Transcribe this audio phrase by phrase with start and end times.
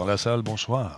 [0.00, 0.96] Laurent Lassalle, bonsoir.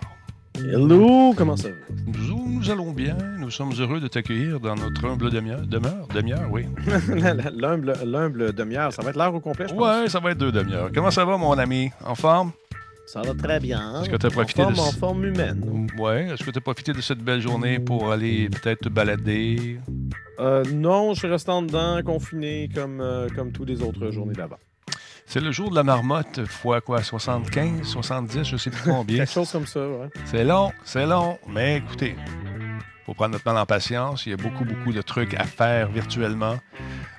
[0.57, 1.75] Hello, comment ça va?
[2.07, 3.17] Nous, nous allons bien.
[3.41, 5.67] Nous sommes heureux de t'accueillir dans notre humble demi-heure.
[5.67, 6.07] Demeure?
[6.15, 6.67] Demi-heure, oui.
[7.57, 9.83] L'humble l'humble demi-heure, ça va être l'heure au complet, je pense.
[10.03, 10.91] Ouais, ça va être deux demi-heures.
[10.95, 11.91] Comment ça va, mon ami?
[12.07, 12.53] En forme?
[13.07, 14.03] Ça va très bien.
[14.03, 15.89] Est-ce que t'as profité en forme, de- En forme humaine.
[15.99, 16.29] Ouais.
[16.29, 19.81] Est-ce que tu as profité de cette belle journée pour aller peut-être te balader?
[20.39, 24.35] Euh, non, je suis resté en dedans, confiné, comme, euh, comme tous les autres journées
[24.35, 24.59] d'avant.
[25.33, 27.03] C'est le jour de la marmotte, fois quoi?
[27.03, 29.17] 75, 70, je sais plus combien.
[29.17, 30.11] Quelque chose comme ça, ouais.
[30.27, 32.17] C'est long, c'est long, mais écoutez,
[33.07, 34.27] faut prendre notre mal en patience.
[34.27, 36.59] Il y a beaucoup, beaucoup de trucs à faire virtuellement.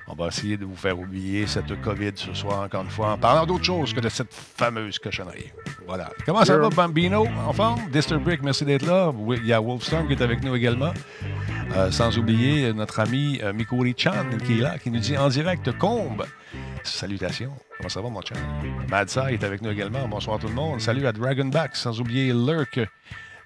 [0.06, 3.18] On va essayer de vous faire oublier cette COVID ce soir, encore une fois, en
[3.18, 5.50] parlant d'autre chose que de cette fameuse cochonnerie.
[5.86, 6.10] Voilà.
[6.26, 7.26] Comment ça va, Bambino?
[7.46, 7.80] En forme?
[7.90, 9.12] Disturbrick, merci d'être là.
[9.42, 10.92] Il y a Wolfstorm qui est avec nous également.
[11.74, 14.12] Euh, sans oublier euh, notre ami euh, Mikuri Chan
[14.46, 16.24] qui est là, qui nous dit en direct Combe.
[16.82, 17.52] Salutations.
[17.78, 18.34] Comment ça va, mon chan?
[18.90, 20.06] Madsa est avec nous également.
[20.06, 20.80] Bonsoir tout le monde.
[20.80, 21.74] Salut à Dragonback.
[21.74, 22.78] Sans oublier Lurk.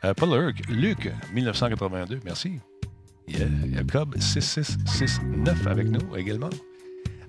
[0.05, 2.21] Euh, pas Lurk, Luc, 1982.
[2.25, 2.61] Merci.
[3.29, 3.47] Yeah.
[3.65, 6.51] Il y a Cobb 6669 avec nous également.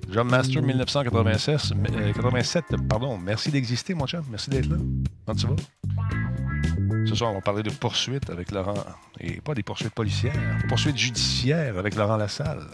[0.07, 3.17] Drum Master 1996, euh, 87, pardon.
[3.17, 4.23] Merci d'exister, mon chum.
[4.31, 4.77] Merci d'être là.
[5.25, 7.05] Comment tu vas?
[7.05, 8.73] Ce soir, on va parler de poursuites avec Laurent.
[9.19, 10.33] Et pas des poursuites policières,
[10.67, 12.65] poursuites judiciaires avec Laurent Lassalle.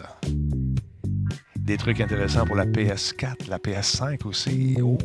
[1.58, 4.78] Des trucs intéressants pour la PS4, la PS5 aussi.
[4.82, 4.98] Oh.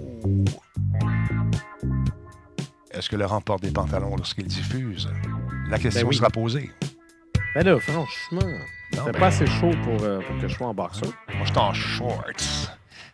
[2.92, 5.08] Est-ce que Laurent porte des pantalons lorsqu'il diffuse?
[5.68, 6.16] La question Ben oui.
[6.16, 6.70] sera posée.
[7.54, 8.40] Mais là, franchement,
[8.92, 11.10] c'est ben, pas assez chaud pour, euh, pour que je sois en boxeur.
[11.34, 12.24] Moi, je suis en shorts.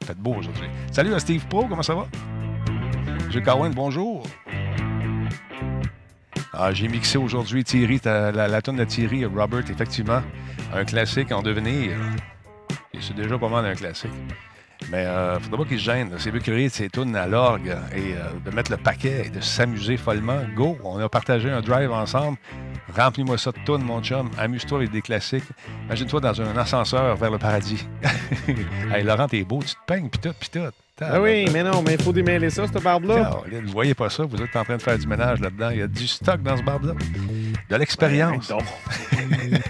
[0.05, 0.69] Faites beau aujourd'hui.
[0.93, 2.07] Salut à Steve Pro, comment ça va?
[3.31, 4.23] J'ai Cowan, bonjour.
[6.53, 10.23] Ah, j'ai mixé aujourd'hui Thierry, ta- la, la tonne de Thierry, Robert, effectivement.
[10.75, 11.97] Un classique en devenir.
[13.01, 14.11] C'est déjà pas mal un classique.
[14.91, 16.11] Mais euh, faudra pas qu'il se gêne.
[16.19, 19.41] C'est mieux créer ses tunes à l'orgue et euh, de mettre le paquet et de
[19.41, 20.41] s'amuser follement.
[20.55, 20.79] Go!
[20.85, 22.39] On a partagé un drive ensemble.
[22.95, 24.31] Remplis-moi ça de tunes, mon chum.
[24.39, 25.45] Amuse-toi avec des classiques.
[25.87, 27.87] Imagine-toi dans un ascenseur vers le paradis.
[28.93, 30.61] hey, Laurent, t'es beau, tu te peignes, pis tout, pis tout.
[31.01, 33.43] Ah oui, mais non, mais il faut démêler ça, cette barbe-là.
[33.65, 35.69] Vous voyez pas ça, vous êtes en train de faire du ménage là-dedans.
[35.71, 36.95] Il y a du stock dans ce barbe-là.
[37.69, 38.53] De l'expérience.
[38.53, 39.61] Ben.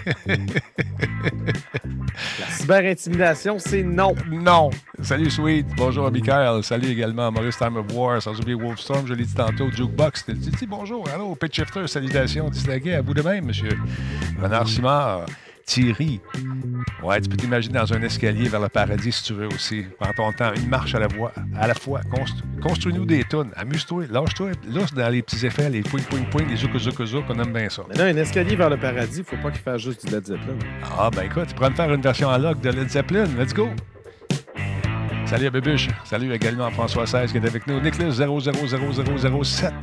[2.39, 4.13] La cyber-intimidation, c'est non.
[4.29, 4.69] Non.
[5.01, 5.65] Salut, Sweet.
[5.75, 6.63] Bonjour à Michael.
[6.63, 8.21] Salut également à Maurice Time of War.
[8.21, 9.69] Sans oublier Wolfstorm, je l'ai dit tantôt.
[9.71, 10.25] Jukebox.
[10.25, 11.07] Tu dis bonjour?
[11.09, 11.87] Allô, Pitch Shifter.
[11.87, 12.49] Salutations.
[12.49, 13.77] Distingué à vous de même, monsieur.
[14.39, 15.25] Renard Simard.
[15.67, 16.21] Thierry.
[17.03, 19.83] Ouais, tu peux t'imaginer dans un escalier vers le paradis si tu veux aussi.
[19.99, 21.99] Prends ton temps, une marche à la, voix, à la fois.
[22.09, 23.51] Constru- Construis-nous des tunes.
[23.55, 24.05] Amuse-toi.
[24.09, 24.51] Lâche-toi.
[24.71, 27.25] Lâche dans les petits effets, les pouing, pouing, pouing, les zouk, zouk, zouk.
[27.29, 27.83] On aime bien ça.
[27.89, 30.57] Mais là, un escalier vers le paradis, faut pas qu'il fasse juste du Led Zeppelin.
[30.97, 33.25] Ah, ben écoute, tu pourrais me faire une version en log de Led Zeppelin.
[33.37, 33.69] Let's go!
[35.27, 35.89] Salut à Bébuche.
[36.05, 37.81] Salut également à François 16 qui est avec nous.
[37.81, 39.73] Nicholas 000007.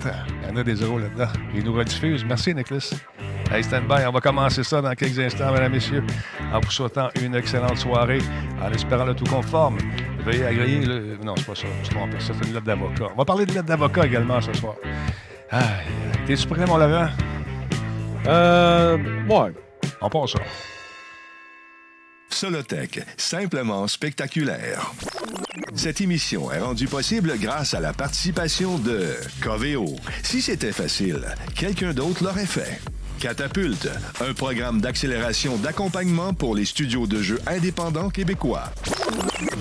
[0.42, 1.28] Il y en a des zéros là-dedans.
[1.54, 2.24] Il nous rediffuse.
[2.24, 2.94] Merci, Nicholas.
[3.52, 4.06] Hey, stand by.
[4.08, 6.02] On va commencer ça dans quelques instants, mesdames, messieurs,
[6.50, 8.20] en vous souhaitant une excellente soirée,
[8.62, 9.76] en espérant le tout conforme.
[10.24, 11.18] Veuillez agréer le.
[11.22, 11.66] Non, c'est pas ça.
[11.82, 12.10] Je me trompe.
[12.18, 13.08] C'est une lettre d'avocat.
[13.12, 14.76] On va parler de lettre d'avocat également ce soir.
[15.50, 15.62] Aïe.
[16.26, 17.08] T'es-tu prêt, mon Laurent?
[18.26, 18.96] Euh.
[19.28, 19.52] Ouais.
[20.00, 20.38] On passe ça.
[22.34, 24.92] Solotech, simplement spectaculaire.
[25.76, 29.96] Cette émission est rendue possible grâce à la participation de Coveo.
[30.22, 31.24] Si c'était facile,
[31.54, 32.80] quelqu'un d'autre l'aurait fait.
[33.18, 33.88] Catapulte,
[34.20, 38.64] un programme d'accélération d'accompagnement pour les studios de jeux indépendants québécois.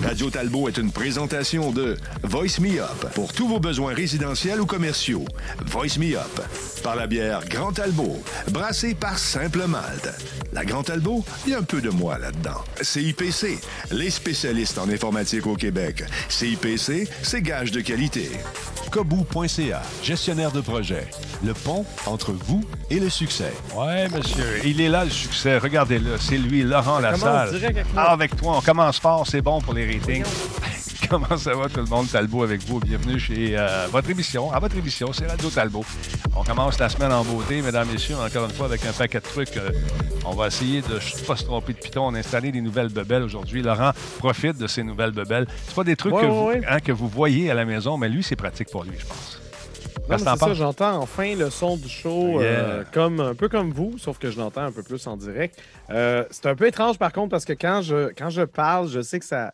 [0.02, 4.66] Radio Talbot est une présentation de Voice Me Up pour tous vos besoins résidentiels ou
[4.66, 5.24] commerciaux.
[5.66, 6.40] Voice Me Up
[6.82, 10.10] par la bière Grand Talbot, brassée par Simple Malte.
[10.52, 12.62] La Grand Talbot, il y a un peu de moi là-dedans.
[12.80, 13.58] CIPC,
[13.90, 16.04] les spécialistes en informatique au Québec.
[16.28, 18.30] CIPC, c'est gage de qualité.
[18.90, 21.08] Kobu.ca, gestionnaire de projet.
[21.44, 23.43] Le pont entre vous et le succès.
[23.74, 24.60] Ouais, monsieur.
[24.64, 25.58] Il est là, le succès.
[25.58, 26.16] Regardez-le.
[26.18, 27.50] C'est lui, Laurent Lassalle.
[27.96, 28.58] Ah, avec toi.
[28.58, 29.26] On commence fort.
[29.26, 30.24] C'est bon pour les ratings.
[31.10, 32.08] Comment ça va, tout le monde?
[32.10, 32.80] Talbot avec vous.
[32.80, 34.50] Bienvenue chez euh, votre émission.
[34.52, 35.84] À votre émission, c'est Radio Talbot.
[36.34, 39.24] On commence la semaine en beauté, mesdames, messieurs, encore une fois, avec un paquet de
[39.24, 39.56] trucs.
[39.58, 39.70] Euh,
[40.24, 42.06] on va essayer de ne pas se tromper de piton.
[42.06, 43.60] On a installé des nouvelles bebelles aujourd'hui.
[43.62, 45.46] Laurent profite de ces nouvelles bebelles.
[45.66, 46.62] C'est pas des trucs Ouais, que, ouais, vous, ouais.
[46.68, 49.40] hein, que vous voyez à la maison, mais lui, c'est pratique pour lui, je pense.
[50.08, 53.96] Non, c'est ça, j'entends enfin le son du show, euh, comme, un peu comme vous,
[53.98, 55.60] sauf que je l'entends un peu plus en direct.
[55.90, 59.00] Euh, c'est un peu étrange par contre parce que quand je, quand je parle, je
[59.00, 59.52] sais que ça.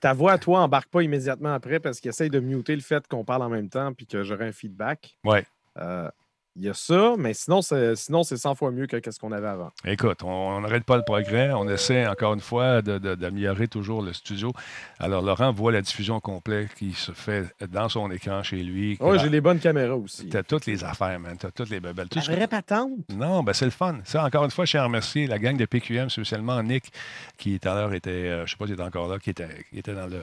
[0.00, 3.06] Ta voix à toi embarque pas immédiatement après parce qu'il essaye de muter le fait
[3.06, 5.18] qu'on parle en même temps puis que j'aurai un feedback.
[5.24, 5.44] Ouais.
[5.76, 6.08] Euh,
[6.56, 9.30] Il y a ça, mais sinon, c'est, sinon, c'est 100 fois mieux que ce qu'on
[9.30, 9.70] avait avant.
[9.84, 11.52] Écoute, on n'arrête pas le progrès.
[11.52, 14.52] On essaie encore une fois de- de- d'améliorer toujours le studio.
[14.98, 18.98] Alors, Laurent voit la diffusion complète qui se fait dans son écran chez lui.
[19.00, 20.28] Oui, j'ai les bonnes caméras aussi.
[20.28, 21.36] Tu as toutes les affaires, man.
[21.38, 22.08] Tu as toutes les bebelles.
[22.08, 22.90] Tout La vraie patente?
[23.10, 23.98] Non, ben c'est le fun.
[24.04, 26.92] Ça, encore une fois, je tiens à remercier la gang de PQM, spécialement Nick,
[27.38, 29.30] qui tout à l'heure était, euh, je ne sais pas s'il est encore là, qui
[29.30, 30.20] était, qui était dans, le,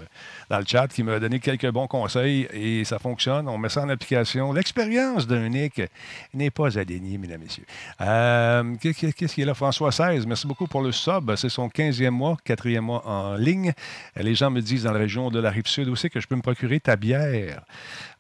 [0.50, 3.48] dans le chat, qui m'a donné quelques bons conseils et ça fonctionne.
[3.48, 4.52] On met ça en application.
[4.52, 5.82] L'expérience d'un Nick
[6.34, 7.66] n'est pas à dénier, mesdames et messieurs.
[8.02, 9.54] Euh, qu'est- Qu'est-ce qu'il est là?
[9.54, 11.34] François 16, merci beaucoup pour le sub.
[11.36, 13.74] C'est son 15e mois, 4e mois en ligne.
[14.16, 16.42] Les gens me disent dans la région de la Rive-Sud aussi que je peux me
[16.42, 17.62] procurer ta bière.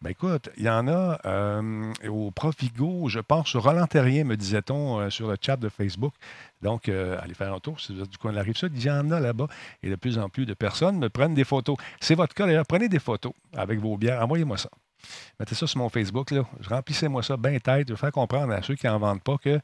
[0.01, 4.99] Ben écoute, il y en a euh, au Provigo, je pense, Roland Terrien, me disait-on,
[4.99, 6.13] euh, sur le chat de Facebook.
[6.61, 8.71] Donc, allez faire un tour si vous êtes du coin de la Rive-Sud.
[8.75, 9.47] Il y en a là-bas
[9.83, 11.77] et de plus en plus de personnes me prennent des photos.
[11.99, 12.65] C'est votre cas d'ailleurs.
[12.65, 14.23] Prenez des photos avec vos bières.
[14.23, 14.69] Envoyez-moi ça.
[15.39, 16.31] Mettez ça sur mon Facebook.
[16.31, 16.43] Là.
[16.67, 17.87] Remplissez-moi ça bien tête.
[17.87, 19.59] Je vais faire comprendre à ceux qui n'en vendent pas que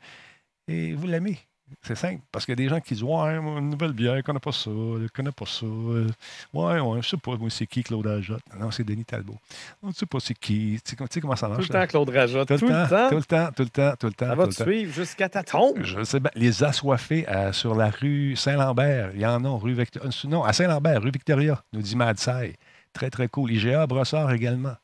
[0.67, 1.39] et vous l'aimez.
[1.81, 2.21] C'est simple.
[2.31, 4.51] Parce qu'il y a des gens qui disent Ouais, une nouvelle bière, je connais pas
[4.51, 5.65] ça, je connais pas ça.
[5.65, 6.07] Euh,
[6.53, 8.43] Ouais, ouais, je sais pas, moi, c'est qui Claude Ajotte?
[8.59, 9.37] Non, c'est Denis Talbot.
[9.81, 10.79] On ne sait pas c'est qui.
[10.85, 11.69] Tu sais, tu sais comment ça Tout marche.
[11.69, 11.81] le là?
[11.81, 12.47] temps, Claude Rajotte.
[12.47, 14.27] Tout, le temps, tout le temps, tout le temps, tout le temps.
[14.27, 15.81] Ça va tout te le suivre jusqu'à ta tombe.
[15.81, 16.29] Je sais bien.
[16.35, 19.09] Les assoiffés euh, sur la rue Saint-Lambert.
[19.15, 20.09] Il y en a rue Victoria.
[20.25, 22.55] Non, à Saint-Lambert, rue Victoria, nous dit Madsai.
[22.93, 23.51] Très, très cool.
[23.51, 24.75] IGA Brossard également.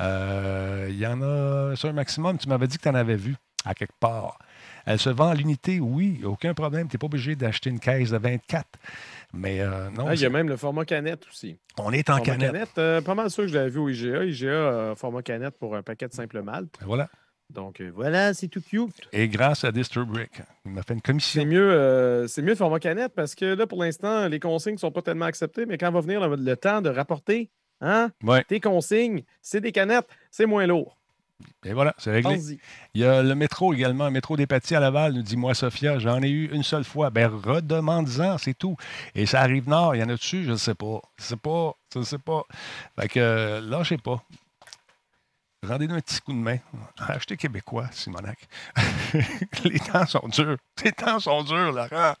[0.00, 2.38] Euh, il y en a sur un maximum.
[2.38, 4.38] Tu m'avais dit que tu en avais vu à quelque part.
[4.86, 6.88] Elle se vend à l'unité, oui, aucun problème.
[6.88, 8.66] Tu n'es pas obligé d'acheter une caisse de 24.
[9.32, 11.56] Mais euh, non, Ah, il y a même le format canette aussi.
[11.78, 12.68] on est en Format canette.
[12.78, 14.24] euh, pas mal sûr que je l'avais vu au IGA.
[14.24, 16.68] IGA, format canette pour un paquet de simple malt.
[16.84, 17.08] Voilà.
[17.50, 19.08] Donc euh, voilà, c'est tout cute.
[19.12, 21.44] Et grâce à Disturbrick, il m'a fait une C'est commission.
[21.46, 24.78] mieux, euh, c'est mieux le format canette parce que là, pour l'instant, les consignes ne
[24.78, 27.50] sont pas tellement acceptées, mais quand va venir le, le temps de rapporter
[27.80, 28.42] hein, Ouais.
[28.44, 30.96] tes consignes, c'est des canettes, c'est moins lourd.
[31.66, 32.38] Et voilà, c'est réglé.
[32.94, 35.52] Il y a le métro également, le métro des Pâtis à Laval, nous dit moi,
[35.54, 37.10] Sophia, j'en ai eu une seule fois.
[37.10, 38.76] Ben, redemande-en, c'est tout.
[39.14, 41.00] Et ça arrive nord, il y en a dessus, je ne sais pas.
[41.18, 42.44] Je sais pas, je sais pas.
[42.98, 44.22] Fait que, euh, lâchez pas.
[45.66, 46.58] Rendez-nous un petit coup de main.
[46.98, 48.38] Achetez québécois, Simonac.
[49.64, 50.56] Les temps sont durs.
[50.84, 52.14] Les temps sont durs, Laurent.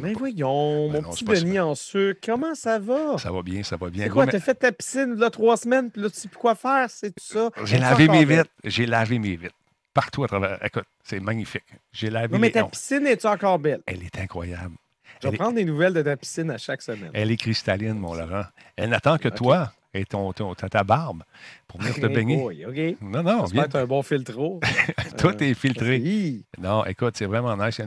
[0.00, 3.16] Mais voyons, Ben mon non, petit Denis en sucre, comment ça va?
[3.18, 4.08] Ça va bien, ça va bien.
[4.08, 6.90] Quoi, t'as fait ta piscine là trois semaines, puis là, tu sais plus quoi faire,
[6.90, 7.50] c'est tout ça?
[7.64, 8.50] J'ai lavé mes vitres.
[8.64, 9.54] J'ai lavé mes vitres.
[9.92, 10.58] Partout à travers.
[10.64, 11.62] Écoute, c'est magnifique.
[11.92, 13.82] J'ai lavé Non, mais mes ta piscine est-tu encore belle?
[13.86, 14.74] Elle est incroyable.
[15.22, 17.10] Je vais est- prendre des nouvelles de ta piscine à chaque semaine.
[17.14, 18.42] Elle est cristalline, mon Laurent.
[18.74, 21.22] Elle n'attend que toi et ton, ton- ta, ta barbe
[21.68, 22.36] pour venir te baigner.
[22.36, 22.96] boy.
[23.00, 23.66] Non, non, viens.
[23.74, 24.60] un bon filtro.
[25.18, 26.42] Tout Euh, est filtré.
[26.58, 27.80] Non, écoute, c'est vraiment nice.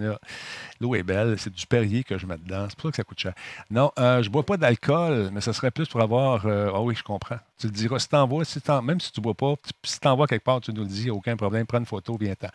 [0.80, 1.36] L'eau est belle.
[1.38, 2.65] C'est du Perrier que je mets dedans.
[2.69, 3.33] C'est pour ça que ça coûte cher.
[3.69, 6.45] Non, euh, je bois pas d'alcool, mais ce serait plus pour avoir.
[6.45, 7.38] euh, Ah oui, je comprends.
[7.57, 8.00] Tu le diras.
[8.00, 10.44] Si t'en bois, si t'en- même si tu bois pas, tu- si t'en bois quelque
[10.44, 11.65] part, tu nous le dis, aucun problème.
[11.65, 12.50] Prends une photo, viens-t'en.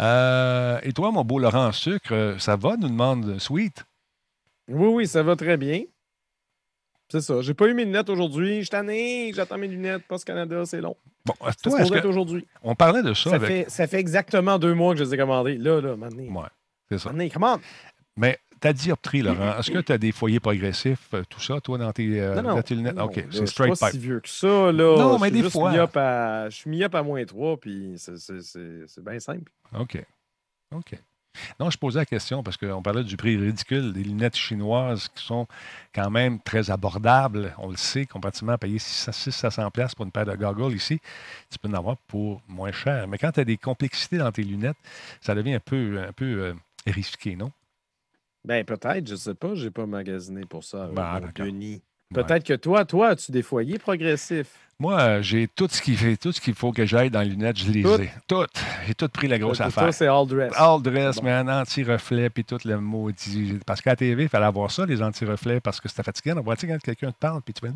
[0.00, 3.84] Euh, et toi, mon beau Laurent Sucre, euh, ça va, nous demande Sweet?
[4.68, 5.82] Oui, oui, ça va très bien.
[7.08, 7.40] C'est ça.
[7.40, 8.56] J'ai pas eu mes lunettes aujourd'hui.
[8.56, 9.32] Je suis tanné.
[9.34, 10.02] J'attends mes lunettes.
[10.08, 10.96] Post Canada, c'est long.
[11.24, 12.46] Bon, euh, toi, être que- aujourd'hui?
[12.62, 13.48] on parlait de ça, Ça, avec.
[13.48, 15.56] fait, ça fait exactement deux mois que je les ai commandés.
[15.56, 16.40] Là, là, maintenant.
[16.42, 16.48] Ouais,
[16.88, 17.12] c'est ça.
[17.12, 17.60] Maintenant, comment?
[18.16, 21.78] Mais ta dioptrie, Laurent, est-ce que tu as des foyers progressifs, euh, tout ça, toi,
[21.78, 22.54] dans tes, euh, Non, non.
[22.56, 22.96] dans tes lunettes?
[22.96, 24.00] non, OK, c'est je suis straight pas pipe.
[24.00, 24.72] si vieux que ça.
[24.72, 24.96] Là.
[24.96, 25.70] Non, mais des juste fois.
[25.72, 29.50] myope à- Je suis myope à moins 3, puis c'est bien simple.
[29.78, 30.02] OK.
[30.74, 30.94] OK.
[31.60, 35.24] Non, je posais la question parce qu'on parlait du prix ridicule des lunettes chinoises qui
[35.24, 35.46] sont
[35.94, 37.54] quand même très abordables.
[37.58, 41.00] On le sait, comparativement à payer 600 pièces pour une paire de goggles ici,
[41.50, 43.06] tu peux en avoir pour moins cher.
[43.08, 44.76] Mais quand tu as des complexités dans tes lunettes,
[45.20, 46.54] ça devient un peu, un peu euh,
[46.86, 47.50] risqué, non?
[48.44, 49.54] Ben, peut-être, je sais pas.
[49.54, 50.78] J'ai pas magasiné pour ça.
[50.84, 51.32] euh, Ben.
[51.34, 51.82] Denis.
[52.14, 52.22] Ouais.
[52.22, 54.65] Peut-être que toi, toi, as-tu des foyers progressifs?
[54.78, 57.30] Moi, euh, j'ai tout ce qu'il fait, tout ce qu'il faut que j'aille dans les
[57.30, 57.94] lunettes, je les Tout?
[57.98, 58.10] ai.
[58.28, 58.44] Tout.
[58.86, 59.84] J'ai tout pris la grosse Pour affaire.
[59.84, 60.52] Toi, c'est all dress.
[60.54, 61.22] All dress, Bon.
[61.24, 63.58] mais un anti-reflet, puis tout le maudit.
[63.64, 66.36] Parce qu'à la TV, il fallait avoir ça, les anti-reflets, parce que c'était fatigant.
[66.36, 67.72] On voit, tu sais, quand quelqu'un te parle, puis tu vas.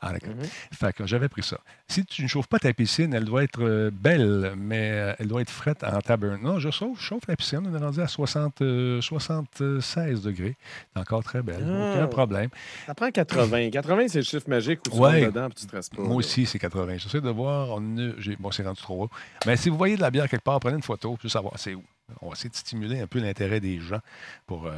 [0.00, 0.30] Ah, d'accord.
[0.30, 0.44] Mhm.
[0.72, 1.58] Fait que j'avais pris ça.
[1.88, 5.26] Si tu ne chauffes pas ta piscine, elle doit être euh, belle, mais euh, elle
[5.26, 6.38] doit être frette en taburn.
[6.40, 7.68] Non, je chauffe, je chauffe la piscine.
[7.68, 10.56] On est rendu à 60, euh, 76 degrés.
[10.94, 11.66] C'est encore très belle.
[11.68, 11.94] Ah.
[11.96, 12.48] Aucun problème.
[12.86, 13.70] Ça prend 80.
[13.70, 15.26] 80, c'est le chiffre magique où tu Ouais.
[15.26, 16.02] dedans et tu ne pas.
[16.02, 16.14] Moi là.
[16.16, 16.98] aussi, c'est 80.
[16.98, 17.68] J'essaie de voir.
[17.70, 19.10] On a- j'ai- bon, c'est rendu trop haut.
[19.46, 21.74] Mais si vous voyez de la bière quelque part, prenez une photo, pour savoir c'est
[21.74, 21.82] où.
[22.20, 24.00] On va essayer de stimuler un peu l'intérêt des gens
[24.46, 24.72] pour euh,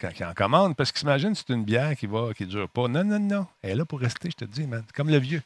[0.00, 0.74] quand ils en commandent.
[0.74, 2.88] Parce qu'ils s'imaginent c'est une bière qui va qui dure pas.
[2.88, 3.46] Non, non, non.
[3.62, 4.82] Elle est là pour rester, je te dis, man.
[4.94, 5.42] Comme le vieux.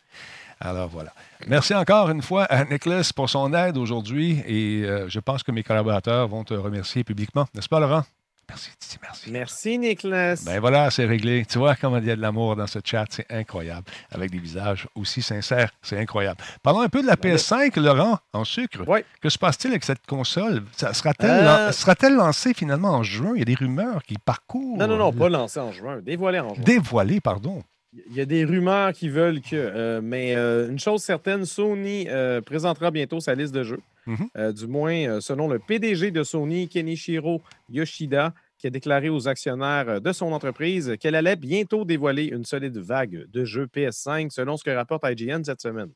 [0.61, 1.13] Alors voilà.
[1.49, 4.43] Merci encore une fois à Nicholas pour son aide aujourd'hui.
[4.47, 7.47] Et euh, je pense que mes collaborateurs vont te remercier publiquement.
[7.55, 8.05] N'est-ce pas, Laurent?
[8.49, 9.31] Merci, Titi, merci.
[9.33, 10.35] Merci, Nicolas.
[10.47, 11.45] Ben voilà, c'est réglé.
[11.51, 13.85] Tu vois comment il y a de l'amour dans ce chat, c'est incroyable.
[14.13, 16.41] Avec des visages aussi sincères, c'est incroyable.
[16.63, 18.85] Parlons un peu de la PS5, Laurent, en sucre.
[18.87, 19.01] Oui.
[19.21, 20.63] Que se passe-t-il avec cette console?
[20.77, 23.33] Ça- Sera-t-elle Euh, lan- sera-t-elle lancée finalement en juin?
[23.35, 24.79] Il y a des rumeurs qui parcourent.
[24.79, 26.63] non, non, non, pas lancé en juin, dévoilé en juin.
[26.65, 27.63] Dévoilées, pardon.
[28.11, 29.57] Il y a des rumeurs qui veulent que.
[29.57, 33.81] euh, mais euh, une chose certaine, Sony euh, présentera bientôt sa liste de jeux.
[34.07, 34.29] Mhm.
[34.37, 39.27] Euh, du moins, euh, selon le PDG de Sony, Kenichiro Yoshida, qui a déclaré aux
[39.29, 44.31] actionnaires euh, de son entreprise qu'elle allait bientôt dévoiler une solide vague de jeux PS5,
[44.31, 45.91] selon ce que rapporte IGN cette semaine.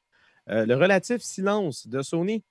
[0.46, 2.42] Le relatif silence de Sony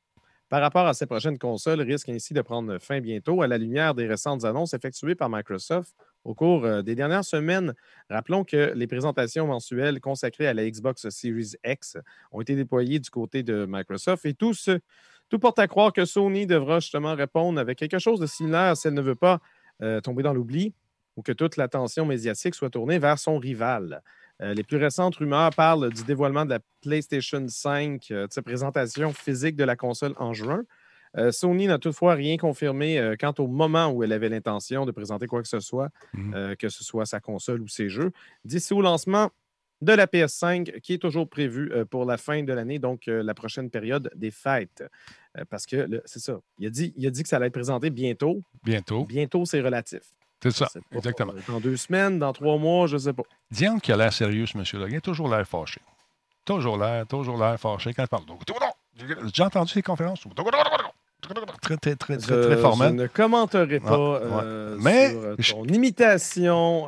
[0.48, 3.94] par rapport à ses prochaines consoles risque ainsi de prendre fin bientôt à la lumière
[3.94, 7.74] des récentes annonces effectuées par Microsoft au cours des dernières semaines.
[8.10, 11.98] Rappelons que les présentations mensuelles consacrées à la Xbox Series X
[12.32, 14.80] ont été déployées du côté de Microsoft et tout, ce-
[15.30, 18.88] tout porte à croire que Sony devra justement répondre avec quelque chose de similaire si
[18.88, 19.40] elle ne veut pas
[19.82, 20.74] euh, tomber dans l'oubli
[21.16, 24.02] ou que toute l'attention médiatique soit tournée vers son rival.
[24.42, 28.42] Euh, les plus récentes rumeurs parlent du dévoilement de la PlayStation 5, euh, de sa
[28.42, 30.64] présentation physique de la console en juin.
[31.18, 35.26] Euh, Sony n'a toutefois rien confirmé quant au moment où elle avait l'intention de présenter
[35.28, 36.56] quoi que ce soit, Mhm.
[36.58, 38.12] que ce soit sa console ou ses jeux,
[38.46, 39.32] d'ici au lancement
[39.82, 43.24] de la PS5 qui est toujours prévu euh, pour la fin de l'année, donc euh,
[43.24, 44.84] la prochaine période des fêtes.
[45.38, 47.54] Euh, parce que c'est ça, il a, dit, il a dit que ça allait être
[47.54, 48.42] présenté bientôt.
[48.64, 49.06] Bientôt.
[49.06, 50.02] Bientôt, c'est relatif.
[50.42, 51.34] C'est ça, Je pas, exactement.
[51.48, 53.24] Dans deux semaines, dans trois mois, je ne sais pas.
[53.52, 54.12] Diane qui a l'air
[54.56, 55.82] monsieur-là, il a toujours l'air fâché.
[56.46, 58.24] Toujours l'air, toujours l'air fâché quand il parle.
[59.34, 60.24] J'ai entendu ces conférences.
[61.62, 62.96] Très, très, très, très, Je, très je formel.
[62.96, 64.22] ne commenterai pas
[64.80, 66.88] Mais je- ton imitation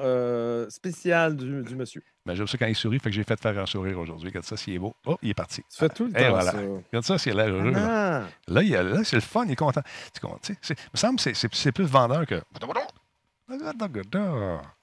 [0.69, 2.03] spéciale du monsieur.
[2.25, 4.29] Mais j'aime ça quand il sourit, fait que j'ai fait faire un sourire aujourd'hui.
[4.29, 4.93] Regarde ça, s'il est beau.
[5.07, 5.61] Oh, il est parti.
[5.71, 6.51] Tu fais tout le temps voilà.
[6.51, 6.57] ça.
[6.59, 7.71] Regarde ça, s'il a l'air heureux.
[7.71, 8.21] là.
[8.21, 9.81] Ah, Là, là, c'est le fun, il est content.
[10.13, 12.41] Tu sais, Il me semble que c'est- plus vendeur que.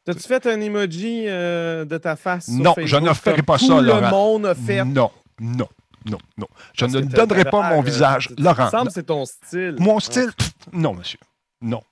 [0.05, 2.47] T'as-tu fait un emoji euh, de ta face?
[2.47, 2.87] sur Non, Facebook?
[2.87, 4.01] je ne ferai pas ça, Laurent.
[4.01, 4.85] le monde a fait.
[4.85, 5.69] Non, non,
[6.07, 6.47] non, non.
[6.75, 8.31] Je Parce ne donnerai pas mon euh, visage.
[8.39, 9.77] Laurent, Il me semble que c'est ton style.
[9.79, 10.31] mon style,
[10.73, 11.19] non, monsieur.
[11.61, 11.83] Non.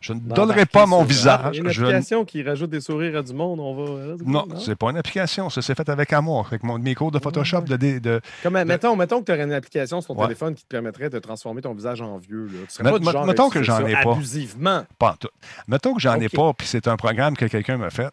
[0.00, 1.58] Je ne donnerai pas mon Ah, visage.
[1.58, 4.06] Une Je application qui rajoute des sourires à du monde, on va.
[4.14, 5.50] let's go, Non, c'est pas une application.
[5.50, 6.46] Ça, c'est fait avec amour.
[6.46, 7.60] Avec mon, mes cours de Photoshop.
[7.68, 7.78] ouais.
[7.78, 10.26] De, de, Comme, mettons, mettons que tu aurais une application sur ton Ouais.
[10.28, 12.46] téléphone qui te permettrait de transformer ton visage en vieux.
[12.46, 12.60] Là.
[12.68, 14.12] Tu serais Met- pas genre mettons que j'en ai pas.
[14.12, 14.84] Abusivement.
[14.98, 15.28] pas en tout.
[15.68, 16.34] Mettons que j'en ai Ok.
[16.34, 18.10] pas, puis c'est un programme que quelqu'un m'a fait.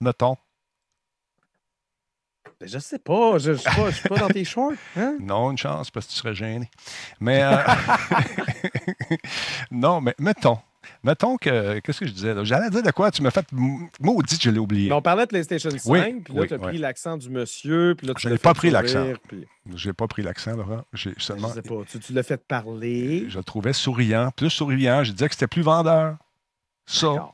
[0.00, 0.36] Mettons.
[2.60, 3.38] Ben, je sais pas.
[3.38, 4.72] Je ne suis, pas- je suis pas dans tes shorts.
[4.96, 5.16] Hein?
[5.20, 6.68] Non, une chance, parce que tu serais gêné.
[7.20, 7.42] Mais.
[7.42, 7.56] euh,
[9.70, 10.58] non, mais mettons.
[11.04, 11.78] Mettons que.
[11.80, 12.34] Qu'est-ce que je disais?
[12.44, 13.10] J'allais dire de quoi?
[13.10, 13.46] Tu m'as fait.
[14.00, 14.88] Maudit, je l'ai oublié.
[14.88, 16.62] Mais on parlait de PlayStation 5, Oui, puis là, oui, tu as oui.
[16.64, 19.06] pris l'accent du monsieur, puis là, tu Je n'ai pas pris l'accent.
[19.28, 20.82] puis- J'ai pas pris l'accent, Laurent.
[20.92, 21.50] J'ai Je seulement.
[21.52, 21.82] sais pas.
[21.88, 23.26] Tu, tu l'as fait parler.
[23.28, 25.04] Je le trouvais souriant, plus souriant.
[25.04, 26.16] Je disais que c'était plus vendeur.
[26.86, 27.32] Ça.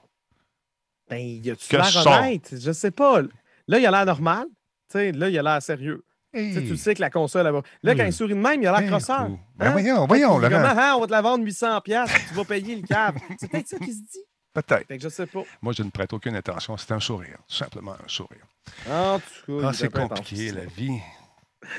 [1.08, 2.54] Ben, y a-tu l'air honnête?
[2.60, 3.22] Je sais pas.
[3.68, 4.46] Là, il a l'air normal.
[4.94, 6.04] Là, il a l'air sérieux.
[6.34, 8.08] Tu sais, Tu sais que la console, va- Là, quand Hey.
[8.08, 9.28] il sourit de même, il a l'air Hey, crosseur.
[9.28, 9.70] Ben Hein?
[9.70, 12.82] voyons, voyons, comment, hein, on va te la vendre 800$, piastres, tu vas payer le
[12.86, 13.20] câble.
[13.38, 14.24] C'est peut-être ça qu'il se dit.
[14.52, 14.86] Peut-être.
[15.00, 15.42] Je sais pas.
[15.62, 16.76] Moi, je ne prête aucune attention.
[16.76, 17.38] C'est un sourire.
[17.48, 18.46] Tout simplement un sourire.
[18.90, 20.98] En tout cas, Ah, c'est compliqué, la vie.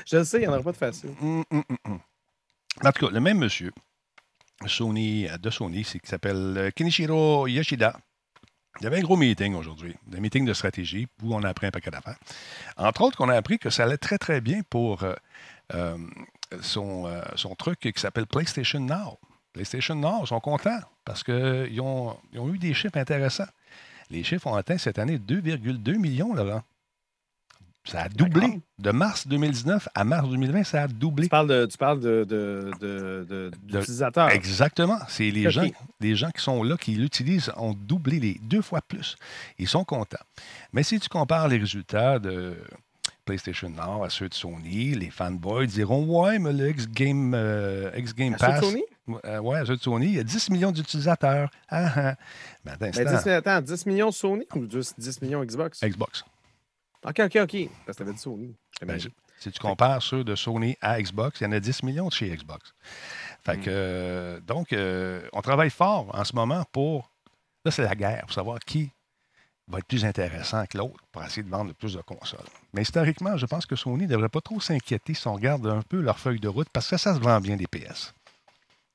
[0.06, 1.10] Je le sais, il n'y en aura pas de facile.
[1.20, 1.98] Hum, hum, hum.
[2.84, 3.72] En tout cas, le même monsieur,
[4.66, 7.98] Sony, euh, de Sony, c'est qui s'appelle euh, Kenichiro Yoshida.
[8.80, 11.66] Il y avait un gros meeting aujourd'hui, un meeting de stratégie où on a appris
[11.66, 12.18] un paquet d'affaires.
[12.76, 15.14] Entre autres, qu'on a appris que ça allait très, très bien pour euh,
[15.74, 15.96] euh,
[16.60, 19.18] son, euh, son truc qui s'appelle PlayStation Now.
[19.52, 23.48] PlayStation Now, ils sont contents parce qu'ils ont, ils ont eu des chiffres intéressants.
[24.10, 26.62] Les chiffres ont atteint cette année 2,2 millions, Laurent.
[27.86, 28.60] Ça a doublé.
[28.78, 31.24] De mars 2019 à mars 2020, ça a doublé.
[31.26, 34.28] Tu parles de, tu parles de, de, de, de- d'utilisateurs.
[34.30, 34.98] Exactement.
[35.08, 35.66] C'est les gens,
[36.00, 39.16] les gens qui sont là, qui l'utilisent, ont doublé les deux fois plus.
[39.58, 40.18] Ils sont contents.
[40.72, 42.54] Mais si tu compares les résultats de
[43.24, 48.34] PlayStation Now à ceux de Sony, les fanboys diront Ouais, mais le X-Game euh, X-Game
[48.34, 48.60] À ceux de Pass.
[48.64, 48.82] Sony?
[49.24, 51.50] Euh, ouais, à ceux de Sony, il y a 10 millions d'utilisateurs.
[51.68, 52.08] Ah, ah.
[52.66, 53.22] Attends, Ben, instant.
[53.24, 55.80] 10, attends, 10 millions Sony ou 10, 10 millions Xbox?
[55.84, 56.24] Xbox.
[57.06, 57.68] OK, OK, OK.
[57.86, 58.54] Parce que t'avais dit Sony.
[58.82, 58.98] Ben,
[59.38, 62.12] si tu compares ceux de Sony à Xbox, il y en a 10 millions de
[62.12, 62.72] chez Xbox.
[63.44, 63.60] Fait Mm.
[63.62, 67.10] que, euh, donc, euh, on travaille fort en ce moment pour.
[67.64, 68.90] Là, c'est la guerre pour savoir qui
[69.68, 72.38] va être plus intéressant que l'autre pour essayer de vendre le plus de consoles.
[72.72, 75.82] Mais historiquement, je pense que Sony ne devrait pas trop s'inquiéter si on regarde un
[75.82, 78.14] peu leur feuille de route parce que ça se vend bien des PS.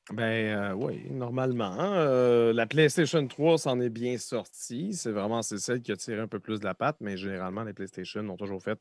[0.10, 1.76] Ben euh, oui, normalement.
[1.80, 4.94] Euh, la PlayStation 3 s'en est bien sortie.
[4.94, 7.74] C'est vraiment celle qui a tiré un peu plus de la patte, mais généralement, les
[7.74, 8.80] PlayStation ont toujours fait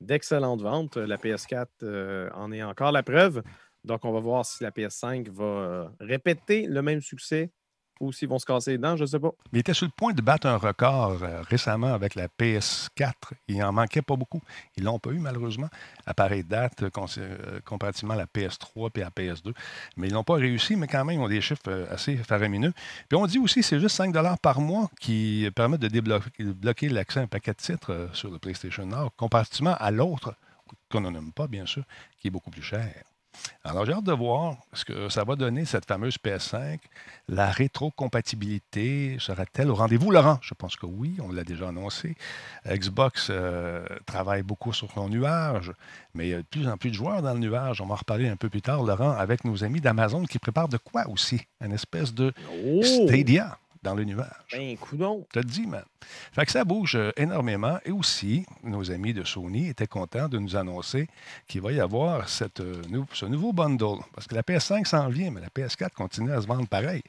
[0.00, 0.96] d'excellentes ventes.
[0.96, 3.42] La PS4 euh, en est encore la preuve.
[3.84, 7.50] Donc, on va voir si la PS5 va répéter le même succès
[8.02, 9.30] ou s'ils vont se casser les je ne sais pas.
[9.52, 13.12] Il était sur le point de battre un record euh, récemment avec la PS4.
[13.46, 14.42] Il en manquait pas beaucoup.
[14.76, 15.68] Ils l'ont pas eu, malheureusement,
[16.04, 19.54] à pareille date, euh, euh, comparativement à la PS3 et à la PS2.
[19.96, 22.72] Mais ils n'ont pas réussi, mais quand même, ils ont des chiffres assez faramineux.
[23.08, 27.20] Puis on dit aussi c'est juste 5 par mois qui permettent de débloquer bloquer l'accès
[27.20, 30.34] à un paquet de titres sur le PlayStation Now, comparativement à l'autre,
[30.90, 31.84] qu'on ne nomme pas, bien sûr,
[32.18, 32.92] qui est beaucoup plus cher.
[33.64, 36.78] Alors, j'ai hâte de voir ce que ça va donner, cette fameuse PS5.
[37.28, 40.38] La rétrocompatibilité sera-t-elle au rendez-vous, Laurent?
[40.42, 42.16] Je pense que oui, on l'a déjà annoncé.
[42.66, 45.72] Xbox euh, travaille beaucoup sur son nuage,
[46.14, 47.80] mais il y a de plus en plus de joueurs dans le nuage.
[47.80, 50.68] On va en reparler un peu plus tard, Laurent, avec nos amis d'Amazon qui préparent
[50.68, 51.40] de quoi aussi?
[51.60, 52.32] Une espèce de
[52.66, 52.82] Oh!
[52.82, 54.26] Stadia dans le nuage.
[54.52, 55.26] Ben, coudon.
[55.34, 55.82] Je te le dis, man.
[56.32, 57.78] Fait que ça bouge euh, énormément.
[57.84, 61.08] Et aussi, nos amis de Sony étaient contents de nous annoncer
[61.48, 63.98] qu'il va y avoir cette, euh, nou- ce nouveau bundle.
[64.14, 67.02] Parce que la PS5 s'en vient, mais la PS4 continue à se vendre pareil.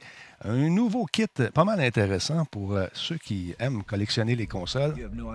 [0.44, 4.94] Un nouveau kit euh, pas mal intéressant pour euh, ceux qui aiment collectionner les consoles.
[5.12, 5.32] No.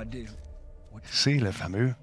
[1.03, 1.93] C'est le fameux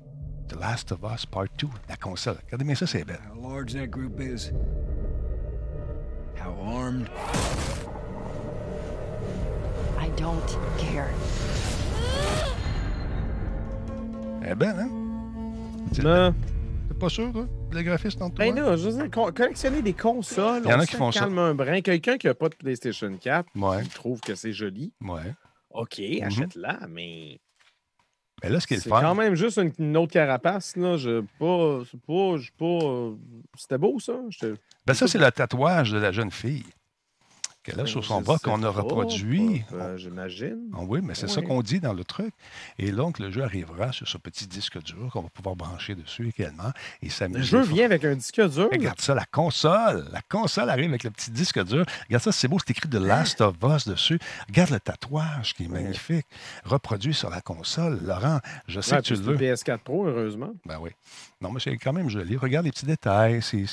[0.48, 2.36] The Last of Us Part 2, la console.
[2.46, 3.20] Regardez bien ça, c'est belle.
[3.34, 4.50] How large that group is.
[6.40, 7.08] How armed.
[10.06, 10.40] I don't
[10.78, 11.08] care.
[14.42, 14.88] Elle est belle, hein?
[16.02, 16.34] Non.
[16.88, 17.46] T'es pas sûr, toi?
[17.72, 18.44] Les graphistes dans toi?
[18.44, 21.10] Ben là, je veux dire, co- collectionner des consoles, Il y en a qui font
[21.10, 21.20] ça.
[21.20, 21.80] calme un brin.
[21.80, 24.92] Quelqu'un qui n'a pas de PlayStation 4, Ouais, il trouve que c'est joli.
[25.02, 25.34] ouais.
[25.70, 26.22] OK, Mhm.
[26.22, 27.38] achète-la, mais
[28.42, 30.76] Mais là, ce qui est le c'est quand même juste une, une autre carapace.
[30.76, 30.96] Là.
[30.98, 32.86] Je pas, pas, je pas.
[32.86, 33.14] euh,
[33.58, 34.12] C'était beau, ça?
[34.86, 36.64] Ben ça, c'est le tatouage de la jeune fille
[37.66, 39.64] qu'elle a sur son bras qu'on a reproduit.
[39.72, 40.58] euh, J'imagine.
[40.74, 42.32] Ah oui, mais c'est ça qu'on dit dans le truc.
[42.78, 46.32] Et donc, le jeu arrivera sur ce petit disque dur qu'on va pouvoir brancher dessus
[46.36, 46.70] également
[47.02, 47.38] et s'amuser.
[47.40, 48.68] Le jeu vient avec un disque dur.
[48.72, 50.08] Regarde ça, la console.
[50.12, 51.84] La console arrive avec le petit disque dur.
[52.08, 54.18] Regarde ça, c'est beau, c'est écrit The Last of Us dessus.
[54.48, 56.26] Regarde le tatouage qui est magnifique.
[56.64, 58.00] Reproduit sur la console.
[58.04, 59.42] Laurent, je sais Ouais, que tu le c'est veux.
[59.42, 60.52] une PS4 Pro, heureusement.
[60.64, 60.90] Ben oui.
[61.40, 62.36] Non, mais c'est quand même joli.
[62.36, 63.42] Regarde les petits détails.
[63.42, 63.64] C'est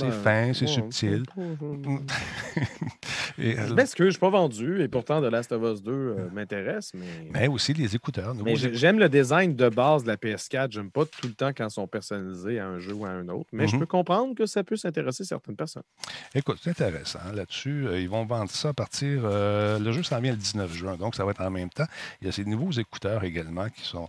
[0.00, 1.24] Ben, fin, c'est ouais, subtil.
[3.42, 5.92] Et, Je m'excuse, je ne suis pas vendu et pourtant The Last of Us 2
[5.92, 7.06] euh, m'intéresse, mais.
[7.30, 8.34] mais aussi les écouteurs.
[8.34, 10.70] Mais j'ai- j'aime le design de base de la PS4.
[10.70, 13.28] J'aime pas tout le temps quand ils sont personnalisés à un jeu ou à un
[13.28, 13.48] autre.
[13.52, 13.80] Mais je Mhm.
[13.80, 15.82] peux comprendre que ça peut s'intéresser certaines personnes.
[16.34, 17.86] Écoute, c'est intéressant là-dessus.
[17.86, 19.22] Euh, ils vont vendre ça à partir.
[19.24, 21.86] euh, le jeu s'en vient le 19 juin, donc ça va être en même temps.
[22.20, 24.08] Il y a ces nouveaux écouteurs également qui sont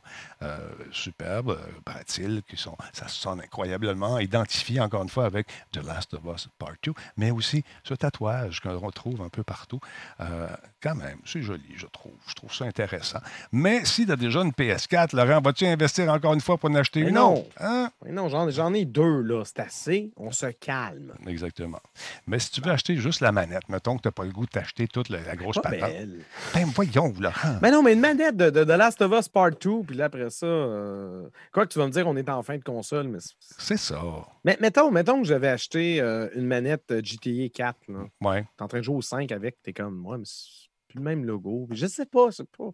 [0.92, 2.76] superbes, paraît-il, qui sont.
[2.94, 7.32] Ça sonne incroyablement identifié encore une fois avec The Last of Us Part 2, mais
[7.32, 9.80] aussi ce tatouage qu'on retrouve un peu partout.
[10.20, 10.48] Euh,
[10.82, 12.14] quand même, c'est joli, je trouve.
[12.28, 13.20] Je trouve ça intéressant.
[13.52, 16.76] Mais si tu as déjà une PS4, Laurent, vas-tu investir encore une fois pour en
[16.76, 17.36] acheter Mais une non.
[17.40, 17.50] autre?
[17.60, 17.90] Hein?
[18.06, 19.44] Mais non, j'en ai deux, là.
[19.46, 20.12] C'est assez.
[20.18, 21.14] On se calme.
[21.28, 21.80] Exactement.
[22.28, 24.46] Mais si tu veux acheter juste la manette, mettons que tu n'as pas le goût
[24.46, 25.90] de t'acheter toute la, la grosse Pas patente.
[25.90, 26.20] belle.
[26.54, 27.60] Ben voyons, Laurent.
[27.62, 30.06] Mais non, mais une manette de, de, de Last of Us Part 2, puis là,
[30.06, 30.46] après ça.
[30.46, 33.20] euh, Quoi que tu vas me dire, on est en fin de console, mais.
[33.20, 34.02] c'est- C'est ça.
[34.46, 38.00] Mais mettons, mettons que j'avais acheté euh, une manette euh, GTA 4, là.
[38.22, 38.44] Ouais.
[38.58, 41.04] T'es en train de jouer au 5 avec, t'es comme moi, mais c'est plus le
[41.04, 41.68] même logo.
[41.72, 42.70] Je sais pas, c'est pas.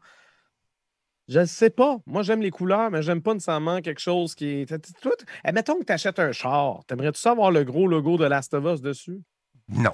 [1.28, 2.00] Je sais pas.
[2.08, 4.66] Moi, j'aime les couleurs, mais j'aime pas nécessairement quelque chose qui est.
[4.66, 6.84] t- t- Toi, t- eh, mettons que tu achètes un char.
[6.88, 9.22] T'aimerais-tu ça avoir le gros logo de Last of Us dessus?
[9.68, 9.92] Non.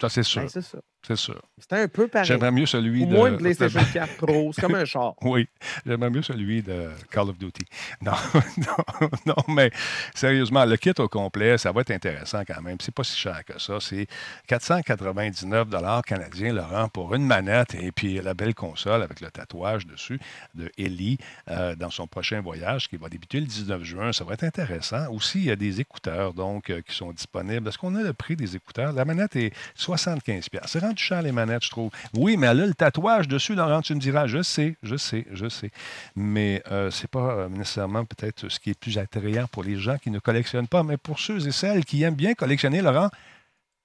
[0.00, 0.42] Ça, c'est sûr.
[0.42, 0.78] Ben, c'est ça.
[1.08, 1.40] C'est sûr.
[1.58, 2.26] C'est un peu pareil.
[2.26, 3.14] J'aimerais mieux celui Ou de.
[3.14, 4.52] moins PlayStation 4 Pro.
[4.52, 5.14] C'est comme un char.
[5.22, 5.48] Oui,
[5.86, 7.64] j'aimerais mieux celui de Call of Duty.
[8.02, 8.12] Non,
[8.58, 9.70] non, non, mais
[10.14, 12.76] sérieusement, le kit au complet, ça va être intéressant quand même.
[12.80, 13.78] C'est pas si cher que ça.
[13.80, 14.06] C'est
[14.48, 15.66] 499
[16.04, 20.20] canadiens, Laurent, pour une manette et puis la belle console avec le tatouage dessus
[20.54, 21.16] de Ellie
[21.50, 24.12] euh, dans son prochain voyage qui va débuter le 19 juin.
[24.12, 25.10] Ça va être intéressant.
[25.10, 27.66] Aussi, il y a des écouteurs donc euh, qui sont disponibles.
[27.66, 28.92] Est-ce qu'on a le prix des écouteurs?
[28.92, 31.90] La manette est 75 C'est rendu cher les manettes, je trouve.
[32.14, 35.26] Oui, mais elle a le tatouage dessus, Laurent, tu me diras, je sais, je sais,
[35.32, 35.70] je sais.
[36.16, 39.98] Mais euh, c'est pas euh, nécessairement peut-être ce qui est plus attrayant pour les gens
[39.98, 43.10] qui ne collectionnent pas, mais pour ceux et celles qui aiment bien collectionner, Laurent,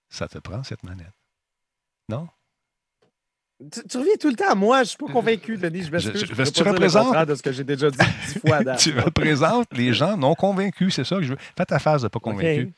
[0.09, 1.13] ça te prend cette manette.
[2.09, 2.27] Non?
[3.71, 4.83] tu, tu reviens tout le temps à moi.
[4.83, 5.83] Je suis pas convaincu, Denis.
[5.83, 6.13] Je m'excuse.
[6.13, 7.97] Je- je- Je, pourrais tu représentes- contraire de ce que j'ai déjà dit
[8.27, 8.79] dix fois à date.
[8.79, 11.39] tu représentes les gens non convaincus, c'est ça que je veux.
[11.57, 12.73] Fais ta phase de pas convaincu.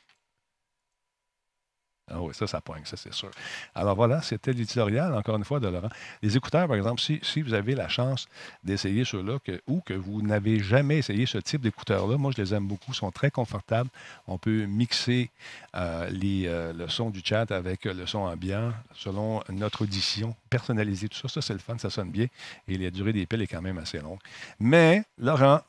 [2.08, 3.32] Ah oui, ça, ça pogne, ça, c'est sûr.
[3.74, 5.90] Alors voilà, c'était l'éditorial, encore une fois, de Laurent.
[6.22, 8.28] Les écouteurs, par exemple, si, vous avez la chance
[8.64, 12.68] d'essayer ceux-là ou que vous n'avez jamais essayé ce type d'écouteurs-là, moi, je les aime
[12.68, 13.90] beaucoup, ils sont très confortables.
[14.28, 15.32] On peut mixer
[15.76, 21.10] euh, les, euh, le son du chat avec le son ambiant selon notre audition, personnaliser
[21.10, 21.28] tout ça.
[21.28, 22.28] Ça, c'est le fun, ça sonne bien.
[22.68, 24.20] Et la durée des piles est quand même assez longue.
[24.60, 25.62] Mais, Laurent,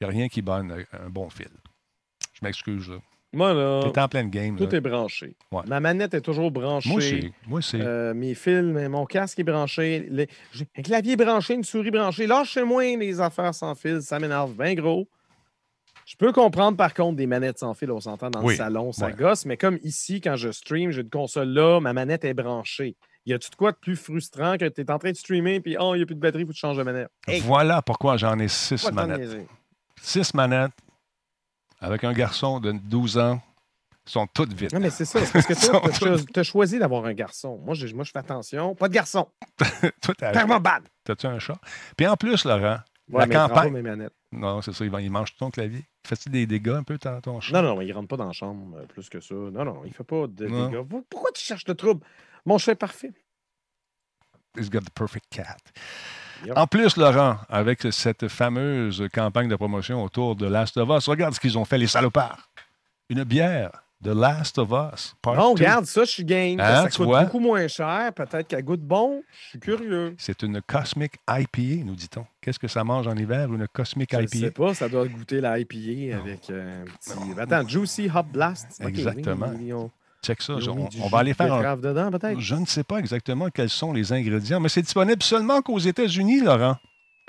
[0.00, 1.48] il n'y a rien qui bonne un bon fil.
[2.34, 2.96] Je m'excuse, là.
[3.36, 4.56] Moi, là, T'es en pleine game.
[4.56, 4.78] tout là.
[4.78, 5.36] est branché.
[5.52, 5.62] Ouais.
[5.68, 6.88] Ma manette est toujours branchée.
[6.88, 7.32] Moi aussi.
[7.46, 7.78] Moi aussi.
[7.80, 10.06] Euh, mes fils, mon casque est branché.
[10.10, 10.28] les-
[10.78, 12.26] un clavier branché, une souris branchée.
[12.26, 15.06] Lâchez-moi les affaires sans fil, ça m'énerve bien gros.
[16.06, 18.92] Je peux comprendre par contre des manettes sans fil, on s'entend dans Oui, le salon,
[18.92, 19.12] ça ouais.
[19.12, 22.94] gosse, mais comme ici, quand je stream, j'ai une console là, ma manette est branchée.
[23.26, 25.76] Y a-tu de quoi de plus frustrant que tu es en train de streamer puis
[25.80, 27.08] oh, il n'y a plus de batterie, il faut que tu changes de manette?
[27.26, 29.48] Hey, Voilà pourquoi j'en ai six manettes.
[30.00, 30.70] Six manettes
[31.80, 33.40] avec un garçon de 12 ans.
[34.06, 34.72] Ils sont toutes vides.
[34.72, 37.58] Non, mais c'est ça, c'est parce que toi, tu as choisi d'avoir un garçon.
[37.64, 38.74] Moi, je, moi, je fais attention.
[38.76, 39.28] Pas de garçon.
[40.00, 40.70] Toi, t'as-.
[41.02, 41.58] T'as-tu un chat?
[41.96, 44.12] Puis en plus, Laurent, Ouais, La campagne- pas mes manettes.
[44.32, 45.84] non, c'est ça, il, il mange ton clavier.
[46.06, 47.52] Fais-tu des dégâts un peu, ton, ton chat?
[47.60, 49.34] Non, non, il rentre pas dans la chambre euh, plus que ça.
[49.34, 50.68] Non, non, il fait pas de Non.
[50.68, 50.82] dégâts.
[51.10, 52.04] Pourquoi tu cherches le trouble?
[52.44, 53.12] Mon chat est parfait.
[54.56, 55.56] He's got the perfect cat.
[56.54, 61.34] En plus, Laurent, avec cette fameuse campagne de promotion autour de Last of Us, regarde
[61.34, 62.48] ce qu'ils ont fait, les salopards.
[63.08, 63.70] Une bière
[64.02, 65.14] de Last of Us.
[65.22, 65.60] part Non, two.
[65.62, 66.60] regarde, ça, je suis game.
[66.60, 67.24] Hein, ça coûte vois?
[67.24, 68.12] beaucoup moins cher.
[68.14, 69.22] Peut-être qu'elle goûte bon.
[69.44, 70.14] Je suis curieux.
[70.18, 72.26] C'est une Cosmic IPA, nous dit-on.
[72.40, 74.38] Qu'est-ce que ça mange en hiver, une Cosmic Je ne IPA?
[74.38, 77.40] sais pas, ça doit goûter la IPA avec euh, un petit.
[77.40, 78.66] Attends, Juicy Hop Blast.
[78.80, 79.46] Oui, Exactement.
[79.72, 79.90] ont-
[80.26, 80.54] Check ça.
[81.00, 81.76] on, va aller faire un...
[81.76, 82.40] dedans, peut-être.
[82.40, 86.40] Je ne sais pas exactement quels sont les ingrédients, mais c'est disponible seulement qu'aux États-Unis,
[86.40, 86.76] Laurent.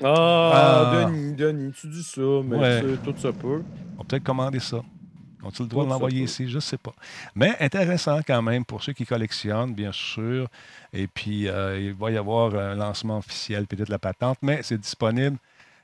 [0.02, 1.04] Ah, Ah.
[1.06, 2.82] Denis, Denis, tu dis ça, mais Ouais.
[3.04, 3.62] tout ça peut.
[3.94, 4.78] On va peut-être commander ça.
[5.42, 6.24] Ont-ils le droit de l'envoyer peut.
[6.24, 6.48] ici?
[6.48, 6.92] Je ne sais pas.
[7.36, 10.48] Mais intéressant quand même pour ceux qui collectionnent, bien sûr.
[10.92, 14.78] Et puis, euh, il va y avoir un lancement officiel, peut-être la patente, mais c'est
[14.78, 15.36] disponible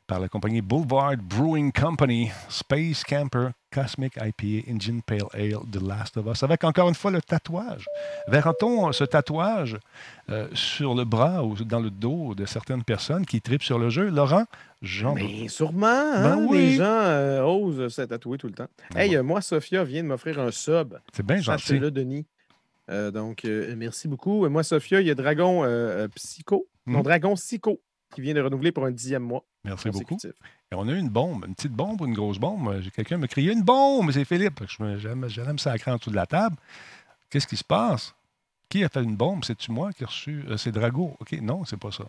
[0.07, 6.17] par la compagnie Boulevard Brewing Company, Space Camper, Cosmic IPA, Engine Pale Ale, The Last
[6.17, 7.87] of Us, avec encore une fois le tatouage.
[8.29, 9.77] Verra-t-on ce tatouage
[10.31, 13.91] euh, sur le bras ou dans le dos de certaines personnes qui tripent sur le
[13.91, 14.09] jeu?
[14.11, 14.45] Laurent,
[14.81, 15.15] doute.
[15.15, 16.59] Mais sûrement, hein, Ben oui.
[16.59, 18.69] les gens euh, osent se tatouer tout le temps.
[18.95, 19.17] Ben hey, bon.
[19.17, 20.95] euh, moi, Sophia vient de m'offrir un sub.
[21.13, 21.63] C'est bien gentil.
[21.63, 22.27] Sachez-le, Denis.
[22.91, 24.45] Euh, donc, euh, merci beaucoup.
[24.45, 25.67] Euh, Moi, Sophia, il y a Dragon euh,
[26.05, 26.67] euh, Psycho.
[26.87, 27.03] Non, Mhm.
[27.05, 27.81] Dragon Psycho
[28.15, 29.43] qui vient de renouveler pour un dixième mois.
[29.65, 30.19] Merci beaucoup.
[30.75, 32.83] On a eu une bombe, une petite bombe ou une grosse bombe.
[32.95, 34.63] Quelqu'un me crié une bombe, c'est Philippe.
[34.99, 36.57] J'aime me sacrer en dessous de la table.
[37.31, 38.15] Qu'est-ce qui se passe?
[38.69, 39.45] Qui a fait une bombe?
[39.45, 40.45] C'est-tu moi qui ai reçu?
[40.49, 41.17] Euh, c'est Drago.
[41.21, 42.05] OK, non, c'est pas ça.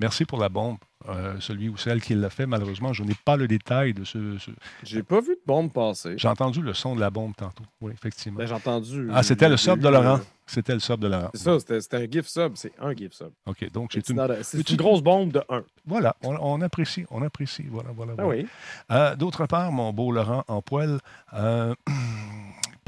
[0.00, 0.78] Merci pour la bombe.
[1.08, 4.36] Euh, celui ou celle qui l'a fait, malheureusement, je n'ai pas le détail de ce.
[4.38, 4.50] ce-
[4.82, 6.14] J'ai pas vu de bombe passer.
[6.18, 7.62] J'ai entendu le son de la bombe tantôt.
[7.80, 8.38] Oui, effectivement.
[8.38, 9.08] Ben, J'ai entendu.
[9.14, 10.16] ah, c'était le sub de Laurent.
[10.16, 11.30] euh, C'était le sub de Laurent.
[11.34, 12.52] C'est ça, c'était c'était un GIF sub.
[12.56, 13.28] C'est un GIF sub.
[13.46, 14.18] OK, donc c'est une.
[14.18, 15.62] a- une grosse bombe de 1.
[15.86, 17.66] Voilà, on, on apprécie, on apprécie.
[17.70, 18.14] Voilà, voilà.
[18.18, 18.40] Ah voilà.
[18.42, 18.48] oui.
[18.90, 20.98] Euh, D'autre part, mon beau Laurent en poil,
[21.34, 21.74] euh,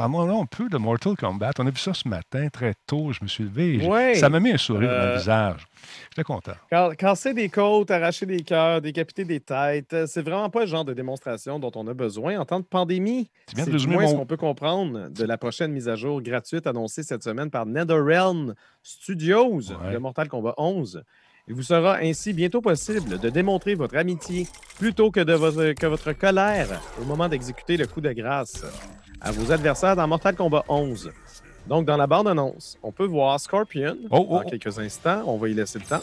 [0.08, 1.50] parlons un peu de Mortal Kombat.
[1.58, 3.12] On a vu ça ce matin, très tôt.
[3.12, 3.86] Je me suis levé.
[3.86, 4.14] Ouais.
[4.14, 5.66] Ça m'a mis un sourire dans Euh, le visage.
[6.10, 6.52] J'étais content.
[6.70, 10.66] Ca- Casser des côtes, arracher des cœurs, décapiter des têtes, euh, c'est vraiment pas le
[10.66, 13.30] genre de démonstration dont on a besoin en temps de pandémie.
[13.54, 16.22] C'est du résumer moins ce mon- qu'on peut comprendre de la prochaine mise à jour
[16.22, 19.92] gratuite annoncée cette semaine par NetherRealm Studios Ouais.
[19.92, 21.02] de Mortal Kombat 11.
[21.48, 24.46] Il vous sera ainsi bientôt possible de démontrer votre amitié
[24.78, 28.64] plutôt que, de votre, que votre colère au moment d'exécuter le coup de grâce
[29.20, 31.10] à vos adversaires dans Mortal Kombat 11.
[31.68, 34.48] Donc, dans la bande-annonce, on peut voir Scorpion Oh, oh, dans oh.
[34.50, 35.22] quelques instants.
[35.26, 36.02] On va y laisser le temps.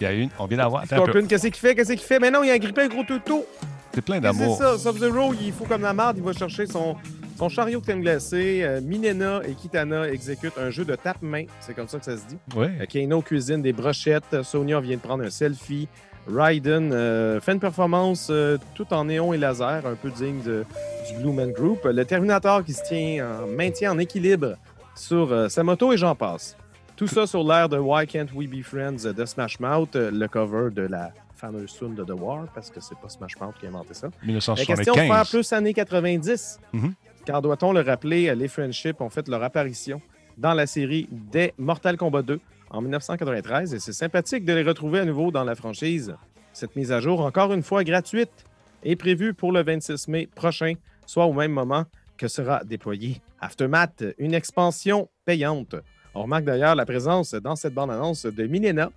[0.00, 0.86] Il y a une, on vient d'avoir.
[0.86, 1.74] Scorpion, qu'est-ce qu'il fait?
[1.74, 2.18] Qu'est-ce qu'il fait?
[2.18, 3.44] Mais non, il a grippé un gros toutou.
[3.92, 4.56] C'est plein C'est d'amour.
[4.56, 6.96] ça, Sub-Zero, il faut comme la marde, il va chercher son,
[7.36, 8.60] son chariot de crème glacée.
[8.62, 12.24] Euh, Minena et Kitana exécutent un jeu de tape-main, c'est comme ça que ça se
[12.26, 12.38] dit.
[12.54, 12.66] Oui.
[12.80, 15.88] Euh, Kano cuisine des brochettes, Sonia vient de prendre un selfie.
[16.28, 20.64] Raiden euh, fait une performance euh, tout en néon et laser, un peu digne de-
[21.08, 21.80] du Blue Man Group.
[21.84, 24.54] Le Terminator qui se tient en maintient en équilibre
[24.94, 26.56] sur euh, sa moto et j'en passe.
[26.96, 30.28] Tout ça sur l'air de Why Can't We Be Friends de Smash Mouth, euh, le
[30.28, 33.64] cover de la fameuse tune de The War, parce que c'est pas Smash Mouth qui
[33.66, 34.08] a inventé ça.
[34.26, 34.34] La
[34.66, 35.30] question faire 1975.
[35.30, 36.60] plus années 90.
[36.74, 36.92] Mhm.
[37.24, 40.00] Car doit-on le rappeler, les Friendships ont fait leur apparition
[40.36, 45.00] dans la série dès Mortal Kombat 2 en 1993 et c'est sympathique de les retrouver
[45.00, 46.14] à nouveau dans la franchise.
[46.52, 48.44] Cette mise à jour, encore une fois gratuite,
[48.82, 50.74] est prévue pour le 26 mai prochain,
[51.06, 51.84] soit au même moment
[52.16, 55.74] que sera déployé Aftermath, une expansion payante.
[56.14, 58.90] On remarque d'ailleurs la présence dans cette bande-annonce de Milena,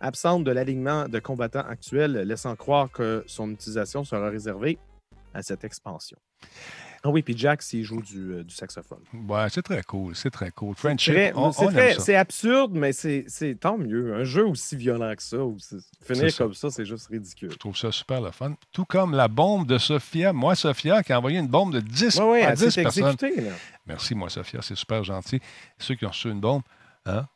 [0.00, 4.78] absente de l'alignement de combattants actuels, laissant croire que son utilisation sera réservée
[5.32, 6.18] à cette expansion.
[7.08, 8.98] Ah oui, puis Jack, s'il joue du, euh, du saxophone.
[9.28, 10.16] Ouais, c'est très cool.
[10.16, 10.74] C'est très cool.
[10.74, 12.00] Friendship, on, c'est on très- aime ça.
[12.04, 14.12] c'est absurde, mais c'est c'est tant mieux.
[14.16, 15.56] Un jeu aussi violent que ça, ou
[16.02, 16.38] finir ça.
[16.44, 17.52] comme ça, c'est juste ridicule.
[17.52, 18.54] Je trouve ça super le fun.
[18.72, 20.32] Tout comme la bombe de Sophia.
[20.32, 22.82] Moi, Sophia, qui a envoyé une bombe de 10 Oui, oui, à elle 10 s'est
[22.82, 23.12] personnes.
[23.12, 23.50] exécutée.
[23.86, 24.60] Merci, moi, Sophia.
[24.62, 25.38] C'est super gentil.
[25.78, 26.62] Ceux qui ont reçu une bombe,
[27.04, 27.26] hein?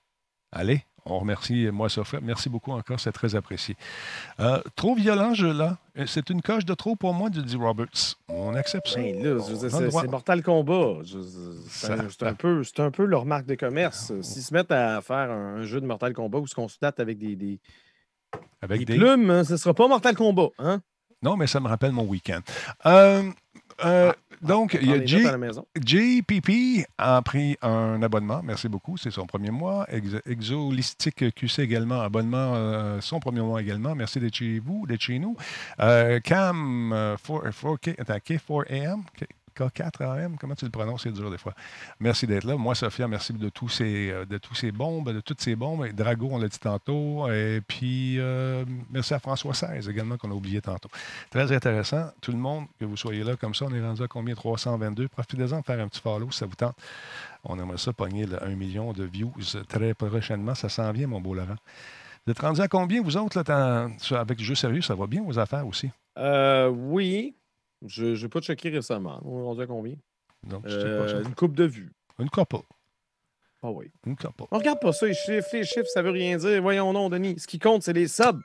[0.53, 2.17] Allez, On remercie moi Sophie.
[2.23, 3.77] Merci beaucoup encore, c'est très apprécié.
[4.39, 5.79] Euh, trop violent, je là.
[6.07, 8.17] C'est une coche de trop pour moi, dit Roberts.
[8.29, 9.01] On accepte ça.
[9.01, 11.03] Ben c'est Mortal Kombat.
[11.05, 11.19] Je-
[11.69, 14.13] C'est un, peu, un peu leur marque de commerce.
[14.23, 17.37] S'ils se mettent à faire un, jeu de Mortal Kombat où se date avec des,
[17.37, 17.59] des,
[18.63, 18.99] Avec des des...
[18.99, 20.51] plumes, hein, ce ne sera pas Mortal Kombat.
[20.59, 20.81] Hein?
[21.23, 22.41] Non, mais ça me rappelle mon week-end.
[22.87, 23.31] Euh,
[23.85, 24.13] euh,
[24.43, 25.67] donc, il y a maison.
[25.85, 28.41] JPP a pris un abonnement.
[28.43, 28.97] Merci beaucoup.
[28.97, 29.87] C'est son premier mois.
[29.91, 32.01] Ex- Exolistique QC également.
[32.01, 33.95] Abonnement, euh, son premier mois également.
[33.95, 35.37] Merci d'être chez vous, d'être chez nous.
[35.81, 39.27] Euh, Cam, euh, 4, 4K, attends, K4AM, K-
[39.69, 41.03] K4AM, comment tu le prononces?
[41.03, 41.55] C'est dur des fois.
[42.01, 42.57] Merci d'être là.
[42.57, 45.87] Moi, Sophia, merci de tous ces, euh, de tous ces bombes, de toutes ces bombes.
[45.93, 47.31] Drago, on l'a dit tantôt.
[47.31, 50.89] Et puis, euh, merci à François XVI également, qu'on a oublié tantôt.
[51.31, 52.11] Très intéressant.
[52.21, 54.35] Tout le monde, que vous soyez là comme ça, on est rendu à combien?
[54.35, 55.09] 322.
[55.09, 56.77] Profitez-en de faire un petit follow si ça vous tente.
[57.45, 59.33] On aimerait ça pogner le 1 million de views
[59.69, 60.55] très prochainement.
[60.55, 61.57] Ça s'en vient, mon beau Laurent.
[62.27, 64.83] Vous êtes rendu à combien, vous autres, là, avec jeu sérieux?
[64.83, 65.91] Ça va bien, vos affaires aussi?
[66.19, 67.35] Euh, oui.
[67.87, 69.21] Je n'ai pas checké récemment.
[69.25, 69.97] On est à combien?
[70.45, 71.21] Donc, je sais Euh, pas ça.
[71.29, 71.93] une coupe de vue.
[72.19, 72.57] Une couple.
[73.63, 73.91] Ah oui.
[74.07, 74.45] Une couple.
[74.51, 75.49] On regarde pas ça, les chiffres.
[75.53, 76.63] Les chiffres, ça veut rien dire.
[76.63, 77.39] Voyons non, Denis.
[77.39, 78.41] Ce qui compte, c'est les subs.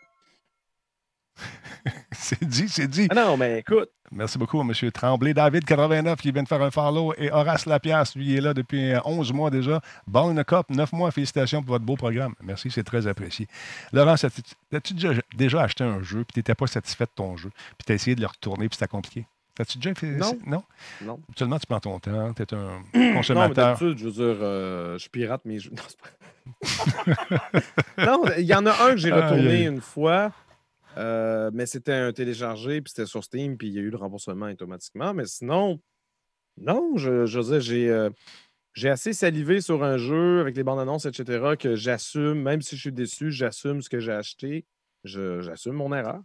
[2.12, 3.08] c'est dit, c'est dit.
[3.12, 3.90] Ah non, mais écoute.
[4.12, 4.72] Merci beaucoup, M.
[4.92, 5.34] Tremblay.
[5.34, 7.14] David, 89, qui vient de faire un follow.
[7.18, 9.82] Et Horace Lapiasse, lui, il est là depuis euh, 11 mois déjà.
[10.08, 11.12] Bonne Cop, 9 mois.
[11.12, 12.34] Félicitations pour votre beau programme.
[12.44, 13.48] Merci, c'est très apprécié.
[13.94, 17.50] Laurent, as-tu déjà, déjà acheté un jeu puis tu n'étais pas satisfait de ton jeu?
[17.78, 19.26] Puis tu as essayé de le retourner puis c'était compliqué?
[19.56, 20.38] T'as-tu déjà fait Non.
[20.46, 20.64] Non?
[21.02, 21.20] Non.
[21.36, 22.34] Seulement, tu prends ton temps.
[22.34, 23.78] Tu es un Non, mais consommateur.
[23.80, 25.72] je veux dire, euh, je pirate mes jeux.
[25.76, 26.10] Non, c'est pas-
[28.06, 30.32] non, il y en a un que j'ai retourné une fois,
[30.98, 33.98] euh, mais c'était un téléchargé, puis c'était sur Steam, puis il y a eu le
[33.98, 35.14] remboursement automatiquement.
[35.14, 35.80] Mais sinon,
[36.58, 37.40] non, je, je
[37.90, 38.10] euh,
[38.74, 42.76] j'ai assez salivé sur un jeu avec les bandes annonces, etc., que j'assume, même si
[42.76, 44.66] je suis déçu, j'assume ce que j'ai acheté.
[45.04, 46.22] J'assume mon erreur.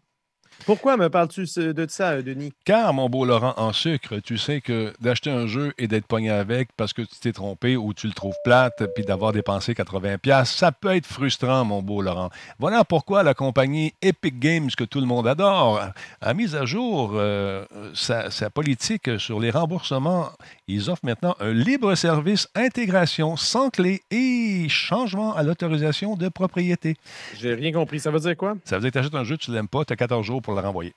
[0.67, 2.53] Pourquoi me parles-tu de ça, euh, Denis?
[2.65, 6.31] Car, mon beau Laurent, en sucre, tu sais que d'acheter un jeu et d'être pogné
[6.31, 10.45] avec parce que tu t'es trompé ou tu le trouves plate, puis d'avoir dépensé 80$,
[10.45, 12.31] ça peut être frustrant, mon beau Laurent.
[12.59, 15.81] Voilà pourquoi la compagnie Epic Games, que tout le monde adore,
[16.21, 20.31] a mis à jour euh, sa, sa politique sur les remboursements.
[20.69, 26.97] Ils offrent maintenant un libre service intégration sans clé et changement à l'autorisation de propriété.
[27.39, 28.01] J'ai rien compris.
[28.01, 28.55] Ça veut dire quoi?
[28.65, 30.25] Ça veut dire que tu achètes un jeu, tu ne l'aimes pas, tu as 14
[30.25, 30.93] jours pour le renvoyer.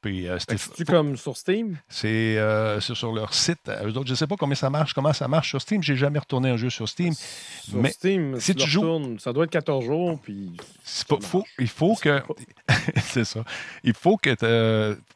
[0.00, 1.76] Puis, euh, C'est-tu comme sur Steam?
[1.88, 3.58] c'est euh, c'est sur leur site.
[3.68, 5.82] Eux autres, je ne sais pas comment ça marche, comment ça marche sur Steam.
[5.82, 7.12] J'ai jamais retourné un jeu sur Steam.
[7.14, 11.44] Sur Mais Steam, si tu joues- ça doit être 14 jours, puis C'est pas- faut-
[11.58, 12.22] il faut que.
[13.02, 13.44] c'est ça.
[13.84, 14.30] Il faut que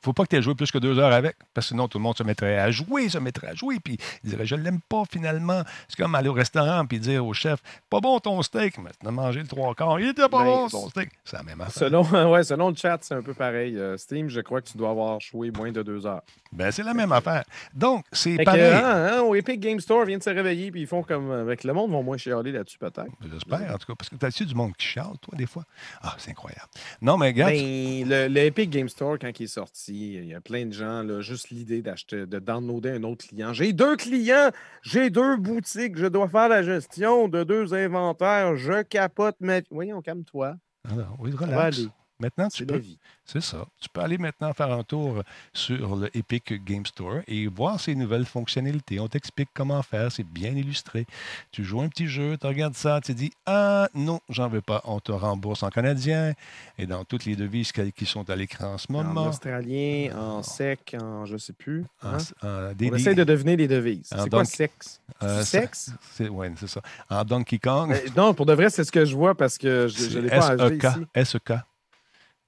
[0.02, 1.96] faut pas que tu aies joué plus que deux heures avec, parce que sinon tout
[1.98, 4.80] le monde se mettrait à jouer, se mettrait à jouer, puis il dirait Je l'aime
[4.88, 5.62] pas finalement.
[5.88, 9.06] C'est comme aller au restaurant puis dire au chef Pas bon ton steak, mais tu
[9.06, 11.10] as mangé le trois quarts, il était pas Ben, bon ton steak.
[11.24, 11.72] C'est la même affaire.
[11.88, 13.78] selon, ouais, selon le chat, c'est un peu pareil.
[13.78, 16.22] Euh, Steam, je crois que tu dois avoir joué moins de deux heures.
[16.52, 17.44] Ben, c'est la même affaire.
[17.74, 18.62] Donc, c'est Fait que, pareil.
[18.72, 21.30] hein, hein, au Epic Game Store, vient de se réveiller, puis ils font comme.
[21.32, 23.06] Avec le monde, vont moins chialer là-dessus, peut-être.
[23.32, 25.64] J'espère, en tout cas, parce que t'as-tu du monde qui chiale, toi, des fois?
[26.02, 26.68] Ah, c'est incroyable.
[27.02, 30.34] Non, mais regarde, Ben, le, le Epic Game Store, quand il est sorti, il y
[30.34, 33.52] a plein de gens, là, juste l'idée d'acheter, de downloader un autre client.
[33.52, 34.50] J'ai deux clients,
[34.82, 39.60] j'ai deux boutiques, je dois faire la gestion de deux inventaires, je capote ma.
[39.70, 40.54] Voyons, calme-toi.
[40.88, 41.82] Ah non, oui, relax.
[42.20, 42.80] Maintenant, tu peux,
[43.24, 43.66] c'est ça.
[43.80, 45.22] Tu peux aller maintenant faire un tour
[45.52, 49.00] sur le Epic Game Store et voir ces nouvelles fonctionnalités.
[49.00, 51.06] On t'explique comment faire, c'est bien illustré.
[51.50, 54.80] Tu joues un petit jeu, tu regardes ça, tu dis Ah non, j'en veux pas.
[54.84, 56.34] On te rembourse en canadien
[56.78, 59.28] et dans toutes les devises qui sont à l'écran en ce En moment.
[59.28, 61.84] australien, en sec, en je sais plus.
[62.02, 62.18] En- hein?
[62.42, 64.10] en- des- On essaie de deviner les devises.
[64.14, 65.00] En C'est quoi sexe?
[65.22, 65.90] euh, sexe?
[66.12, 66.80] c'est, ouais, c'est ça.
[67.10, 69.88] En Donkey Kong, Euh, Non, pour de vrai, c'est ce que je vois parce que
[69.88, 70.84] je ne l'ai pas acheté SEK.
[70.84, 71.30] ici.
[71.32, 71.52] SEK.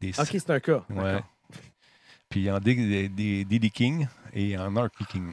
[0.01, 0.83] Des Ok, c'est un cas.
[0.91, 1.21] Ouais.
[2.29, 5.33] Puis en Diddy King et en Narky King.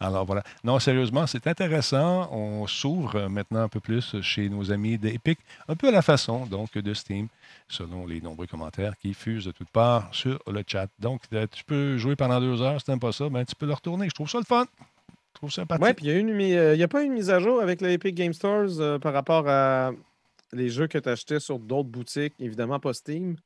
[0.00, 0.42] Alors voilà.
[0.64, 2.28] Non, sérieusement, c'est intéressant.
[2.32, 6.46] On s'ouvre maintenant un peu plus chez nos amis d'Epic, un peu à la façon
[6.46, 7.28] donc de Steam,
[7.68, 10.88] selon les nombreux commentaires qui fusent de toutes parts sur le chat.
[10.98, 12.78] Donc, euh, tu peux jouer pendant deux heures.
[12.80, 14.08] Si tu n'aimes pas ça, ben, tu peux le retourner.
[14.08, 14.66] Je trouve ça le fun.
[15.08, 15.84] Je trouve ça sympathique.
[15.84, 17.80] Ouais, puis il y a une mi- euh, a pas une mise à jour avec
[17.80, 19.92] le Epic Game Stores euh, par rapport à
[20.52, 23.36] les jeux que tu achetais sur d'autres boutiques, évidemment pas Steam,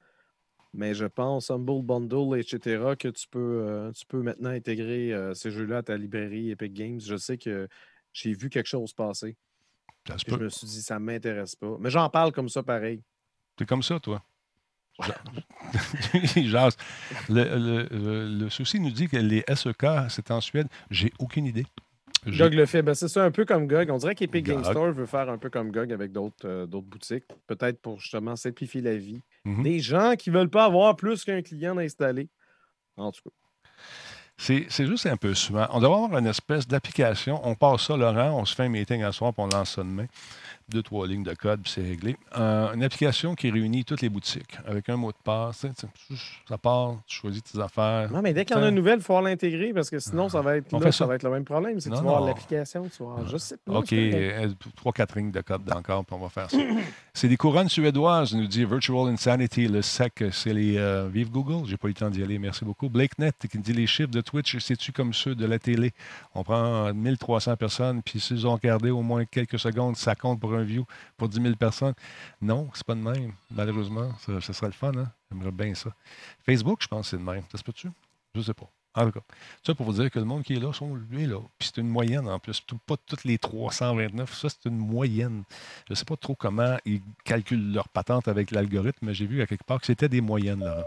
[0.78, 5.34] mais je pense Humble Bundle, etc., que tu peux, euh, tu peux maintenant intégrer euh,
[5.34, 7.00] ces jeux-là à ta librairie Epic Games.
[7.00, 7.68] Je sais que
[8.12, 9.36] j'ai vu quelque chose passer.
[10.06, 11.76] Ça se puis Je me suis dit, ça m'intéresse pas.
[11.80, 13.02] Mais j'en parle comme ça pareil.
[13.56, 14.22] T'es comme ça, toi.
[17.28, 20.68] Le- le souci nous dit que les SEK, c'est en Suède.
[20.90, 21.66] J'ai aucune idée.
[22.36, 22.82] GOG le fait.
[22.82, 23.90] Ben, c'est ça, un peu comme GOG.
[23.90, 24.64] On dirait qu'Epic Game.
[24.64, 27.24] Store veut faire un peu comme GOG avec d'autres euh, boutiques.
[27.46, 29.22] Peut-être pour justement simplifier la vie.
[29.44, 29.62] Mhm.
[29.62, 32.28] Des gens qui ne veulent pas avoir plus qu'un client installé.
[32.96, 33.30] En tout cas.
[34.40, 35.66] C'est c'est juste un peu souvent.
[35.72, 37.40] On devrait avoir une espèce d'application.
[37.44, 39.82] On passe ça, Laurent, on se fait un meeting à soir, puis on lance ça
[39.82, 40.06] demain.
[40.70, 42.16] Deux, trois lignes de code, puis c'est réglé.
[42.36, 45.64] Euh, une application qui réunit toutes les boutiques avec un mot de passe.
[46.48, 48.10] Ça part, tu choisis tes affaires.
[48.12, 50.28] Non, mais dès qu'il y en a une nouvelle, il faut l'intégrer parce que sinon,
[50.28, 51.06] ça va être, On là, ça ça.
[51.06, 51.80] va être le même problème.
[51.80, 53.72] C'est que tu vas avoir l'application, tu vas avoir, je sais pas.
[53.78, 53.94] OK,
[54.76, 56.58] trois, quatre lignes de code encore, puis on va faire ça.
[57.14, 59.68] c'est des couronnes suédoises, nous dit Virtual Insanity.
[59.68, 61.66] Le SEC, c'est les euh, Vive Google.
[61.66, 62.88] J'ai pas eu le temps d'y aller, merci beaucoup.
[62.88, 65.92] BlakeNet qui dit les chiffres de Twitch, c'est-tu comme ceux de la télé?
[66.34, 70.40] On prend euh, 1300 personnes, puis s'ils ont regardé au moins quelques secondes, ça compte
[70.40, 70.84] pour un view
[71.16, 71.94] pour 10 000 personnes.
[72.40, 74.12] Non, c'est pas de même, malheureusement.
[74.20, 75.10] Ça, ça serait le fun, hein?
[75.30, 75.90] J'aimerais bien ça.
[76.44, 77.42] Facebook, je pense que c'est de même.
[77.52, 77.88] Ça se peut-tu?
[78.34, 78.68] Je sais pas.
[78.94, 79.20] En tout cas,
[79.64, 81.38] ça pour vous dire que le monde qui est là sont lui là.
[81.58, 82.60] Puis c'est une moyenne en plus.
[82.66, 84.34] Tout- pas toutes les 329.
[84.34, 85.44] Ça, c'est une moyenne.
[85.86, 89.40] Je ne sais pas trop comment ils calculent leur patente avec l'algorithme, mais j'ai vu
[89.42, 90.84] à quelque part que c'était des moyennes, Laurent.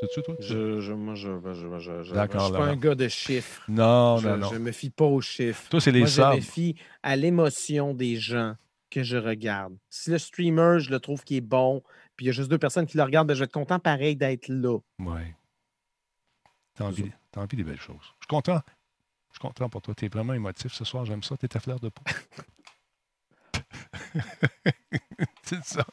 [0.00, 0.36] C'est-tu, toi?
[0.38, 3.08] Je, je, moi, je, je, je, je, je, D'accord, je suis pas un gars de
[3.08, 3.62] chiffres.
[3.66, 4.50] Non, je, non, non.
[4.52, 5.68] je me fie pas aux chiffres.
[5.70, 8.54] Toi, c'est les Moi, je me fie à l'émotion des gens
[8.90, 9.76] que je regarde.
[9.90, 11.82] Si le streamer, je le trouve qui est bon,
[12.16, 13.78] puis il y a juste deux personnes qui le regardent, ben, je vais être content
[13.78, 14.78] pareil d'être là.
[14.98, 15.22] Oui.
[16.74, 17.96] T'as envie, t'as envie des belles choses.
[18.00, 18.60] Je suis content.
[19.30, 19.94] Je suis content pour toi.
[19.94, 21.04] Tu es vraiment émotif ce soir.
[21.04, 21.36] J'aime ça.
[21.36, 22.02] Tu es à fleur de peau.
[25.42, 25.84] c'est ça.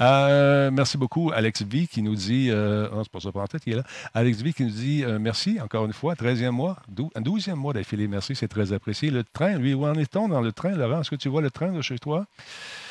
[0.00, 2.48] Euh, merci beaucoup, Alex V, qui nous dit.
[2.50, 3.84] Euh, non, c'est pas ça, pour en tête, il est là.
[4.12, 7.72] Alex V qui nous dit euh, merci, encore une fois, 13e mois, dou- 12e mois
[7.72, 8.08] d'affilée.
[8.08, 9.10] Merci, c'est très apprécié.
[9.10, 11.00] Le train, lui, où en est-on dans le train, Laurent?
[11.00, 12.26] Est-ce que tu vois le train de chez toi?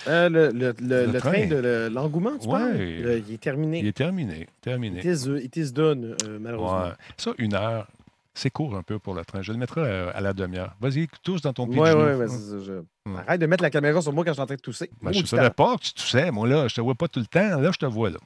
[0.07, 1.47] Euh, le, le- le- train, train.
[1.47, 2.59] de le- l'engouement, tu Ouais.
[2.59, 2.77] parles?
[2.77, 3.79] Le- il est terminé.
[3.79, 4.47] Il est terminé.
[4.61, 4.99] Terminé.
[4.99, 6.83] It is, it is done, malheureusement.
[6.85, 6.93] Ouais.
[7.17, 7.87] Ça, une heure,
[8.33, 9.41] c'est court un peu pour le train.
[9.41, 10.75] Je le mettrai euh, à la demi-heure.
[10.79, 13.17] Vas-y, tous dans ton Oui, pied oui, ça, je- Hum.
[13.17, 14.89] Arrête de mettre la caméra sur moi quand je suis en train de tousser.
[15.01, 16.31] Ben, je ne savais pas que tu toussais.
[16.31, 17.59] Moi, là, je te vois pas tout le temps.
[17.59, 18.17] Là, je te vois, là.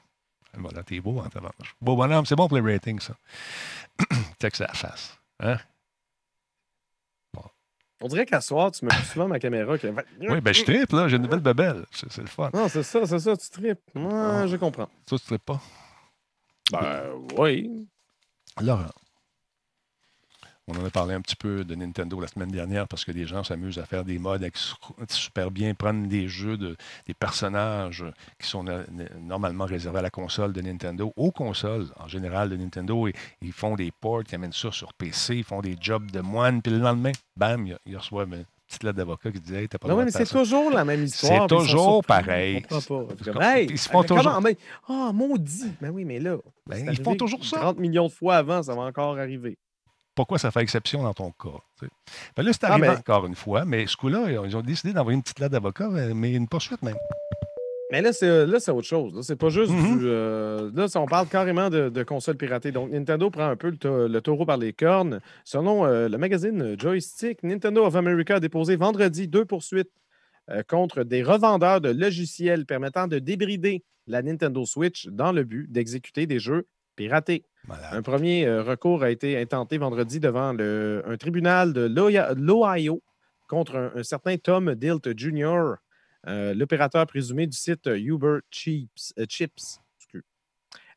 [0.56, 1.74] Voilà, t'es beau, hein, tabarnouche.
[1.80, 3.14] Beau bonhomme, c'est bon pour les ratings, ça.
[4.38, 5.18] Texte à la face.
[5.40, 5.58] Hein?
[8.00, 9.76] On dirait qu'à soir, tu me dis souvent ma caméra.
[9.76, 9.88] que-
[10.20, 11.08] Oui, ben je tripe, là.
[11.08, 11.84] J'ai une nouvelle babelle.
[11.90, 12.48] C'est le fun.
[12.54, 13.80] Non, c'est ça, c'est ça, tu tripes.
[13.96, 14.46] Ouais, Ah.
[14.46, 14.88] je comprends.
[15.10, 15.60] Ça, tu tripes pas?
[16.70, 17.02] Ben,
[17.36, 17.88] oui.
[18.60, 18.84] Laurent,
[20.68, 23.26] on en a parlé un petit peu de Nintendo la semaine dernière parce que des
[23.26, 24.46] gens s'amusent à faire des modes
[25.08, 26.76] super bien, prendre des jeux, de,
[27.06, 28.04] des personnages
[28.38, 28.64] qui sont
[29.20, 33.52] normalement réservés à la console de Nintendo, aux consoles en général de Nintendo, et ils
[33.52, 36.72] font des ports, ils amènent ça sur PC, ils font des jobs de moine, puis
[36.72, 39.88] le lendemain, bam, ils, ils reçoivent une petite lettre d'avocat qui dit Hey, t'as pas
[39.88, 41.46] Non, mais c'est toujours la même histoire.
[41.48, 42.60] C'est toujours pareil.
[42.68, 42.80] Pas.
[43.24, 44.56] Comme, hey, ils se font mais comment- toujours- mais-
[44.88, 45.72] Ah, maudit.
[45.80, 46.36] Ben oui, mais là.
[46.66, 47.56] Ben, ils font toujours ça.
[47.60, 49.56] 30 millions de fois avant, ça va encore arriver.
[50.18, 51.86] Pourquoi ça fait exception dans ton cas?
[52.36, 54.92] Ben là, c'est Ah, arrivé mais- encore une fois, mais ce coup-là, ils ont décidé
[54.92, 56.96] d'envoyer une petite lettre d'avocat, mais une poursuite même.
[57.92, 59.14] Mais là, c'est là, c'est autre chose.
[59.14, 59.98] Là, c'est pas juste Mhm.
[60.00, 60.06] du.
[60.08, 62.72] euh, là, on parle carrément de, de consoles piratées.
[62.72, 65.20] Donc, Nintendo prend un peu le taureau par les cornes.
[65.44, 69.92] Selon euh, le magazine Joystick, Nintendo of America a déposé vendredi deux poursuites
[70.50, 75.70] euh, contre des revendeurs de logiciels permettant de débrider la Nintendo Switch dans le but
[75.70, 76.66] d'exécuter des jeux
[77.92, 83.02] Un premier euh, recours a été intenté vendredi devant le- un tribunal de l'Ohio-
[83.48, 85.74] contre un, un certain Tom Dilt Jr.,
[86.26, 89.12] euh, l'opérateur présumé du site Uber Chips.
[89.18, 89.78] euh, Chips.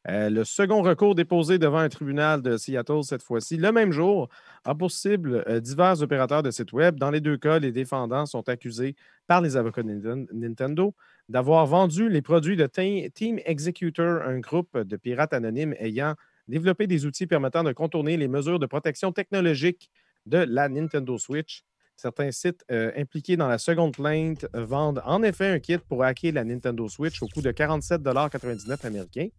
[0.07, 4.29] Le second recours déposé devant un tribunal de Seattle cette fois-ci, le même jour,
[4.65, 6.97] a pour cible divers opérateurs de sites Web.
[6.99, 8.95] Dans les deux cas, les défendants sont accusés
[9.27, 10.95] par les avocats de Ninten- Nintendo
[11.31, 16.15] d'avoir vendu les produits de Te- Team Executor, un groupe de pirates anonymes ayant
[16.49, 19.89] développé des outils permettant de contourner les mesures de protection technologique
[20.25, 21.63] de la Nintendo Switch.
[21.95, 26.33] Certains sites euh, impliqués dans la seconde plainte vendent en effet un kit pour hacker
[26.33, 29.29] la Nintendo Switch au coût de 47,99 américains.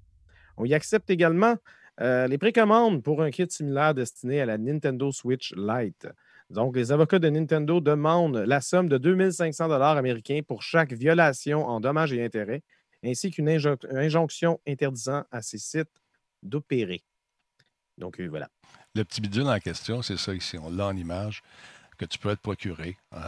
[0.56, 1.56] On y accepte également
[2.00, 6.08] euh, les précommandes pour un kit similaire destiné à la Nintendo Switch Lite.
[6.52, 11.64] Donc, les avocats de Nintendo demandent la somme de 2500 dollars américains pour chaque violation
[11.66, 12.62] en dommages et intérêts,
[13.02, 15.88] ainsi qu'une injo- injonction interdisant à ces sites
[16.42, 17.02] d'opérer.
[17.96, 18.48] Donc, euh, voilà.
[18.94, 20.58] Le petit bidule en question, c'est ça ici.
[20.58, 21.42] On l'a en image
[22.02, 22.96] que tu peux être procuré.
[23.14, 23.18] Euh,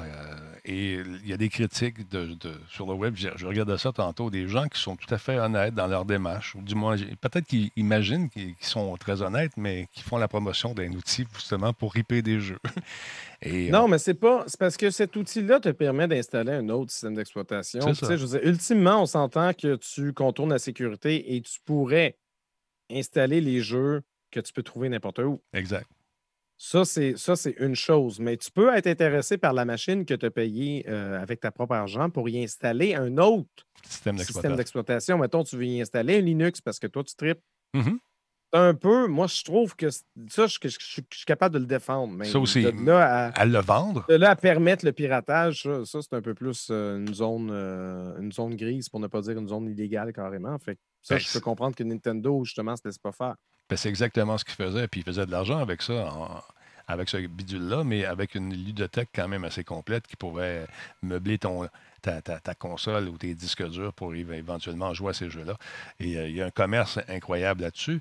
[0.65, 3.93] et il y a des critiques de- de- sur le web, je, je regardais ça
[3.93, 6.55] tantôt, des gens qui sont tout à fait honnêtes dans leur démarche.
[6.55, 10.75] Ou du moins, peut-être qu'ils imaginent qu'ils sont très honnêtes, mais qui font la promotion
[10.75, 12.59] d'un outil justement pour ripper des jeux.
[13.43, 14.45] Et Non, mais c'est pas.
[14.47, 17.81] C'est parce que cet outil-là te permet d'installer un autre système d'exploitation.
[18.43, 22.17] Ultimement, on s'entend que tu contournes la sécurité et tu pourrais
[22.91, 25.43] installer les jeux que tu peux trouver n'importe où.
[25.53, 25.87] Exact.
[26.57, 28.21] Ça, c'est ça, c'est une chose.
[28.21, 31.51] Mais tu peux être intéressé par la machine que tu as payée euh, avec ta
[31.51, 33.49] propre argent pour y installer un autre
[33.87, 35.19] Système système d'exploitation.
[35.19, 37.41] Mettons, tu veux y installer un Linux parce que toi, tu tripes.
[37.75, 37.99] Mhm.
[38.57, 40.03] Un peu, moi, je trouve que ça,
[40.47, 40.79] je, je- je-
[41.11, 42.15] je suis capable de le défendre.
[42.15, 42.63] Mais Ça aussi.
[42.63, 46.15] De là à, À le vendre, de là à permettre le piratage, ça, ça, c'est
[46.15, 49.49] un peu plus euh, une, zone, euh, une zone grise, pour ne pas dire une
[49.49, 50.57] zone illégale carrément.
[50.61, 53.35] Fait que ça, Ben, je peux comprendre que Nintendo, justement, se laisse pas faire.
[53.69, 54.89] Ben, c'est exactement ce qu'il faisait.
[54.89, 56.13] Puis il faisait de l'argent avec ça,
[56.87, 60.67] avec ce bidule-là, mais avec une ludothèque quand même assez complète qui pourrait
[61.03, 61.69] meubler ton,
[62.03, 65.55] ta, ta- ta console ou tes disques durs pour éve- éventuellement jouer à ces jeux-là.
[65.99, 68.01] Et euh, il y a un commerce incroyable là-dessus.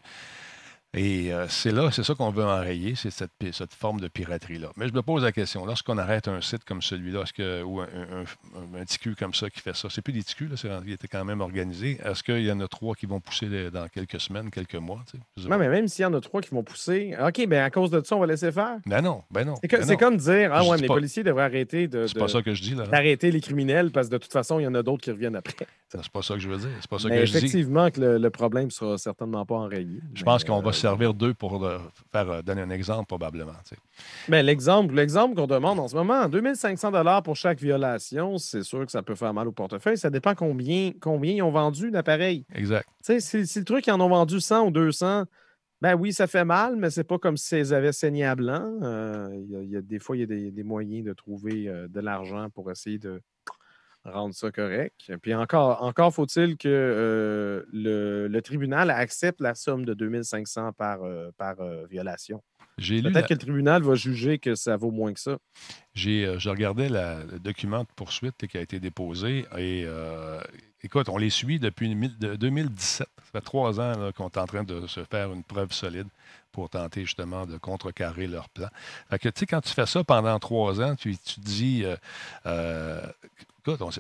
[0.96, 3.32] Et euh, c'est là, c'est ça qu'on veut enrayer, c'est cette,
[3.74, 4.70] forme de piraterie-là.
[4.78, 7.24] Mais je me pose la question, lorsqu'on arrête un site comme celui-là,
[7.66, 10.48] ou un, un, un- un TQ comme ça qui fait ça, c'est plus des TQ,
[10.50, 11.98] là, c'est rendu- il était quand même organisé.
[12.06, 15.00] Est-ce qu'il y en a trois qui vont pousser les- dans quelques semaines, quelques mois?
[15.12, 15.50] tu sais?
[15.50, 17.90] Non, mais même s'il y en a trois qui vont pousser, OK, ben à cause
[17.90, 18.78] de ça, on va laisser faire?
[18.86, 19.56] Ben non, ben non.
[19.64, 22.28] C'est ben comme dire, ah ouais, mais les pas- policiers devraient arrêter de, C'est pas
[22.28, 22.86] ça que je dis, là.
[22.86, 25.36] d'arrêter les criminels parce que de toute façon, il y en a d'autres qui reviennent
[25.36, 25.66] après.
[25.90, 26.70] C'est pas ça que je veux dire.
[26.82, 27.38] C'est pas ça Mais que je dis.
[27.38, 30.00] effectivement, que le, le problème sera certainement pas enrayé.
[30.16, 31.80] Je pense qu'on euh, va servir d'eux pour euh,
[32.12, 33.54] faire euh, donner un exemple, probablement.
[33.68, 33.82] tu sais.
[34.30, 38.86] Mais l'exemple, l'exemple qu'on demande en ce moment, 2500 dollars pour chaque violation, c'est sûr
[38.86, 39.98] que ça peut faire mal au portefeuille.
[39.98, 42.46] Ça dépend combien, combien ils ont vendu d'appareils.
[42.54, 42.88] Exact.
[43.06, 45.26] Tu sais, si, si le truc, ils en ont vendu 100 ou 200,
[45.82, 48.72] ben oui, ça fait mal, mais c'est pas comme si ils avaient saigné à blanc.
[48.84, 51.06] Euh, il y a- il y a, des fois, il y a des, des moyens
[51.06, 53.22] de trouver euh, de l'argent pour essayer de
[54.06, 55.12] rendre ça correct.
[55.22, 61.04] Puis encore, encore faut-il que euh, le, le tribunal accepte la somme de 2500 par,
[61.04, 62.42] euh, par euh, violation.
[63.04, 65.38] Peut-être la- que le tribunal va juger que ça vaut moins que ça.
[65.94, 69.86] j'ai, je regardais la- le document de poursuite qui a été déposé et
[70.84, 73.08] écoute, on les suit depuis mille- de- 2017.
[73.18, 76.08] Ça fait trois ans là, qu'on est en train de se faire une preuve solide
[76.52, 78.68] pour tenter justement de contrecarrer leur plan.
[79.10, 81.96] Fait que, tu sais, quand tu fais ça pendant trois ans, tu, tu dis, euh,
[82.46, 83.02] euh,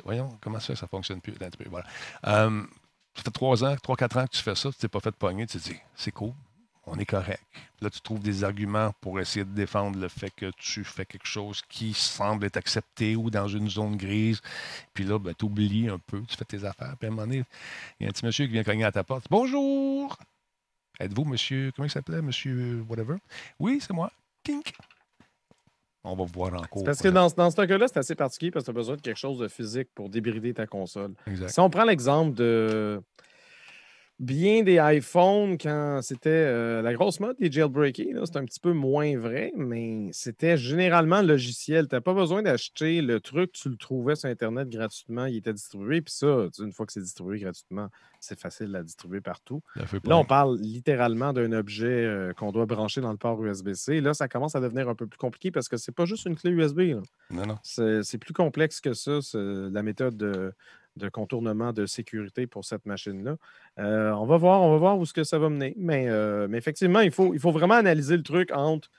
[0.03, 1.33] voyons, comment ça, ça fonctionne plus?
[1.33, 1.85] Peu, Voilà.
[2.27, 2.63] Euh,
[3.15, 5.11] ça fait trois ans, trois, quatre ans que tu fais ça, tu t'es pas fait
[5.11, 6.33] pogner, tu te dis, c'est cool,
[6.85, 7.43] on est correct.
[7.81, 11.27] Là, tu trouves des arguments pour essayer de défendre le fait que tu fais quelque
[11.27, 14.41] chose qui semble être accepté ou dans une zone grise.
[14.93, 16.95] Puis là, ben, tu oublies un peu, tu fais tes affaires.
[16.97, 17.43] Puis à un moment donné,
[17.99, 19.25] il y a un petit monsieur qui vient cogner à ta porte.
[19.29, 20.17] Bonjour!
[20.99, 23.15] Êtes-vous monsieur, comment il s'appelait, monsieur whatever?
[23.59, 24.11] Oui, c'est moi.
[24.43, 24.73] Tink!
[26.05, 26.83] On va voir en cours.
[26.83, 29.01] Parce que dans, dans ce cas-là, c'est assez particulier parce que tu as besoin de
[29.01, 31.13] quelque chose de physique pour débrider ta console.
[31.27, 31.49] Exact.
[31.49, 33.01] Si on prend l'exemple de
[34.23, 38.73] bien des iPhones, quand c'était euh, la grosse mode des jailbreakés, c'est un petit peu
[38.73, 41.87] moins vrai, mais c'était généralement logiciel.
[41.87, 45.53] Tu n'as pas besoin d'acheter le truc, tu le trouvais sur Internet gratuitement, il était
[45.53, 46.01] distribué.
[46.01, 49.61] Puis ça, une fois que c'est distribué gratuitement, c'est facile à distribuer partout.
[50.05, 53.99] Là, on parle littéralement d'un objet euh, qu'on doit brancher dans le port USB-C.
[53.99, 56.35] Là, ça commence à devenir un peu plus compliqué parce que c'est pas juste une
[56.35, 56.79] clé USB.
[56.79, 57.01] là.
[57.29, 57.57] Non, non.
[57.63, 60.53] C'est plus complexe que ça, la méthode de,
[60.95, 63.37] de contournement de sécurité pour cette machine-là.
[63.79, 65.73] Euh, on va voir, on va voir où ce que ça va mener.
[65.77, 68.89] Mais, euh, mais effectivement, il faut, il faut vraiment analyser le truc entre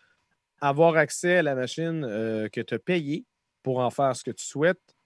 [0.60, 3.24] avoir accès à la machine euh, que tu as payée
[3.62, 4.96] pour en faire ce que tu souhaites.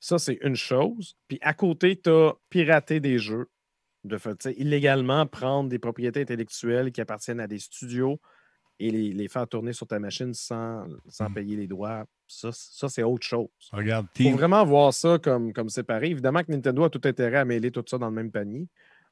[0.00, 1.16] Ça, c'est une chose.
[1.28, 3.48] Puis à côté, tu as piraté des jeux.
[4.02, 8.20] De fait, illégalement prendre des propriétés intellectuelles qui appartiennent à des studios
[8.80, 11.34] et les, les faire tourner sur ta machine sans, sans Mm.
[11.34, 12.04] payer les droits.
[12.26, 13.48] Ça, ça c'est autre chose.
[13.72, 16.10] Regarde, Il faut vraiment voir ça comme, comme séparé.
[16.10, 18.66] Évidemment que Nintendo a tout intérêt à mêler tout ça dans le même panier.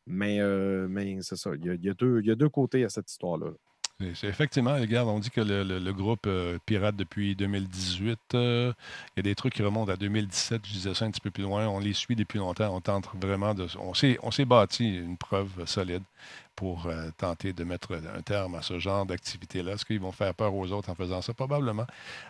[0.07, 1.51] Mais, euh, mais c'est ça.
[1.55, 3.53] Il y, a, il y a deux, il y a deux côtés à cette histoire-là.
[4.23, 8.19] Effectivement, regarde, on dit que le, groupe euh, pirate depuis 2018.
[8.35, 8.73] euh,
[9.17, 10.63] il y a des trucs qui remontent à 2017.
[10.67, 11.67] Je disais ça un petit peu plus loin.
[11.69, 12.75] On les suit depuis longtemps.
[12.75, 13.67] On tente vraiment de.
[13.79, 16.03] On s'est, bâti une preuve solide
[16.57, 19.73] pour euh, tenter de mettre un terme à ce genre d'activité-là.
[19.73, 21.33] Est-ce qu'ils vont faire peur aux autres en faisant ça?
[21.35, 21.87] Probablement.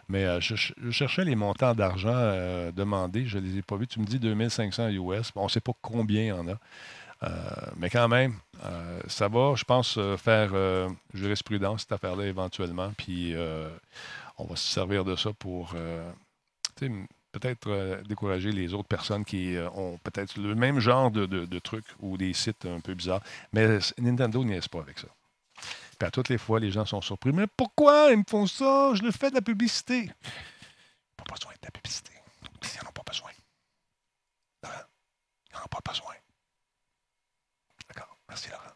[0.08, 3.26] Mais je, je cherchais les montants d'argent demandés.
[3.26, 3.86] Je ne les ai pas vus.
[3.86, 5.32] Tu me dis 2500 US.
[5.34, 6.58] On ne sait pas combien il y en a.
[7.22, 7.28] Euh,
[7.76, 10.52] mais quand même, euh, ça va, je pense, euh, faire
[11.14, 12.92] jurisprudence, cette affaire-là, éventuellement.
[12.96, 13.34] Puis
[14.38, 15.74] on va se servir de ça pour
[16.76, 22.16] peut-être décourager les autres personnes qui ont peut-être le même genre de, de, trucs ou
[22.16, 23.22] des sites un peu bizarres.
[23.52, 25.08] Mais Nintendo n'y est pas avec ça.
[25.98, 27.32] Puis à toutes les fois, les gens sont surpris.
[27.32, 28.92] Mais pourquoi ils me font ça?
[28.94, 30.10] Je le fais de la publicité.
[31.16, 32.10] Pas besoin de la publicité.
[32.42, 33.30] Ils n'en ont pas besoin.
[34.64, 34.74] Laurent,
[35.50, 36.14] Ils n'en ont pas besoin.
[38.33, 38.39] D'accord.
[38.39, 38.72] Merci, Laurent.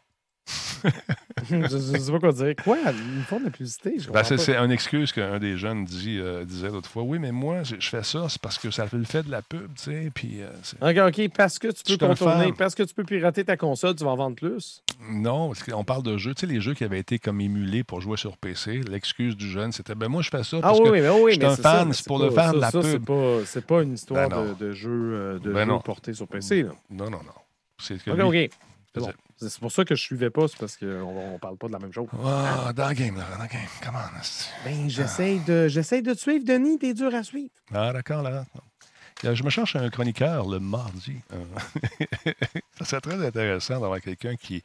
[1.49, 2.53] je ne sais pas quoi dire.
[2.63, 2.77] Quoi?
[2.85, 3.97] Ils font de la publicité?
[4.13, 7.03] Ben, c'est, une excuse qu'un des jeunes dit, euh, disait l'autre fois.
[7.03, 9.73] Oui, mais moi, je, fais ça, c'est parce que ça le fait de la pub,
[9.75, 10.11] tu sais.
[10.13, 10.49] Puis, euh,
[10.81, 14.03] OK, OK, parce que tu peux contourner, parce que tu peux pirater ta console, tu
[14.03, 14.83] vas en vendre plus.
[15.09, 16.33] Non, parce qu'on parle de jeux.
[16.33, 19.49] Tu sais, les jeux qui avaient été comme émulés pour jouer sur PC, l'excuse du
[19.49, 21.39] jeune, c'était ben moi, je fais ça Ah parce oui, que oui, mais oui, je
[21.39, 23.05] suis mais un fan, c'est pour le fan de la ça, pub.
[23.05, 25.79] pas, c'est pas une histoire Ben de, de jeu, euh, de Ben jeu non.
[25.79, 26.63] porté sur PC.
[26.63, 26.71] Là.
[26.89, 27.33] Non, non, non.
[27.79, 28.51] C'est que OK, lui- OK.
[28.99, 29.59] C'est bon.
[29.61, 31.93] Pour ça que je suivais pas, c'est parce qu'on ne parle pas de la même
[31.93, 32.07] chose.
[32.25, 33.61] Ah, dans le game, là, dans le game.
[33.83, 34.65] Come on.
[34.65, 37.51] Ben, j'essaie de, j'essaie de te suivre, Denis, t'es dur à suivre.
[37.73, 38.45] Ah, d'accord, là.
[39.25, 41.17] Euh, Je me cherche un chroniqueur le mardi.
[41.33, 42.31] Euh,
[42.79, 44.63] ça serait très intéressant d'avoir quelqu'un qui,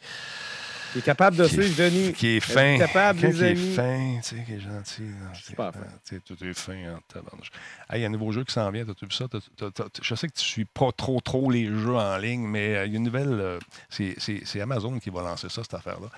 [0.94, 2.12] T'es capable de Qui est suivre, Denis.
[2.12, 2.76] qui est fin?
[2.76, 3.70] capable, quelqu'un les qui amis?
[3.72, 5.02] est fin, tu sais, qui est gentil.
[5.34, 5.78] super euh, fin.
[6.06, 7.50] tu sais, Tout est fin en tabarnouche.
[7.88, 8.84] Hey, Il y a un nouveau jeu qui s'en vient.
[8.84, 9.24] T'as-tu vu ça?
[9.30, 12.42] T'as- t'as- t'as- je sais que tu suis pas trop, trop les jeux en ligne,
[12.46, 13.28] mais euh, il y a une nouvelle.
[13.32, 16.08] euh, c'est- c'est c'est Amazon qui va lancer ça, cette affaire-là.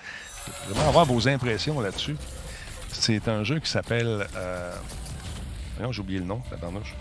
[0.65, 2.17] Je voudrais avoir vos impressions là-dessus.
[2.91, 4.27] C'est un jeu qui s'appelle.
[4.35, 4.75] Euh,
[5.77, 6.93] voyons, j'ai oublié le nom, tabarnouche.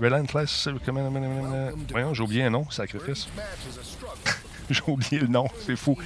[0.00, 0.68] Relentless.
[0.84, 1.08] comment-
[1.90, 3.28] Voyons, j'ai oublié un nom, sacrifice.
[4.68, 5.96] J'ai oublié le nom, c'est fou.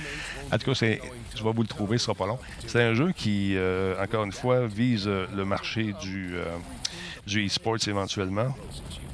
[0.52, 1.00] En tout cas, c'est,
[1.36, 2.38] je vais vous le trouver, ce sera pas long.
[2.66, 6.44] C'est un jeu qui, euh, encore une fois, vise euh, le marché du, euh,
[7.26, 8.54] du e-sports éventuellement.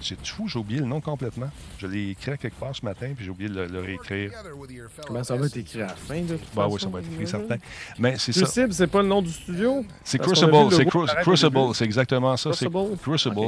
[0.01, 1.51] C'est fou, j'ai oublié le nom complètement.
[1.78, 4.30] Je l'ai écrit à quelque part ce matin, puis j'ai oublié de le, le réécrire.
[5.07, 6.74] Comment ça va être écrit à la fin, de toute Bah façon?
[6.74, 7.57] oui, ça va être écrit certain.
[7.99, 8.43] Mais c'est ça.
[8.43, 9.84] Crucible, c'est pas le nom du studio?
[10.05, 12.53] C'est Crucible, c'est Cru- Crucible, c'est exactement ça.
[12.53, 12.68] c'est
[13.03, 13.41] Crucible?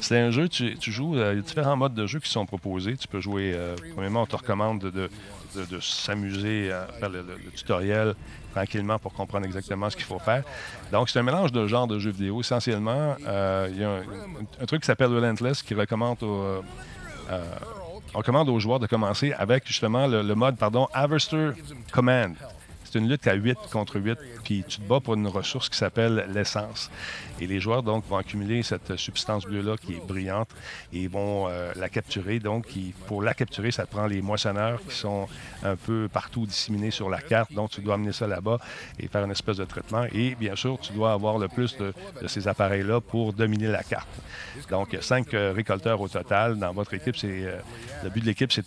[0.00, 2.44] C'est un jeu, tu, tu joues, il y a différents modes de jeu qui sont
[2.44, 2.96] proposés.
[2.96, 5.10] Tu peux jouer, euh, premièrement, on te recommande de, de,
[5.54, 7.24] de- s'amuser à faire le,
[7.54, 8.14] tutoriel
[8.52, 10.44] tranquillement pour comprendre exactement ce qu'il faut faire.
[10.92, 12.40] Donc, c'est un mélange de genres de jeux vidéo.
[12.40, 14.00] Essentiellement, euh, il y a
[14.60, 16.62] un, truc qui s'appelle Relentless qui recommande aux, euh,
[17.30, 17.42] euh,
[18.14, 21.50] recommande aux joueurs de commencer avec justement le, le mode, pardon, Harvester
[21.90, 22.34] Command.
[22.94, 25.76] C'est une lutte à 8 contre 8, puis tu te bats pour une ressource qui
[25.76, 26.92] s'appelle l'essence.
[27.40, 30.48] Et les joueurs, donc, vont accumuler cette substance bleue-là qui est brillante
[30.92, 32.38] et vont euh, la capturer.
[32.38, 32.66] Donc,
[33.08, 35.26] pour la capturer, ça te prend les moissonneurs qui sont
[35.64, 37.52] un peu partout disséminés sur la carte.
[37.52, 38.58] Donc, tu dois amener ça là-bas
[39.00, 40.04] et faire une espèce de traitement.
[40.12, 41.92] Et bien sûr, tu dois avoir le plus de,
[42.28, 44.08] ces appareils-là pour dominer la carte.
[44.70, 46.60] Donc, cinq euh, récolteurs au total.
[46.60, 47.58] Dans votre équipe, euh,
[48.04, 48.64] le but de l'équipe, c'est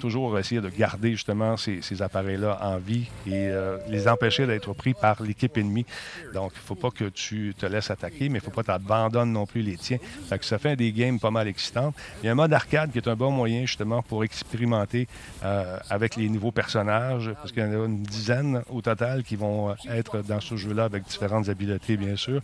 [0.00, 3.06] toujours essayer de garder justement ces, appareils-là en vie
[3.60, 5.86] euh, les empêcher d'être pris par l'équipe ennemie.
[6.34, 8.62] Donc, il ne faut pas que tu te laisses attaquer, mais il ne faut pas
[8.62, 9.98] que tu abandonnes non plus les tiens.
[10.28, 11.94] Fait ça fait des games pas mal excitantes.
[12.22, 15.06] Il y a un mode arcade qui est un bon moyen justement pour expérimenter
[15.44, 19.36] euh, avec les nouveaux personnages, parce qu'il y en a une dizaine au total qui
[19.36, 22.40] vont euh, être dans ce jeu-là avec différentes habiletés, bien sûr.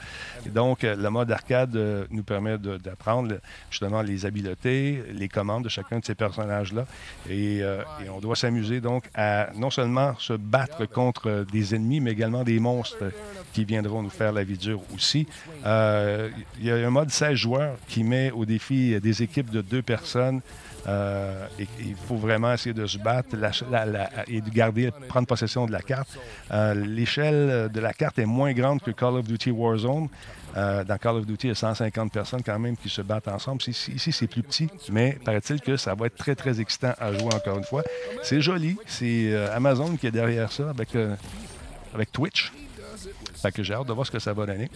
[0.47, 1.77] Donc, le mode arcade
[2.11, 3.37] nous permet d'apprendre
[3.71, 6.85] justement les habiletés, les commandes de chacun de ces personnages-là.
[7.29, 12.01] Et, et on doit s'amuser donc à non seulement se battre contre euh, des ennemis,
[12.01, 13.13] mais également des monstres
[13.53, 15.27] qui viendront nous faire la vie dure aussi.
[15.65, 19.61] Euh, Il y a un mode 16 joueurs qui met au défi des équipes de
[19.61, 20.41] deux personnes.
[20.89, 23.37] Euh, il faut vraiment essayer de se battre
[24.29, 26.19] et de garder, prendre possession de la carte.
[26.53, 30.09] Euh, L'échelle de la carte est moins grande que Call of Duty Warzone.
[30.57, 33.29] Euh, dans Call of Duty, il y a 150 personnes quand même qui se battent
[33.29, 33.61] ensemble.
[33.67, 37.35] Ici, c'est plus petit, mais paraît-il que ça va être très, très excitant à jouer
[37.35, 37.83] encore une fois.
[38.23, 38.77] C'est joli.
[38.87, 41.15] C'est euh, Amazon qui est derrière ça avec, euh,
[41.95, 42.53] avec Twitch.
[43.35, 44.71] Fait que j'ai hâte de voir ce que ça va donner.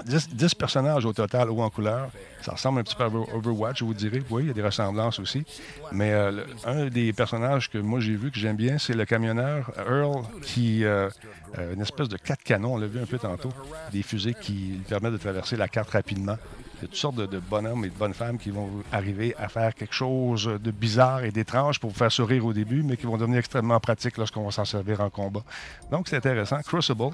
[0.06, 2.10] 10, 10 personnages au total ou en couleur.
[2.42, 4.22] Ça ressemble un petit peu à Over- Overwatch, je vous dirais.
[4.30, 5.46] Oui, il y a des ressemblances aussi.
[5.92, 9.72] Mais euh, un des personnages que moi j'ai vu, que j'aime bien, c'est le camionneur
[9.78, 11.10] Earl, qui euh,
[11.58, 13.52] euh, une espèce de quatre canons, on l'a vu un peu tantôt,
[13.92, 16.38] des fusées qui lui permettent de traverser la carte rapidement.
[16.80, 19.36] Il y a toutes sortes de, de bonhommes et de bonnes femmes qui vont arriver
[19.38, 22.96] à faire quelque chose de bizarre et d'étrange pour vous faire sourire au début, mais
[22.96, 25.44] qui vont devenir extrêmement pratiques lorsqu'on va s'en servir en combat.
[25.92, 26.62] Donc, c'est intéressant.
[26.62, 27.10] Crucible.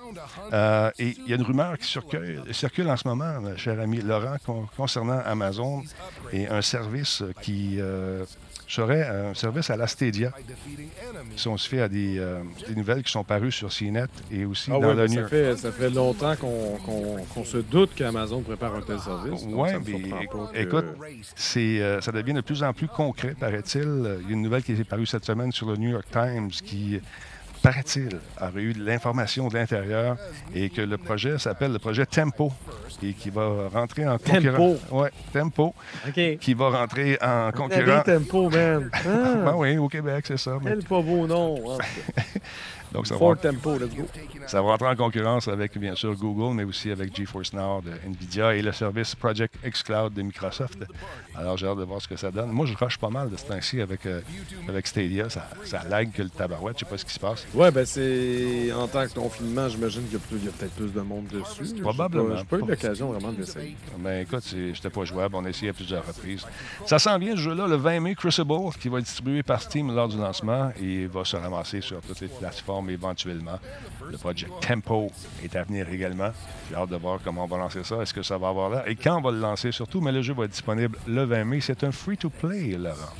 [0.54, 1.88] Euh, et il y a une rumeur qui
[2.54, 5.84] circule, en ce moment, euh, cher ami Laurent, con- concernant Amazon
[6.32, 8.24] et un service qui euh,
[8.68, 10.32] serait un service à la Stadia.
[11.36, 14.46] Si on se fait à des, euh, des nouvelles qui sont parues sur CNET et
[14.46, 18.76] aussi Ah dans ouais, le ça, fait, ça fait longtemps qu'on se doute qu'Amazon prépare
[18.76, 19.46] un tel service.
[19.46, 19.56] me
[19.86, 20.86] mais que- écoute,
[21.82, 24.20] euh, ça devient de plus en plus concret, paraît-il.
[24.22, 26.50] Il y a une nouvelle qui est parue cette semaine sur le New York Times
[26.50, 27.00] qui,
[27.66, 30.18] paraît-il, aurait eu de l'information de l'intérieur
[30.54, 32.52] et que le projet s'appelle le projet Tempo
[33.04, 34.80] et qui va rentrer en concurrence.
[34.92, 35.74] Ouais, Tempo,
[36.40, 38.06] qui va rentrer en concurrence.
[38.06, 38.90] tempo, man.
[39.06, 40.58] Ben Ah, oui, au Québec, c'est ça.
[40.62, 41.74] mais- quel pas beau nom.
[41.74, 41.78] hein.
[42.92, 44.08] Donc, ça va, Fort Tempo, let's go.
[44.48, 47.92] ça va rentrer en concurrence avec, bien sûr, Google, mais aussi avec GeForce Now de
[48.08, 50.78] NVIDIA et le service Project xCloud de Microsoft.
[51.38, 52.50] Alors, j'ai hâte de voir ce que ça donne.
[52.52, 54.22] Moi, je rush pas mal de ce temps-ci avec, euh,
[54.68, 55.30] avec Stadia.
[55.30, 56.78] Ça, ça lag que le tabarouette.
[56.80, 57.46] Je sais pas ce qui se passe.
[57.54, 58.72] Ouais, ben c'est.
[58.74, 61.02] En tant que confinement, j'imagine qu'il y a, plus- il y a peut-être plus de
[61.02, 61.74] monde dessus.
[61.82, 62.38] Probablement.
[62.38, 63.76] J'ai pas eu l'occasion vraiment de l'essayer.
[64.00, 65.36] Ben écoute, j'étais pas jouable.
[65.36, 66.46] On a essayé à plusieurs reprises.
[66.86, 69.94] Ça s'en vient, ce jeu-là, le 20 mai, Crucible, qui va être distribué par Steam
[69.96, 73.60] lors du lancement et va se ramasser sur toutes les plateformes éventuellement.
[74.10, 75.12] Le Project Tempo
[75.44, 76.30] est à venir également.
[76.70, 78.02] J'ai hâte de voir comment on va lancer ça.
[78.02, 78.88] Est-ce que ça va avoir là?
[78.88, 81.46] Et quand on va le lancer surtout, mais le jeu va être disponible le 20
[81.46, 81.62] mai.
[81.62, 83.14] C'est un free-to-play, Laurent.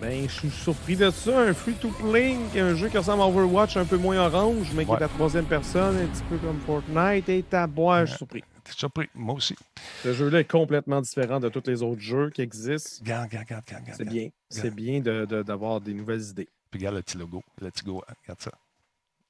[0.00, 1.40] Ben, je suis surpris de ça.
[1.40, 4.98] Un free-to-play, un jeu qui ressemble à Overwatch, un peu moins orange, mais qui Ouais.
[4.98, 7.28] est à troisième personne, un petit peu comme Fortnite.
[7.28, 8.44] Et ta boire, je suis surpris.
[8.62, 9.08] T'es surpris?
[9.14, 9.56] Moi aussi.
[10.04, 12.98] Ce jeu-là est complètement différent de tous les autres jeux qui existent.
[13.02, 13.96] Regarde, regarde, regarde, regarde.
[13.98, 14.28] C'est bien.
[14.50, 16.48] C'est bien de- de- d'avoir des nouvelles idées.
[16.70, 17.42] Puis regarde le petit logo.
[17.60, 18.04] Le petit go.
[18.22, 18.52] Regarde ça.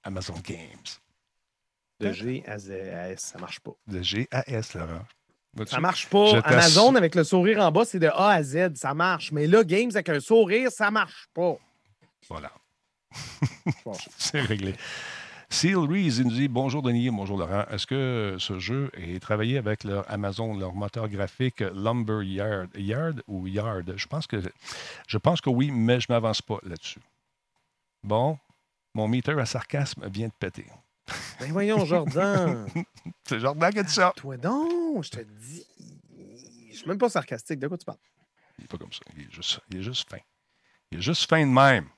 [0.02, 0.58] Amazon Games.
[2.00, 3.72] De G à Z à S, ça marche pas.
[3.86, 5.02] De GAS, Laurent.
[5.66, 6.38] Ça marche pas.
[6.40, 9.32] Amazon avec le sourire en bas, c'est de A à Z, ça marche.
[9.32, 11.57] Mais là, Games avec un sourire, ça marche pas.
[12.28, 12.53] Voilà.
[13.84, 13.92] Bon.
[14.18, 14.74] C'est réglé.
[15.51, 17.64] Seal Reese il nous dit Bonjour Denis, bonjour Laurent.
[17.70, 23.22] Est-ce que ce jeu est travaillé avec leur Amazon, leur moteur graphique Lumber Yard, Yard
[23.26, 23.94] ou Yard?
[23.96, 24.42] Je pense que
[25.07, 27.01] je pense que oui, mais je m'avance pas là-dessus.
[28.03, 28.38] Bon,
[28.94, 30.66] mon meter à sarcasme vient de péter.
[31.40, 32.66] Ben voyons, Jordan.
[33.24, 34.12] C'est Jordan qui a dit ça.
[34.16, 35.66] Toi donc, je te dis.
[36.70, 37.59] Je suis même pas sarcastique.
[37.59, 37.98] De quoi tu parles?
[38.59, 39.00] Il est pas comme ça.
[39.16, 40.18] Il est juste, il est juste fin.
[40.90, 41.88] Il est juste fin de même.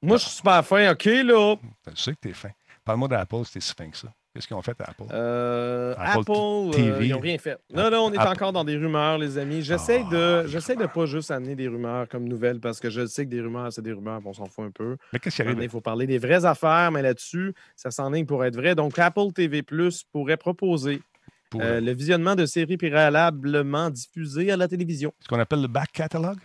[0.00, 1.56] Moi, je suis super fin, OK, là.
[1.88, 2.50] Je sais que t'es fin.
[2.84, 4.12] Parle-moi d'Apple, c'était si fin que ça.
[4.38, 5.02] Qu'est-ce qu'ils ont fait à Apple?
[5.10, 7.06] Euh, Apple Apple, euh, TV.
[7.06, 7.58] ils n'ont rien fait.
[7.74, 9.62] Non, non, on est Apple- encore dans des rumeurs, les amis.
[9.62, 10.10] J'essaie Ah,
[10.42, 13.30] de, j'essaie de pas juste amener des rumeurs comme nouvelles parce que je sais que
[13.30, 14.96] des rumeurs, c'est des rumeurs, on s'en fout un peu.
[15.12, 15.70] Mais qu'est-ce qui Il arrive?
[15.70, 18.76] faut parler des vraies affaires, mais là-dessus, ça s'enligne pour être vrai.
[18.76, 21.02] Donc, Apple TV Plus pourrait proposer
[21.50, 25.12] Pour euh, le visionnement de séries préalablement diffusées à la télévision.
[25.18, 26.36] ce qu'on appelle le back catalog?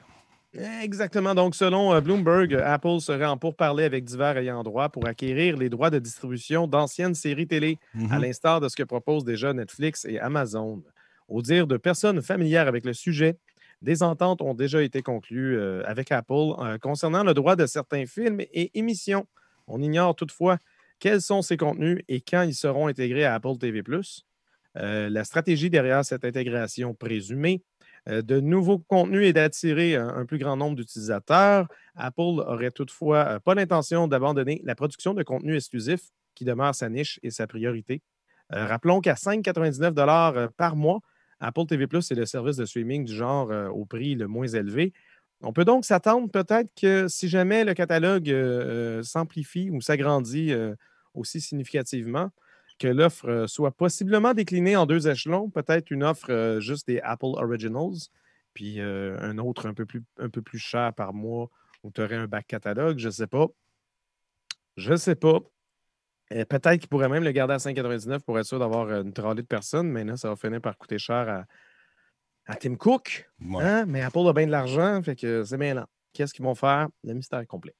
[0.55, 1.33] Exactement.
[1.33, 5.69] Donc, selon euh, Bloomberg, Apple serait en pourparlers avec divers ayants droit pour acquérir les
[5.69, 7.79] droits de distribution d'anciennes séries télé,
[8.11, 8.21] à Mhm.
[8.21, 10.83] l'instar de ce que proposent déjà Netflix et Amazon.
[11.27, 13.37] Au dire de personnes familières avec le sujet,
[13.81, 18.05] des ententes ont déjà été conclues euh, avec Apple euh, concernant le droit de certains
[18.05, 19.25] films et émissions.
[19.67, 20.59] On ignore toutefois
[20.99, 23.81] quels sont ces contenus et quand ils seront intégrés à Apple TV+.
[24.75, 27.72] Euh, la stratégie derrière cette intégration présumée euh,
[28.07, 31.67] de nouveaux contenus et d'attirer un, un plus grand nombre d'utilisateurs.
[31.95, 36.01] Apple aurait toutefois euh, pas l'intention d'abandonner la production de contenu exclusif
[36.35, 38.01] qui demeure sa niche et sa priorité.
[38.53, 40.99] Euh, rappelons qu'à 5,99 euh, par mois,
[41.39, 44.47] Apple TV Plus est le service de streaming du genre euh, au prix le moins
[44.47, 44.93] élevé.
[45.45, 50.53] On peut donc s'attendre peut-être que si jamais le catalogue euh, euh, s'amplifie ou s'agrandit
[50.53, 50.73] euh,
[51.13, 52.29] aussi significativement,
[52.83, 56.99] que l'offre euh, soit possiblement déclinée en deux échelons, peut-être une offre euh, juste des
[56.99, 58.09] Apple Originals,
[58.53, 61.49] puis euh, un autre un peu plus, un peu plus cher par mois
[61.83, 63.47] où tu aurais un back catalogue, je ne sais pas.
[64.75, 65.39] Je ne sais pas.
[66.29, 69.47] Peut-être qu'ils pourraient même le garder à 5,99 pour être sûr d'avoir une tralée de
[69.47, 71.45] personnes, mais là, ça va finir par coûter cher à,
[72.45, 73.29] à Tim Cook.
[73.39, 73.63] Ouais.
[73.63, 73.85] hein?
[73.85, 75.87] Mais Apple a bien de l'argent, fait que c'est bien lent.
[76.11, 76.89] Qu'est-ce qu'ils vont faire?
[77.03, 77.75] Le mystère est complet.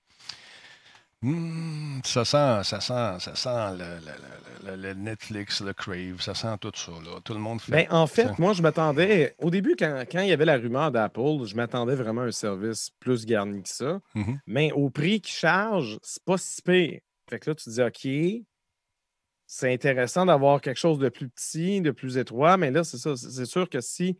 [1.23, 6.19] Hmm, ça sent, ça sent, ça sent le, le- le- le- le Netflix, le Crave,
[6.21, 6.91] ça sent tout ça.
[6.91, 7.19] Là.
[7.23, 7.71] Tout le monde fait.
[7.71, 8.35] Ben, en fait, ça.
[8.37, 9.33] moi, je m'attendais.
[9.39, 12.31] Au début, quand, quand il y avait la rumeur d'Apple, je m'attendais vraiment à un
[12.31, 13.99] service plus garni que ça.
[14.15, 14.39] Mhm.
[14.47, 16.99] Mais au prix qu'ils chargent, c'est pas si pire.
[17.29, 18.45] Fait que là, tu te dis, OK,
[19.47, 23.15] c'est intéressant d'avoir quelque chose de plus petit, de plus étroit, mais là, c'est ça.
[23.15, 24.17] C'est c'est sûr que si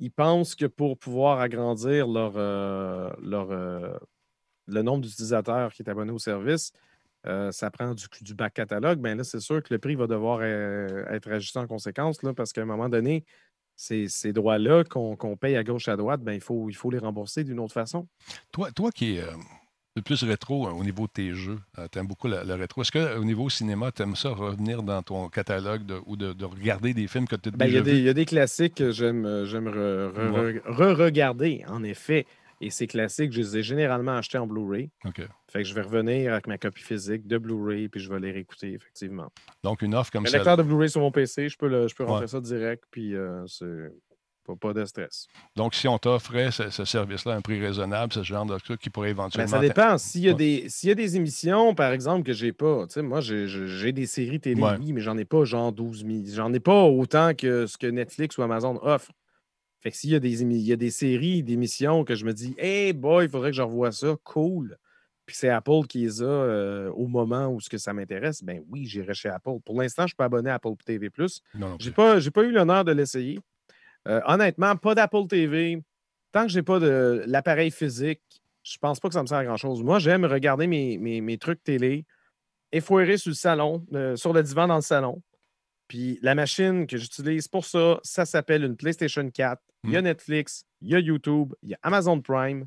[0.00, 3.96] ils pensent que pour pouvoir agrandir leur, euh, leur, euh,
[4.66, 6.72] le nombre d'utilisateurs qui est abonné au service,
[7.26, 10.06] euh, ça prend du, du back catalogue, bien là, c'est sûr que le prix va
[10.06, 13.24] devoir euh, être ajusté en conséquence, là, parce qu'à un moment donné,
[13.74, 16.90] ces, ces droits-là qu'on qu'on paye à gauche à droite, ben, il, faut, il faut
[16.90, 18.06] les rembourser d'une autre façon.
[18.52, 19.26] Toi, toi qui es euh,
[19.96, 21.58] le plus rétro au niveau de tes jeux,
[21.90, 22.82] tu aimes beaucoup le, rétro.
[22.82, 26.44] Est-ce qu'au niveau cinéma, tu aimes ça revenir dans ton catalogue de- ou de, de
[26.44, 27.98] regarder des films que tu as Ben, il, y déjà a des, vus?
[27.98, 30.52] il y a des classiques que j'aime j'aime re- re- Ouais.
[30.68, 32.24] re- re-regarder, en effet.
[32.60, 34.90] Et ces classiques, je les ai généralement achetés en Blu-ray.
[35.04, 35.20] OK.
[35.48, 38.32] Fait que je vais revenir avec ma copie physique de Blu-ray, puis je vais les
[38.32, 39.30] réécouter, effectivement.
[39.62, 40.38] Donc, une offre comme ça.
[40.38, 42.28] lecteur de Blu-ray sur mon PC, je peux, le- je peux rentrer Ouais.
[42.28, 43.90] ça direct, puis euh, c'est
[44.46, 45.26] pas, pas de stress.
[45.54, 48.80] Donc, si on t'offrait ce, ce service-là à un prix raisonnable, ce genre de truc
[48.80, 49.50] qui pourrait Ben, éventuellement.
[49.50, 49.98] ça dépend.
[49.98, 53.02] S'il y, a des- y a des émissions, par exemple, que j'ai pas, tu sais,
[53.02, 54.78] moi, j'ai- des séries télé, Ouais.
[54.78, 56.22] mais j'en ai pas genre 12 000.
[56.34, 59.12] J'en ai pas autant que ce que Netflix ou Amazon offrent.
[59.86, 62.24] Fait que s'il y, a des il y a des séries, des émissions que je
[62.24, 64.76] me dis, hey boy, il faudrait que je revoie ça, cool.
[65.24, 68.64] puis c'est Apple qui les a euh, au moment où ce que ça m'intéresse, ben
[68.68, 69.60] oui, j'irai chez Apple.
[69.64, 71.08] Pour l'instant, je ne suis pas abonné à Apple TV.
[71.18, 73.38] Non, non Je n'ai pas, j'ai pas eu l'honneur de l'essayer.
[74.08, 75.80] Euh, honnêtement, pas d'Apple TV.
[76.32, 78.22] Tant que je n'ai pas de l'appareil physique,
[78.64, 79.84] je pense pas que ça me sert à grand-chose.
[79.84, 82.04] Moi, j'aime regarder mes, mes- mes trucs télé,
[82.72, 85.22] effoirés sur le salon, euh, sur le divan dans le salon.
[85.88, 89.62] Puis la machine que j'utilise pour ça, ça s'appelle une PlayStation 4.
[89.84, 92.66] Il y a Netflix, il y a YouTube, il y a Amazon Prime,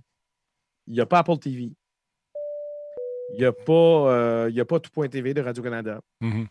[0.88, 1.74] il n'y a pas Apple TV.
[3.34, 6.02] Il n'y a pas, euh, il y a pas Tout.tv de Radio-Canada.
[6.22, 6.48] Mhm.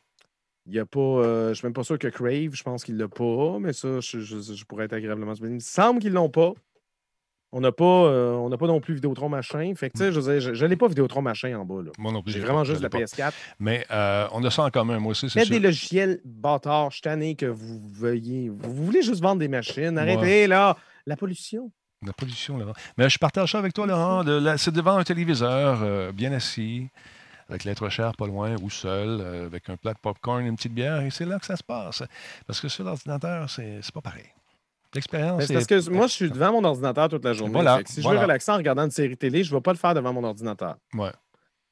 [0.66, 1.01] Il n'y a pas.
[1.01, 3.59] euh, je ne suis même pas sûr que Crave, je pense qu'il ne l'a pas,
[3.59, 5.33] mais ça, je, je- je pourrais être agréablement.
[5.35, 6.53] Il me semble qu'ils ne l'ont pas.
[7.53, 9.72] On n'a pas, euh, on n'a pas non plus Vidéotron machin.
[9.74, 11.82] Fait que, tu sais, je dire, je n'ai pas Vidéotron machin en bas.
[11.82, 11.90] là.
[11.99, 12.32] Moi non plus.
[12.32, 12.99] J'ai vraiment pas- juste la l'ai pas.
[12.99, 13.32] PS4.
[13.59, 16.90] Mais euh, on a ça en commun, moi aussi, c'est Faites des logiciels bâtards.
[16.90, 18.51] Je tanné que vous veuillez.
[18.51, 19.96] Vous voulez juste vendre des machines.
[19.96, 20.76] Arrêtez, là.
[21.07, 21.70] La pollution.
[22.05, 22.74] La pollution, Laurent.
[22.99, 24.22] Mais je partage ça avec toi, Laurent.
[24.22, 26.88] la- C'est devant un téléviseur, euh, bien assis,
[27.49, 30.74] avec l'être cher pas loin ou seul, avec un plat de popcorn et une petite
[30.74, 32.03] bière, et c'est là que ça se passe.
[32.46, 34.26] Parce que sur l'ordinateur, c'est pas pareil.
[34.95, 37.53] L'expérience, parce que moi, je suis devant mon ordinateur toute la journée.
[37.53, 39.72] Voilà, que si je veux relaxer en regardant une série télé, je ne vais pas
[39.72, 40.76] le faire devant mon ordinateur.
[40.95, 41.12] Ouais.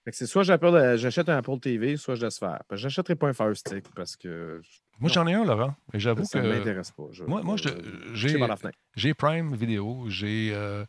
[0.05, 2.61] Que c'est soit j'appelle- j'achète un Apple TV, soit je laisse faire.
[2.69, 4.61] Que j'achèterai pas un Fire Stick parce que
[5.01, 5.75] Moi, j'en ai un, Laurent.
[5.93, 7.03] Et j'avoue ça ne que m'intéresse pas.
[7.11, 10.85] Je- Moi- moi, j'ai- Prime Vidéo, j'ai euh,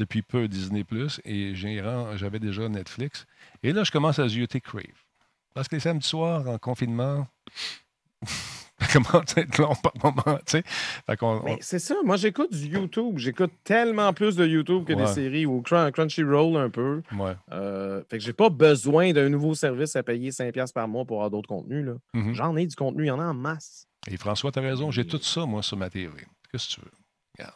[0.00, 3.26] depuis peu Disney Plus et j'avais déjà Netflix.
[3.62, 4.84] Et là, je commence à zioter Crave.
[5.52, 7.26] Parce que les samedis soirs, en confinement,
[8.92, 10.64] ça commence à être long par moment, tu sais?
[11.22, 13.18] On- c'est ça, moi j'écoute du YouTube.
[13.18, 17.02] J'écoute tellement plus de YouTube que des séries ou Crun- Crunchyroll un peu.
[17.18, 17.34] ouais.
[17.52, 21.18] Euh, fait que j'ai pas besoin d'un nouveau service à payer 5$ par mois pour
[21.18, 21.86] avoir d'autres contenus.
[21.86, 21.94] là.
[22.14, 22.34] Mhm.
[22.34, 23.86] J'en ai du contenu, il y en a en masse.
[24.10, 26.10] Et François, tu as raison, j'ai tout ça, moi, sur ma TV.
[26.50, 26.90] Qu'est-ce que tu veux?
[27.38, 27.54] Regarde.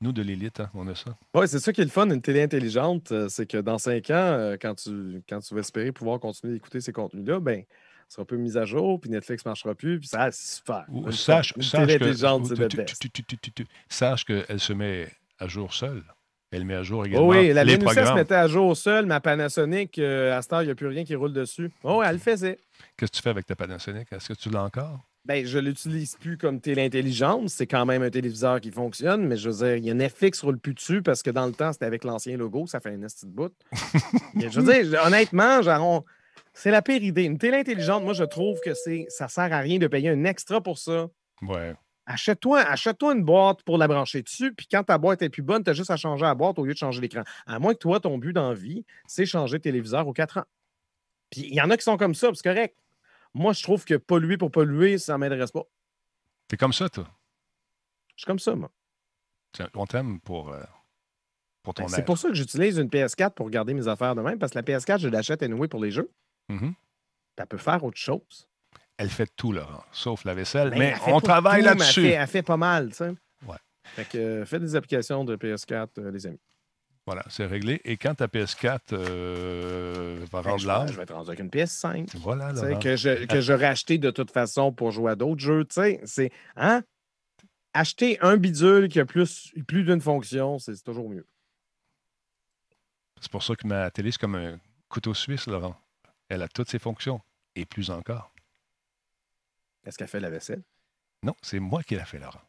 [0.00, 1.16] Nous, de l'élite, hein, on a ça.
[1.34, 4.10] Oui, c'est ça qui est le fun d'une télé intelligente, euh, c'est que dans cinq
[4.10, 7.64] ans, euh, quand, tu, quand tu vas espérer pouvoir continuer d'écouter ces contenus-là, ben,
[8.08, 10.84] sera un peu mis à jour, puis Netflix ne marchera plus, puis ça, c'est super.
[10.88, 11.62] Ou- sache, que,
[13.88, 16.02] sache qu'elle se met à jour seule.
[16.50, 19.20] Elle met à jour Oh également oui, la les se mettait à jour seule, ma
[19.20, 21.70] Panasonic, euh, à cette heure, il n'y a plus rien qui roule dessus.
[21.84, 22.58] Oh, elle le faisait.
[22.96, 24.10] Qu'est-ce que tu fais avec ta Panasonic?
[24.10, 25.00] Est-ce que tu l'as encore?
[25.26, 27.50] Ben, je l'utilise plus comme télé intelligente.
[27.50, 30.40] C'est quand même un téléviseur qui fonctionne, mais je veux dire, il y a Netflix
[30.40, 33.02] roule plus dessus parce que dans le temps, c'était avec l'ancien logo, ça fait un
[33.02, 33.52] esti de bout.
[34.40, 36.04] Je veux dire, honnêtement, genre, on-
[36.58, 37.22] c'est la pire idée.
[37.22, 40.24] Une télé intelligente, moi, je trouve que c'est ça sert à rien de payer un
[40.24, 41.08] extra pour ça.
[41.42, 41.76] Ouais.
[42.04, 45.62] Achète-toi achète une boîte pour la brancher dessus, puis quand ta boîte est plus bonne,
[45.62, 47.22] tu as juste à changer la boîte au lieu de changer l'écran.
[47.46, 50.38] À moins que toi, ton but dans la vie, c'est changer de téléviseur aux 4
[50.38, 50.44] ans.
[51.30, 52.76] Puis il y en a qui sont comme ça, c'est correct.
[53.34, 55.62] Moi, je trouve que polluer pour polluer, ça ne m'intéresse pas.
[56.48, 57.06] T'es comme ça, toi?
[58.16, 58.72] Je suis comme ça, moi.
[59.74, 60.64] On t'aime pour, euh,
[61.62, 61.88] pour ton Ben.
[61.90, 64.58] C'est pour ça que j'utilise une PS4 pour garder mes affaires de même, parce que
[64.58, 66.10] la PS4, je l'achète anyway pour les jeux.
[66.48, 66.74] Puis
[67.36, 68.48] Elle peut faire autre chose.
[68.96, 70.70] Elle fait tout, Laurent, sauf la vaisselle.
[70.70, 72.04] Ben, mais on travaille là-dessus.
[72.04, 73.10] Elle fait, elle fait pas mal, tu sais.
[73.46, 73.56] Ouais.
[73.94, 76.40] Fait que euh, faites des applications de PS4, euh, les amis.
[77.06, 77.80] Voilà, c'est réglé.
[77.84, 81.48] Et quand ta PS4 euh, va Ben, rendre l'âge, je vais être rendu avec une
[81.48, 82.10] PS5.
[82.18, 82.78] voilà, Laurent.
[82.80, 85.64] que je- que j'aurais acheté de toute façon pour jouer à d'autres jeux.
[85.64, 86.30] tu sais, C'est.
[86.56, 86.82] Hein?
[87.74, 91.26] Acheter un bidule qui a plus, plus d'une fonction, c'est toujours mieux.
[93.20, 95.76] C'est pour ça que ma télé, c'est comme un couteau suisse, Laurent.
[96.28, 97.20] Elle a toutes ses fonctions.
[97.54, 98.32] Et plus encore.
[99.84, 100.62] Est-ce qu'elle fait la vaisselle?
[101.22, 102.40] Non, c'est moi qui l'ai fait, Laurent.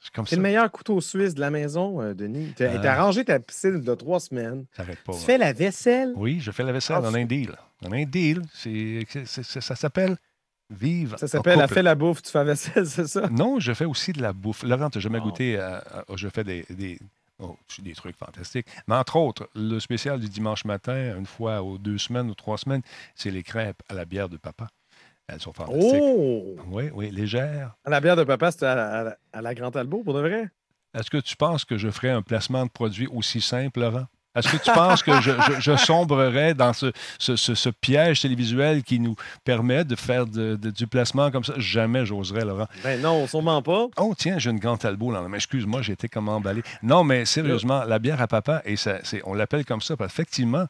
[0.00, 2.54] C'est comme C'est le meilleur couteau suisse de la maison, euh, Denis.
[2.56, 3.02] Tu as Ah.
[3.04, 4.66] rangé ta piscine de trois semaines.
[4.76, 5.12] Ça pas.
[5.12, 6.12] Tu fais la vaisselle?
[6.16, 6.96] Oui, je fais la vaisselle.
[6.98, 7.54] Ah, on a tu- un deal.
[7.82, 8.42] On a un deal.
[9.26, 10.16] Ça s'appelle
[10.70, 11.16] Vive.
[11.18, 13.28] Ça en s'appelle Elle fait la bouffe, tu fais la vaisselle, c'est ça?
[13.28, 14.62] Non, je fais aussi de la bouffe.
[14.62, 15.24] Laurent, tu n'as jamais Oh.
[15.24, 16.98] goûté à, à- Je fais des, des,
[17.42, 18.66] oh, des trucs fantastiques.
[18.86, 22.56] Mais entre autres, le spécial du dimanche matin, une fois aux deux semaines ou trois
[22.58, 22.82] semaines,
[23.14, 24.68] c'est les crêpes à la bière de papa.
[25.28, 26.02] Elles sont fantastiques.
[26.02, 26.56] Oh!
[26.68, 27.74] Oui, oui, légères.
[27.86, 30.20] La bière de papa, c'était à, la- à la- à la Grande Albo, pour de
[30.20, 30.48] vrai?
[30.94, 34.06] Est-ce que tu penses que je ferais un placement de produit aussi simple, Laurent?
[34.34, 38.20] Est-ce que tu penses que je, je- je sombrerais dans ce, ce- ce- ce piège
[38.22, 39.14] télévisuel qui nous
[39.44, 41.54] permet de faire de- de- du placement comme ça?
[41.58, 42.66] Jamais j'oserais, Laurent.
[42.82, 43.88] Ben non, sûrement pas.
[43.98, 45.22] Oh, tiens, j'ai une grande talbot là.
[45.28, 46.62] Mais excuse-moi, j'ai été comme emballé.
[46.82, 50.66] Non, mais sérieusement, la bière à papa, et ça, on l'appelle comme ça, parce qu'effectivement,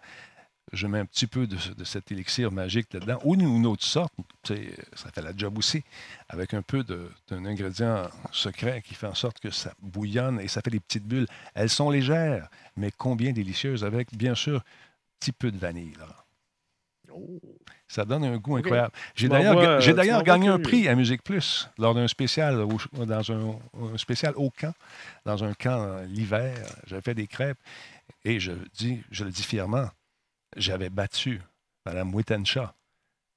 [0.72, 4.12] je mets un petit peu de, de cet élixir magique là-dedans, ou une, autre sorte,
[4.44, 4.54] ça
[5.14, 5.84] fait la job aussi,
[6.30, 10.62] avec un peu d'un ingrédient secret qui fait en sorte que ça bouillonne et ça
[10.62, 11.26] fait des petites bulles.
[11.54, 14.62] Elles sont légères, mais combien délicieuses, avec, bien sûr, un
[15.20, 15.94] petit peu de vanille.
[15.98, 17.28] Laurent.
[17.88, 18.92] Ça donne un goût incroyable.
[19.14, 23.58] J'ai d'ailleurs, euh, gagné un prix à Musique Plus lors d'un spécial, au- dans un,
[23.92, 24.72] un spécial au camp,
[25.26, 26.56] dans un camp euh, l'hiver.
[26.86, 27.58] J'avais fait des crêpes
[28.24, 29.90] et je, dis, je le dis fièrement,
[30.56, 31.42] j'avais battu
[31.84, 32.68] Mme Wittenshaw,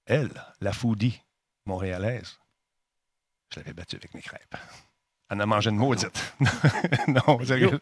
[0.05, 0.31] elle,
[0.61, 1.19] la foodie
[1.65, 2.38] montréalaise.
[3.53, 4.55] Je l'avais battue avec mes crêpes.
[5.29, 6.33] Elle en a mangé une maudite.
[7.09, 7.79] non, sérieux.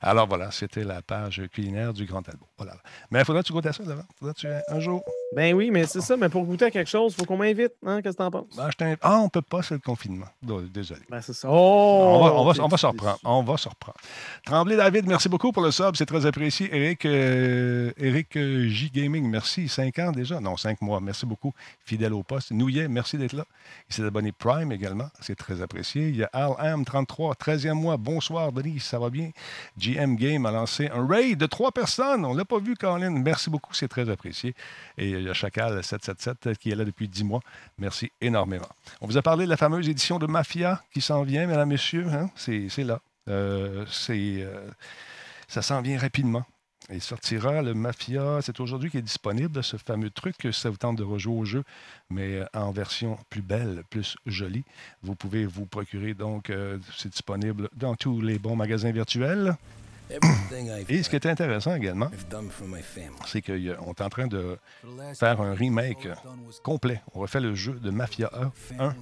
[0.00, 2.46] Alors voilà, c'était la page culinaire du Grand Talbot.
[2.56, 2.76] Voilà.
[3.10, 4.04] Mais il faudra que tu goûtes ça, devant.
[4.18, 5.02] Faudra que tu, un jour.
[5.32, 6.16] Ben oui, mais c'est ça.
[6.16, 7.72] Mais pour goûter à quelque chose, il faut qu'on m'invite.
[7.84, 8.00] Hein?
[8.00, 8.46] Qu'est-ce que t'en penses?
[8.58, 10.26] Ah, je t'invite- ah, on peut pas, c'est le confinement.
[10.42, 11.00] Désolé.
[11.10, 11.48] Ben c'est ça.
[11.50, 11.54] Oh!
[11.54, 13.18] on va, on va, on va se reprendre.
[13.24, 13.98] On va se reprendre.
[14.44, 15.96] Tremblay David, merci beaucoup pour le sub.
[15.96, 16.68] C'est très apprécié.
[16.74, 19.68] Eric, euh, Eric euh, J Gaming, merci.
[19.68, 20.38] Cinq ans déjà?
[20.40, 21.00] Non, cinq mois.
[21.00, 21.52] Merci beaucoup.
[21.84, 22.52] Fidèle au poste.
[22.52, 23.44] Nouillet, merci d'être là.
[23.90, 25.08] Il s'est abonné Prime également.
[25.20, 26.08] C'est très apprécié.
[26.08, 27.96] Il y a Al M, 33, 13e mois.
[27.96, 28.78] Bonsoir, Denis.
[28.78, 29.30] Ça va bien?
[29.76, 32.24] GM Game a lancé un raid de trois personnes.
[32.24, 33.10] On ne l'a pas vu, Colin.
[33.10, 33.74] Merci beaucoup.
[33.74, 34.54] C'est très apprécié.
[34.96, 37.40] Et il y a Chacal 777 qui est là depuis 10 mois.
[37.78, 38.68] Merci énormément.
[39.00, 42.06] On vous a parlé de la fameuse édition de Mafia qui s'en vient, mesdames, messieurs.
[42.08, 42.30] hein?
[42.36, 43.00] C'est là.
[43.28, 44.70] Euh, euh,
[45.48, 46.44] ça s'en vient rapidement.
[46.90, 48.38] Il sortira le Mafia.
[48.42, 50.36] C'est aujourd'hui qui est disponible, ce fameux truc.
[50.52, 51.64] Ça vous tente de rejouer au jeu,
[52.10, 54.64] mais euh, en version plus belle, plus jolie.
[55.02, 59.56] Vous pouvez vous procurer, donc, euh, c'est disponible dans tous les bons magasins virtuels.
[60.88, 62.08] Et ce qui est intéressant également,
[63.26, 64.58] c'est qu'on est en train de
[65.14, 66.08] faire un remake
[66.62, 67.02] complet.
[67.14, 68.30] On refait le jeu de Mafia
[68.78, 68.94] 1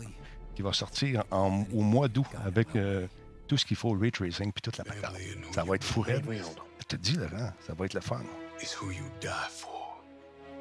[0.54, 3.06] qui va sortir en- au mois d'août avec euh,
[3.48, 5.16] tout ce qu'il faut, ray tracing puis toute la patente.
[5.52, 6.04] Ça va être fou.
[6.80, 8.20] Je te dis, Laurent, ça va être le fun.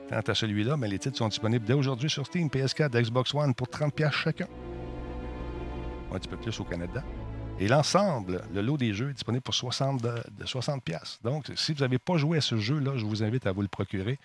[0.10, 3.54] Quant à celui-là, mais les titres sont disponibles dès aujourd'hui sur Steam, PS4, Xbox One
[3.56, 4.48] pour 30$ chacun.
[6.12, 7.02] Un petit peu plus au Canada.
[7.60, 11.20] Et l'ensemble, le lot des jeux est disponible pour 60, de, de 60$.
[11.24, 13.68] Donc, si vous n'avez pas joué à ce jeu-là, je vous invite à vous le
[13.70, 14.18] procurer.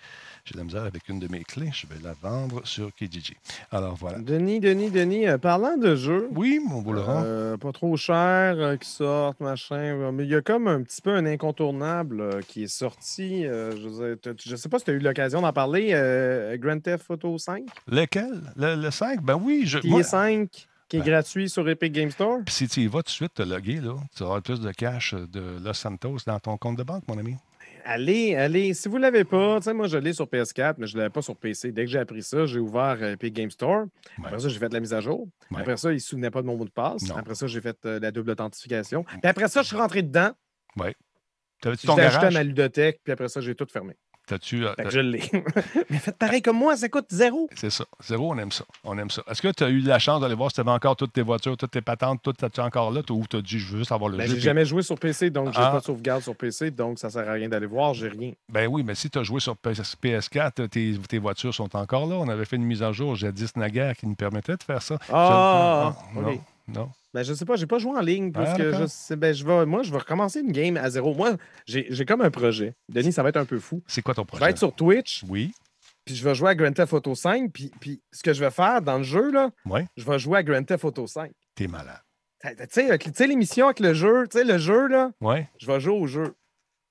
[0.43, 1.69] J'ai de la misère avec une de mes clés.
[1.71, 3.35] Je vais la vendre sur Kijiji.
[3.71, 4.17] Alors voilà.
[4.19, 7.21] Denis, Denis, Denis, euh, parlant de jeux, Oui, mon Laurent.
[7.23, 11.01] euh, pas trop cher, euh, qui sortent, machin, mais il y a comme un petit
[11.01, 13.43] peu un incontournable qui est sorti.
[13.43, 15.89] je, je sais pas si tu as eu l'occasion d'en parler,
[16.59, 18.41] Grand Theft Auto 5, Lequel?
[18.57, 19.21] Le, le 5?
[19.21, 19.61] Ben oui.
[19.65, 21.05] Je, qui moi- est 5, qui est Ben.
[21.09, 22.39] gratuit sur Epic Game Store.
[22.45, 24.71] Puis si tu y vas tout de suite te loguer, là, tu auras plus de
[24.71, 27.35] cash de Los Santos dans ton compte de banque, mon ami.
[27.85, 30.85] Allez, allez, si vous ne l'avez pas, tu sais, moi je l'ai sur PS4, mais
[30.85, 31.71] je ne l'avais pas sur PC.
[31.71, 33.85] Dès que j'ai appris ça, j'ai ouvert euh, Epic Game Store.
[34.23, 35.27] Après ça, j'ai fait la mise à jour.
[35.49, 35.61] Ouais.
[35.61, 37.07] Après ça, il ne se souvenait pas de mon mot de passe.
[37.07, 37.15] Non.
[37.15, 39.03] Après ça, j'ai fait euh, la double authentification.
[39.03, 40.31] Puis après ça, je suis rentré dedans.
[41.61, 42.33] T'avais-tu Je ton garage?
[42.33, 43.95] ma ludothèque, puis après ça, j'ai tout fermé.
[44.29, 45.23] T'as-tu, euh, je l'ai.
[45.89, 47.49] mais faites pareil comme moi, ça coûte zéro.
[47.55, 47.83] C'est ça.
[48.03, 48.63] Zéro, on aime ça.
[48.83, 49.23] On aime ça.
[49.27, 51.23] Est-ce que tu as eu la chance d'aller voir si tu avais encore toutes tes
[51.23, 53.91] voitures, toutes tes patentes, tout as-tu encore là, ou tu as dit je veux juste
[53.91, 54.35] avoir le Ben, jeu?
[54.35, 55.71] j'ai jamais joué sur PC, donc j'ai Ah.
[55.71, 58.33] pas de sauvegarde sur PC, donc ça sert à rien d'aller voir, j'ai rien.
[58.49, 62.05] Ben oui, mais si tu as joué sur PS- PS4, tes, tes voitures sont encore
[62.05, 62.15] là.
[62.17, 64.97] On avait fait une mise à jour jadis naguère qui nous permettait de faire ça.
[65.11, 66.25] Ah, Ça- ok.
[66.25, 66.39] non,
[66.73, 66.89] non.
[67.13, 69.33] Ben, je sais pas, j'ai pas joué en ligne parce Ah, que je sais, ben,
[69.33, 71.13] je vais, moi, je vais recommencer une game à zéro.
[71.15, 72.75] Moi, j'ai comme un projet.
[72.87, 73.81] Denis, ça va être un peu fou.
[73.87, 74.45] C'est quoi ton Je projet?
[74.45, 75.51] vais être sur Twitch, Oui,
[76.05, 78.51] puis je vais jouer à Grand Theft Auto 5, puis, puis ce que je vais
[78.51, 81.31] faire dans le jeu, là, oui, je vais jouer à Grand Theft Auto 5.
[81.55, 81.99] t'es malade.
[82.41, 82.49] Tu
[83.13, 86.07] sais, l'émission avec le jeu, tu sais, le jeu, là, Oui, je vais jouer au
[86.07, 86.35] jeu.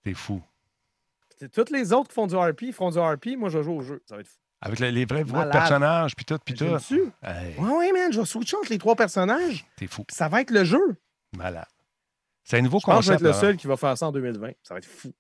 [0.05, 0.43] t'es fou.
[1.53, 3.83] Toutes les autres qui font du RP font du RP, moi, je vais jouer au
[3.83, 4.03] jeu.
[4.07, 4.39] Ça va être fou.
[4.61, 6.64] Avec le- les vraies voix de personnages, puis tout, puis tout.
[6.66, 7.12] J'aime-tu?
[7.22, 10.04] Hey, Ouais, ouais, man, je vais switcher entre les trois personnages, t'es fou.
[10.11, 10.96] ça va être le jeu.
[11.36, 11.64] Malade.
[12.44, 13.20] C'est un nouveau Je pense que je vais concept.
[13.20, 13.40] être le Laurent.
[13.40, 14.52] seul qui va faire ça en 2020.
[14.62, 15.12] Ça va être fou.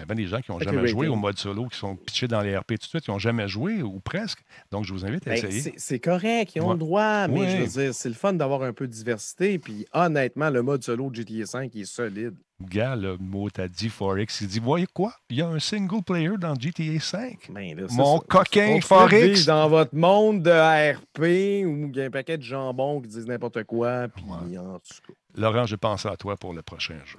[0.00, 2.40] Ben, ben, des gens qui n'ont jamais joué au mode solo, qui sont pitchés dans
[2.40, 4.40] les RP tout de suite, qui n'ont jamais joué ou presque.
[4.70, 5.74] Donc, je vous invite à Ben, essayer.
[5.76, 6.72] c'est- correct, ils ont Ouais.
[6.74, 9.58] le droit, mais je veux dire, c'est le fun d'avoir un peu de diversité.
[9.58, 12.34] Puis honnêtement, le mode solo de GTA V il est solide.
[12.62, 15.14] Gars, le mot t'as dit Forex, il dit Voyez quoi?
[15.30, 17.48] Il y a un single player dans GTA 5.
[17.50, 18.24] Ben, là, Mon ça.
[18.28, 19.46] coquin On Forex.
[19.46, 20.50] dans votre monde de
[20.94, 24.08] RP où il y a un paquet de jambons qui disent n'importe quoi.
[24.08, 24.58] Puis Ouais.
[24.58, 25.14] en tout cas.
[25.36, 27.18] Laurent, je pense à toi pour le prochain jeu.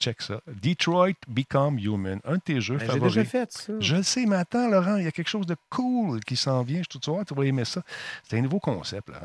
[0.00, 0.40] Check ça.
[0.62, 3.14] Detroit Become Human, un de tes jeux Ben, J'ai favoris.
[3.14, 3.72] déjà fait ça.
[3.80, 6.62] Je le sais, mais attends, Laurent, il y a quelque chose de cool qui s'en
[6.62, 6.82] vient.
[6.82, 7.82] Je te voir, tu vas aimer ça.
[8.22, 9.22] C'est un nouveau concept, là.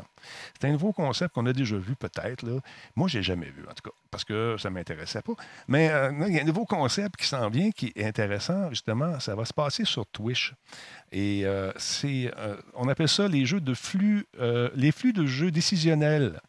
[0.58, 2.44] C'est un nouveau concept qu'on a déjà vu, peut-être.
[2.96, 5.34] Moi, je l'ai jamais vu, en tout cas, parce que ça ne m'intéressait pas.
[5.68, 9.20] Mais euh, il y a un nouveau concept qui s'en vient qui est intéressant, justement.
[9.20, 10.54] Ça va se passer sur Twitch.
[11.12, 14.26] Et euh, c'est, euh, on appelle ça les jeux de flux,
[14.74, 16.40] les flux de jeux décisionnels.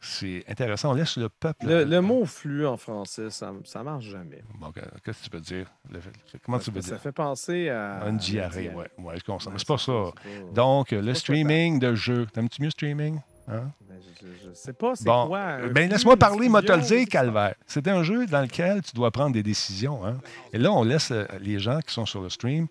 [0.00, 0.90] C'est intéressant.
[0.90, 1.66] On laisse le peuple.
[1.66, 4.42] Le, le mot flux en français, ça, ça marche jamais.
[4.58, 4.70] Bon,
[5.04, 5.66] qu'est-ce que tu veux dire?
[5.90, 6.00] Le-
[6.44, 7.00] comment tu veux ça dire?
[7.00, 8.06] fait penser à.
[8.08, 8.84] Une diarrhée, oui.
[8.98, 9.50] Ouais, je comprends.
[9.50, 9.92] Mais c'est pas ça.
[10.14, 12.26] pas- Donc, le streaming de jeux.
[12.32, 13.18] T'aimes-tu mieux streaming?
[13.48, 13.70] Hein?
[13.88, 15.38] Ben, je, je sais pas, c'est Bon, quoi.
[15.38, 17.54] euh, ben, laisse-moi parler, moi te le diffusion, dire, Calvaire.
[17.66, 20.06] C'est un jeu dans lequel tu dois prendre des décisions.
[20.06, 20.18] hein.
[20.52, 22.68] Et là, on laisse euh, les gens qui sont sur le stream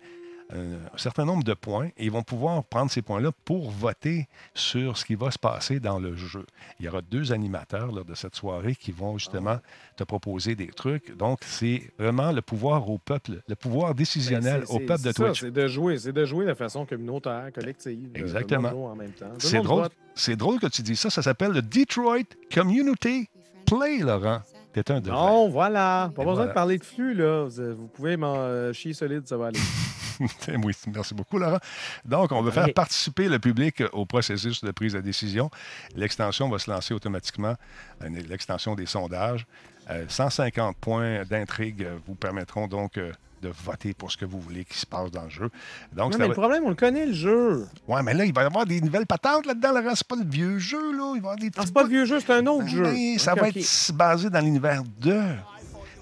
[0.52, 4.28] un, un certain nombre de points et ils vont pouvoir prendre ces points-là pour voter
[4.54, 6.44] sur ce qui va se passer dans le jeu.
[6.78, 9.58] Il y aura deux animateurs lors de cette soirée qui vont justement
[9.96, 11.16] te proposer des trucs.
[11.16, 15.12] Donc, c'est vraiment le pouvoir au peuple, le pouvoir décisionnel Ben, c'est- au peuple de
[15.12, 15.40] Twitch.
[15.40, 18.10] C'est de jouer, c'est de jouer de façon communautaire, collective.
[18.16, 18.86] euh, Exactement.
[18.86, 19.26] en même temps.
[19.38, 21.08] C'est drôle, c'est drôle que tu dis ça.
[21.10, 23.28] Ça s'appelle le Detroit Community
[23.66, 24.40] Play, Laurent.
[24.72, 25.16] T'es un de vrai.
[25.18, 26.10] Non, voilà.
[26.14, 26.48] Pas Et besoin voilà.
[26.50, 27.44] de parler de flux, là.
[27.44, 29.58] Vous vous pouvez m'en euh, chier solide, ça va aller.
[30.64, 31.58] oui, merci beaucoup, Laurent.
[32.04, 32.74] Donc, on veut faire Ok.
[32.74, 35.50] participer le public au processus de prise de décision.
[35.96, 37.54] L'extension va se lancer automatiquement,
[38.02, 39.46] euh, l'extension des sondages.
[39.90, 43.10] Euh, 150 points d'intrigue euh, vous permettront donc euh,
[43.42, 45.50] de voter pour ce que vous voulez qui se passe dans le jeu.
[45.92, 47.66] Donc, Non, mais le problème, on le connaît, le jeu.
[47.88, 49.96] Ouais, mais là, il va y avoir des nouvelles patentes là-dedans, Laurent.
[49.96, 51.12] C'est pas le vieux jeu, là.
[51.16, 52.88] Il va y avoir des Ah, c'est pas le vieux jeu, c'est un autre jeu.
[52.88, 55.20] Oui, ça va être basé dans l'univers 2.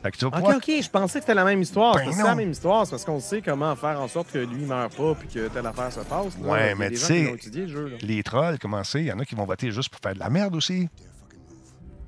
[0.03, 1.95] Fait que tu vas OK, pouvoir- OK, je pensais que c'était la même histoire.
[1.95, 4.65] Ben C'est la même histoire, c'est parce qu'on sait comment faire en sorte que lui
[4.65, 6.39] meure pas puis que telle affaire se passe.
[6.43, 6.49] là.
[6.51, 7.97] Ouais, mais tu sais, le.
[8.01, 9.01] Les trolls, comment c'est?
[9.01, 10.89] Il y en a qui vont voter juste pour faire de la merde aussi.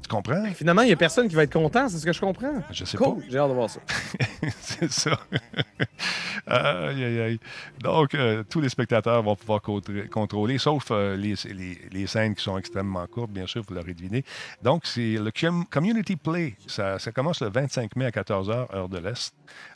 [0.03, 0.45] Tu comprends?
[0.55, 2.63] Finalement, il n'y a personne qui va être content, c'est ce que je comprends.
[2.71, 3.81] Je sais Cool, j'ai hâte de voir ça.
[3.81, 4.47] pas.
[4.61, 5.19] c'est ça.
[6.47, 7.41] aïe, aïe, aïe.
[7.81, 12.35] Donc, euh, tous les spectateurs vont pouvoir contr- contrôler, sauf euh, les, les- les scènes
[12.35, 14.25] qui sont extrêmement courtes, bien sûr, vous l'aurez deviné.
[14.63, 16.55] Donc, c'est le com- Community Play.
[16.67, 19.33] Ça, ça commence le 25 mai à 14h, heure de l'Est,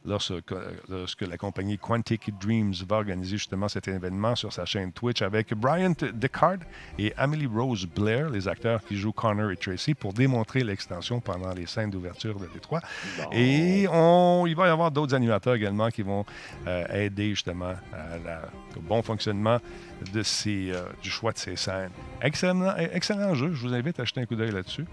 [0.07, 0.33] lorsque,
[0.89, 5.53] lorsque la compagnie Quantic Dreams va organiser justement cet événement sur sa chaîne Twitch avec
[5.55, 6.63] Bryant Descartes
[6.99, 11.53] et Amelie Rose Blair, les acteurs qui jouent Connor et Tracy, pour démontrer l'extension pendant
[11.53, 12.81] les scènes d'ouverture de l'E3.
[13.33, 16.25] Et on, il va y avoir d'autres animateurs également qui vont
[16.67, 18.43] euh, aider justement à la-
[18.77, 19.59] au bon fonctionnement
[20.13, 21.91] de ces, euh, du choix de ces scènes.
[22.23, 23.53] Excellent, excellent jeu.
[23.55, 24.85] Je vous invite à jeter un coup d'œil là-dessus.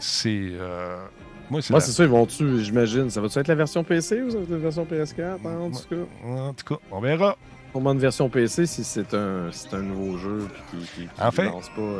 [0.00, 0.48] C'est.
[0.52, 1.04] euh,
[1.50, 3.10] moi, c'est Moi, la- c'est ça, ils vont-tu, j'imagine.
[3.10, 5.78] Ça va-tu être la version PC ou ça va être la version PS4, en tout
[5.88, 6.28] cas?
[6.28, 7.36] En tout cas, on verra.
[7.76, 11.50] Pour une version PC, si c'est un, un nouveau jeu qui, qui, qui En fait,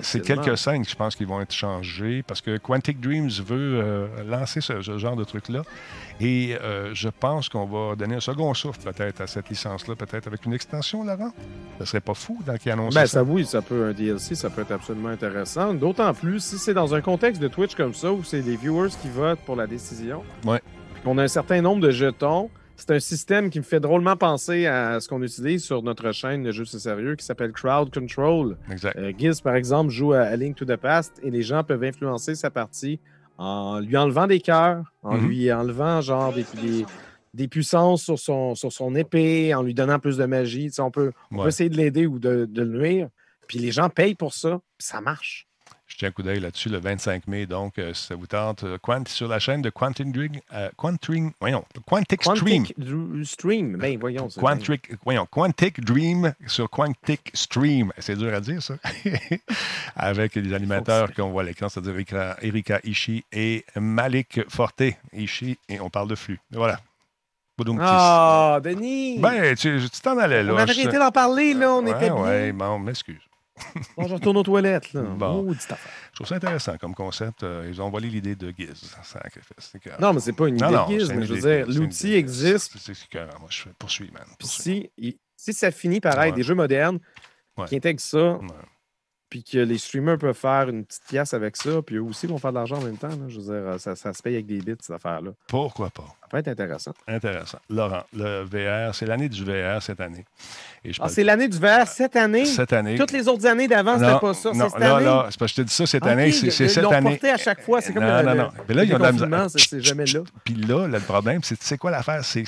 [0.00, 4.06] C'est quelques scènes je pense qui vont être changées parce que Quantic Dreams veut euh,
[4.26, 5.64] lancer ce, ce genre de truc-là.
[6.18, 10.26] Et euh, je pense qu'on va donner un second souffle peut-être à cette licence-là, peut-être
[10.26, 11.32] avec une extension, Laurent.
[11.78, 13.18] Ce serait pas fou dans qui annonce Ben, ça.
[13.18, 15.74] ça, oui, ça peut, un DLC, ça peut être absolument intéressant.
[15.74, 18.88] D'autant plus si c'est dans un contexte de Twitch comme ça, où c'est les viewers
[19.02, 20.22] qui votent pour la décision.
[20.46, 20.62] Ouais.
[20.94, 22.48] Puis qu'on a un certain nombre de jetons.
[22.76, 26.42] C'est un système qui me fait drôlement penser à ce qu'on utilise sur notre chaîne
[26.42, 28.56] de Jeux C'est Sérieux qui s'appelle Crowd Control.
[28.70, 28.96] Exact.
[28.98, 31.82] Euh, Giz, par exemple, joue à, à Link to the Past et les gens peuvent
[31.84, 33.00] influencer sa partie
[33.38, 35.26] en lui enlevant des cœurs, en Mhm.
[35.28, 36.86] lui enlevant genre des, des,
[37.34, 40.66] des puissances sur son, sur son épée, en lui donnant plus de magie.
[40.66, 43.08] Tu sais, on peut, on peut essayer de l'aider ou de, de le nuire.
[43.48, 45.46] Puis les gens payent pour ça, puis ça marche.
[45.86, 47.46] Je tiens un coup d'œil là-dessus le 25 mai.
[47.46, 50.68] Donc, euh, si ça vous tente, euh, Quant, sur la chaîne de Quantic Dream, euh,
[50.76, 52.66] Quantic, voyons, Quantic Stream.
[52.66, 53.76] Quantic Stream.
[53.76, 54.28] Ben, voyons.
[54.28, 57.92] Quantic, voyons, Quantic Dream sur Quantic Stream.
[57.98, 58.74] C'est dur à dire, ça.
[59.96, 64.82] Avec les animateurs qu'on voit à l'écran, c'est-à-dire Erika, Erika Ishii et Malik Forte
[65.12, 65.56] Ishii.
[65.68, 66.40] Et on parle de flux.
[66.50, 66.80] Voilà.
[67.80, 69.18] Ah, Denis!
[69.18, 70.52] Ben, tu t'en allais là.
[70.52, 71.72] on avait arrêté d'en parler, là.
[71.72, 72.22] On ouais, était bien.
[72.22, 73.20] ouais, bon, m'excuse.
[73.96, 75.02] Bon, je retourne aux toilettes, là.
[75.02, 75.42] Bon.
[75.44, 75.92] Maudite affaire.
[76.10, 77.42] Je trouve ça intéressant comme concept.
[77.42, 78.94] Euh, Ils ont volé l'idée de Giz.
[80.00, 82.14] Non, mais c'est pas une idée Non, de c'est mais je veux idée, dire, l'outil
[82.14, 82.76] existe.
[82.78, 83.38] C'est écœurant.
[83.40, 84.24] Moi, je poursuis, man.
[84.38, 84.90] Poursuis.
[84.98, 86.32] si, si ça finit par être Ouais.
[86.32, 86.98] des jeux modernes
[87.56, 87.64] Ouais.
[87.66, 88.38] qui intègrent ça,
[89.30, 92.38] puis que les streamers peuvent faire une petite pièce avec ça, puis eux aussi vont
[92.38, 94.46] faire de l'argent en même temps, là, je veux dire, ça, ça se paye avec
[94.46, 95.30] des bits, cette affaire-là.
[95.48, 96.06] Pourquoi pas?
[96.26, 96.90] Ça peut être intéressant.
[97.06, 97.58] Intéressant.
[97.70, 100.24] Laurent, le VR, c'est l'année du VR cette année.
[100.84, 102.44] Et je Ah, c'est l'année du verre cette année?
[102.44, 102.96] cette année.
[102.96, 104.50] Toutes les autres années d'avant, c'était Non, pas ça.
[104.52, 105.04] non, cette là, année?
[105.04, 106.90] là, c'est parce que je te dis ça cette année, c'est c'est ils cette l'ont
[106.90, 107.10] année.
[107.10, 108.48] porté à chaque fois, c'est comme non, le- non, non.
[108.68, 109.60] Mais là, ils la déconfinement, misère.
[109.70, 110.20] c'est- jamais là.
[110.44, 112.24] Puis là, le problème, c'est c'est quoi l'affaire?
[112.24, 112.44] C'est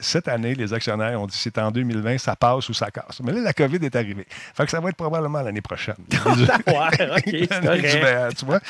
[0.00, 3.20] cette année, les actionnaires ont dit c'est en 2020, ça passe ou ça casse.
[3.22, 4.26] Mais là, la COVID est arrivée.
[4.54, 5.96] Fait que ça va être probablement l'année prochaine.
[6.66, 7.46] L'année
[7.80, 7.98] du.
[7.98, 8.60] VR, tu vois?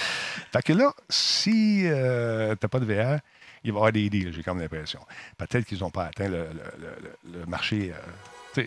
[0.52, 3.18] Fait que là, si euh, t'as pas de VR,
[3.64, 5.00] il va y avoir des deals, j'ai comme l'impression.
[5.38, 6.44] Peut-être qu'ils n'ont pas atteint le, le-
[6.80, 8.64] le- le- le marché euh,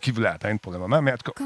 [0.00, 1.44] qu'ils voulaient atteindre pour le moment, mais en tout cas,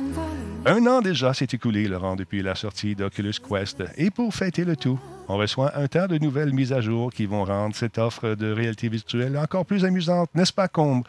[0.67, 3.83] un an déjà s'est écoulé, Laurent, depuis la sortie d'Oculus Quest.
[3.97, 7.27] Et pour fêter le tout, on reçoit un tas de nouvelles mises à jour qui
[7.27, 11.05] vont rendre cette offre de réalité virtuelle encore plus amusante, n'est-ce pas, Combe?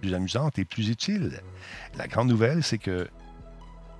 [0.00, 1.40] Plus amusante et plus utile.
[1.96, 3.06] La grande nouvelle, c'est que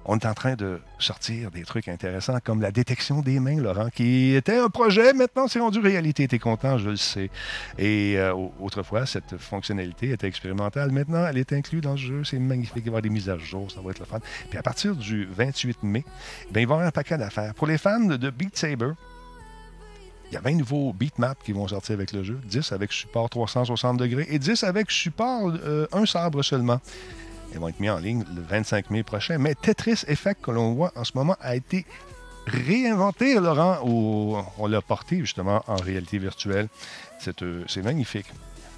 [0.08, 3.88] on est en train de sortir des trucs intéressants comme la détection des mains, Laurent,
[3.92, 6.28] qui était un projet, maintenant c'est rendu réalité.
[6.28, 7.30] T'es content, je le sais.
[7.78, 10.92] Et euh, au- autrefois, cette fonctionnalité était expérimentale.
[10.92, 12.22] Maintenant, elle est inclue dans le jeu.
[12.24, 12.76] C'est magnifique.
[12.76, 14.20] Il va y avoir des mises à jour, ça va être le fun.
[14.48, 16.04] Puis à partir du 28 mai,
[16.52, 17.52] ben, il va y avoir un paquet d'affaires.
[17.54, 18.92] Pour les fans de Beat Saber,
[20.30, 22.40] Il y a 20 nouveaux beatmaps qui vont sortir avec le jeu.
[22.46, 26.80] 10 avec support 360 degrés et 10 avec support euh, un sabre seulement.
[27.56, 29.38] Ils vont être mis en ligne le 25 mai prochain.
[29.38, 31.86] Mais Tetris Effect, que l'on voit en ce moment, a été
[32.46, 33.78] réinventé, Laurent,
[34.58, 36.68] on l'a porté justement en réalité virtuelle.
[37.18, 38.26] C'est euh, magnifique.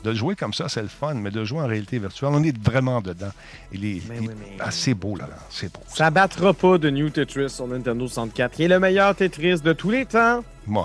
[0.05, 2.57] De jouer comme ça, c'est le fun, mais de jouer en réalité virtuelle, on est
[2.57, 3.33] vraiment dedans.
[3.73, 5.81] Il est, Mais il- oui, mais- ah, c'est beau, là, c'est beau.
[5.89, 9.73] Ça battra pas de New Tetris sur Nintendo 64, qui est le meilleur Tetris de
[9.73, 10.45] tous les temps.
[10.69, 10.83] Ouais.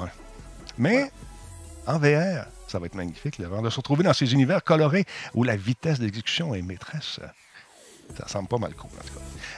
[0.79, 1.11] Mais
[1.85, 5.43] en VR, ça va être magnifique, Laurent, de se retrouver dans ces univers colorés où
[5.43, 7.19] la vitesse d'exécution est maîtresse.
[8.17, 9.01] Ça semble pas mal cool, en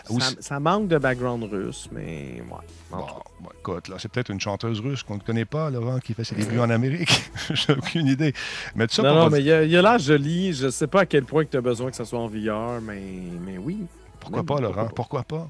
[0.10, 0.26] tout cas.
[0.40, 2.66] Ça, manque de background russe, mais ouais.
[2.92, 3.06] Bon,
[3.42, 6.24] bon, écoute, là, c'est peut-être une chanteuse russe qu'on ne connaît pas, Laurent, qui fait
[6.24, 7.10] ses débuts en Amérique.
[7.54, 8.34] J'ai aucune idée.
[8.76, 10.54] Mais ça non, pour non, pas mais il a il a l'air joli.
[10.54, 13.02] Je sais pas à quel point tu as besoin que ça soit en VR, mais,
[13.46, 13.80] mais oui.
[14.20, 14.86] Pourquoi Même, pas, pourquoi Laurent?
[14.86, 14.94] pas?
[14.94, 15.48] Pourquoi pas?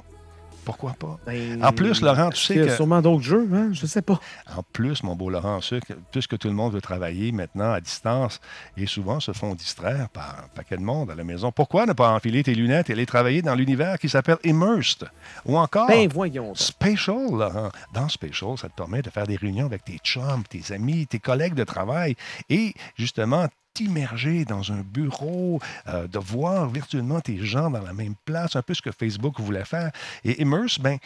[0.65, 1.19] Pourquoi pas?
[1.27, 3.69] Ben, En plus, Laurent, tu sais Il y a que- sûrement d'autres jeux, hein?
[3.71, 4.19] Je sais pas.
[4.57, 7.79] En plus, mon beau Laurent, ce que- puisque tout le monde veut travailler maintenant à
[7.79, 8.41] distance
[8.75, 11.93] et souvent se font distraire par un paquet de monde à la maison, pourquoi ne
[11.93, 15.07] pas enfiler tes lunettes et aller travailler dans l'univers qui s'appelle Immersed?
[15.45, 16.47] Ou encore Ben, voyons.
[16.47, 16.57] donc.
[16.57, 17.69] Spatial, Laurent.
[17.93, 21.19] Dans Spatial, ça te permet de faire des réunions avec tes chums, tes amis, tes
[21.19, 22.15] collègues de travail
[22.49, 28.15] et justement t'immerger dans un bureau, euh, de voir virtuellement tes gens dans la même
[28.25, 29.91] place, un peu ce que Facebook voulait faire.
[30.23, 30.97] Et Immerse, ben,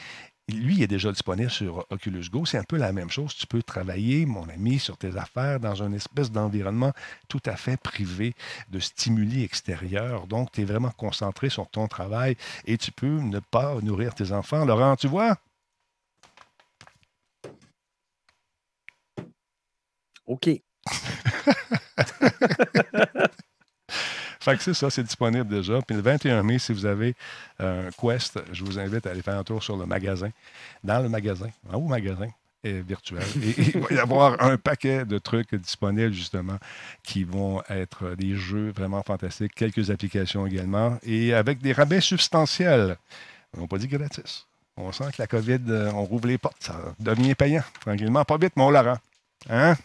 [0.48, 2.46] lui, il est déjà disponible sur Oculus Go.
[2.46, 3.36] C'est un peu la même chose.
[3.36, 6.94] Tu peux travailler, mon ami, sur tes affaires dans une espèce d'environnement
[7.28, 8.34] tout à fait privé,
[8.70, 10.28] de stimuli extérieurs.
[10.28, 14.32] Donc, tu es vraiment concentré sur ton travail et tu peux ne pas nourrir tes
[14.32, 14.66] enfants.
[14.66, 15.38] Laurent, tu vois?
[20.26, 20.62] OK.
[24.40, 25.82] Fait que c'est ça, c'est disponible déjà.
[25.82, 27.14] Puis le 21 mai, si vous avez
[27.60, 30.30] un Quest, je vous invite à aller faire un tour sur le magasin.
[30.82, 32.30] Dans le magasin, un haut magasin
[32.66, 33.24] euh, virtuel.
[33.42, 36.58] Et il va y avoir un paquet de trucs disponibles, justement,
[37.04, 39.56] qui vont être des jeux vraiment fantastiques.
[39.56, 40.98] Quelques applications également.
[41.04, 42.98] Et avec des rabais substantiels.
[43.58, 44.46] On n'a pas dit gratis.
[44.76, 46.62] On sent que la COVID, euh, on rouvre les portes.
[46.62, 48.26] Ça devient payant, tranquillement.
[48.26, 48.98] Pas vite, mon Laurent.
[49.50, 49.76] Hein?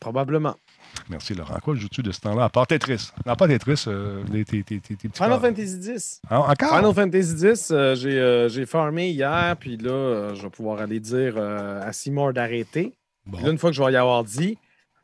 [0.00, 0.54] Probablement.
[1.08, 1.58] Merci, Laurent.
[1.62, 2.44] Quoi joues-tu de ce temps-là?
[2.44, 3.10] À part Tetris?
[3.26, 5.40] Non, pas Tetris, euh, tes, tes- tes- tes petits Final.
[5.40, 6.20] Fantasy X.
[6.28, 6.76] Ah, encore?
[6.76, 11.00] Final Fantasy X, euh, j'ai euh, j'ai farmé hier, puis là, je vais pouvoir aller
[11.00, 12.94] dire à Seymour d'arrêter.
[13.26, 13.36] Bon.
[13.38, 14.56] Puis Là, une fois que je vais y avoir dit,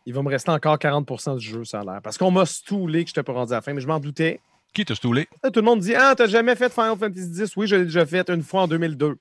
[0.07, 2.01] il va me rester encore 40% du jeu, ça a l'air.
[2.03, 4.01] Parce qu'on m'a stoulé que je n'étais pas rendu à la fin, mais je m'en
[4.01, 4.41] doutais.
[4.73, 5.29] Qui t'a stoulé?
[5.43, 7.57] Là, tout le monde dit Ah, t'as jamais fait Final Fantasy X?
[7.57, 9.17] Oui, je l'ai déjà fait une fois en 2002.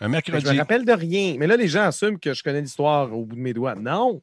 [0.00, 0.52] Un Fait que Je mercredi.
[0.52, 1.36] me rappelle de rien.
[1.38, 3.74] Mais là, les gens assument que je connais l'histoire au bout de mes doigts.
[3.74, 4.20] Non!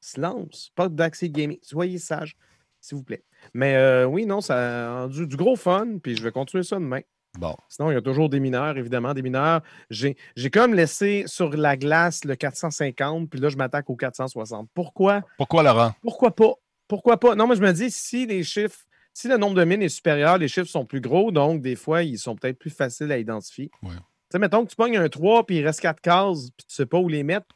[0.00, 0.72] Silence.
[0.74, 1.58] Pas d'accès gaming.
[1.62, 2.36] Soyez sage,
[2.80, 3.24] s'il vous plaît.
[3.54, 6.76] Mais euh, oui, non, ça a rendu du gros fun, puis je vais continuer ça
[6.76, 7.00] demain.
[7.38, 7.54] Bon.
[7.68, 9.14] Sinon, il y a toujours des mineurs, évidemment.
[9.14, 9.62] Des mineurs.
[9.88, 14.68] J'ai j'ai comme laissé sur la glace le 450, puis là, je m'attaque au 460.
[14.74, 15.22] Pourquoi?
[15.36, 15.92] Pourquoi, Laurent?
[16.02, 16.54] Pourquoi pas?
[16.88, 17.36] Pourquoi pas?
[17.36, 18.80] Non, mais je me dis, si les chiffres,
[19.14, 22.02] si le nombre de mines est supérieur, les chiffres sont plus gros, donc des fois,
[22.02, 23.70] ils sont peut-être plus faciles à identifier.
[23.82, 23.90] Ouais.
[23.90, 26.74] Tu sais, mettons que tu pognes un 3 puis il reste 4 cases, puis tu
[26.74, 27.46] sais pas où les mettre.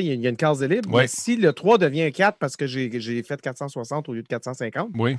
[0.00, 0.90] Il y, a- il y a une case de libre.
[0.92, 1.02] Ouais.
[1.02, 4.28] Mais si le 3 devient un 4 parce que j'ai fait 460 au lieu de
[4.28, 5.16] 450, Oui,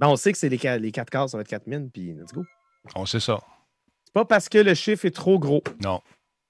[0.00, 1.90] ben on sait que c'est les, ca- les 4 cases, ça va être 4 mines,
[1.90, 2.44] puis let's go.
[2.94, 3.40] on sait ça.
[4.04, 6.00] C'est pas parce que le chiffre est trop gros Non.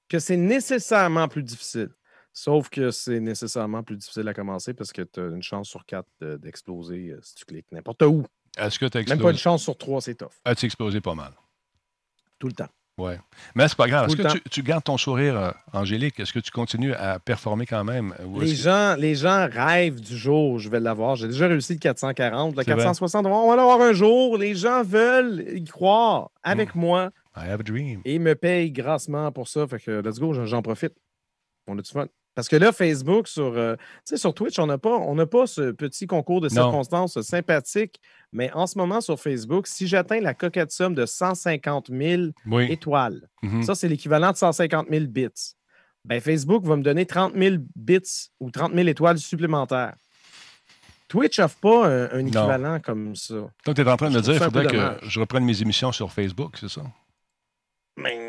[0.08, 1.90] que c'est nécessairement plus difficile.
[2.32, 5.84] Sauf que c'est nécessairement plus difficile à commencer parce que tu as une chance sur
[5.84, 6.06] 4
[6.36, 8.24] d'exploser euh, si tu cliques n'importe où.
[8.56, 10.28] Est-ce que tu as Même pas une chance sur 3, c'est tough.
[10.44, 11.32] As-tu explosé pas mal?
[12.38, 12.68] Tout le temps.
[12.98, 13.12] Oui.
[13.54, 14.08] Mais c'est pas grave.
[14.08, 16.18] Est-ce que tu, tu gardes ton sourire euh, angélique?
[16.18, 18.12] Est-ce que tu continues à performer quand même?
[18.40, 21.14] Les que- gens, les gens rêvent du jour où je vais l'avoir.
[21.16, 22.56] J'ai déjà réussi le 440.
[22.56, 22.78] Le C'est vrai.
[22.82, 24.36] 460, on va l'avoir un jour.
[24.36, 26.80] Les gens veulent y croire avec Mm.
[26.80, 28.00] moi I have a dream.
[28.04, 29.66] et ils me payent grassement pour ça.
[29.68, 30.94] Fait que let's go, j'en- j'en profite.
[31.68, 32.06] On a du fun.
[32.38, 35.48] Parce que là, Facebook, sur, euh, tu sais, sur Twitch, on n'a pas, on pas
[35.48, 36.62] ce petit concours de Non.
[36.62, 38.00] circonstances sympathique.
[38.30, 42.70] Mais en ce moment, sur Facebook, si j'atteins la coquette somme de 150 000 Oui.
[42.70, 43.64] étoiles, Mhm.
[43.64, 45.56] ça, c'est l'équivalent de 150 000 bits.
[46.04, 49.96] Ben, Facebook va me donner 30 000 bits ou 30 000 étoiles supplémentaires.
[51.08, 53.34] Twitch n'offre pas un, un équivalent comme ça.
[53.66, 55.90] Donc, tu es en train de me dire qu'il faudrait que je reprenne mes émissions
[55.90, 56.82] sur Facebook, c'est ça?
[57.96, 58.27] Mais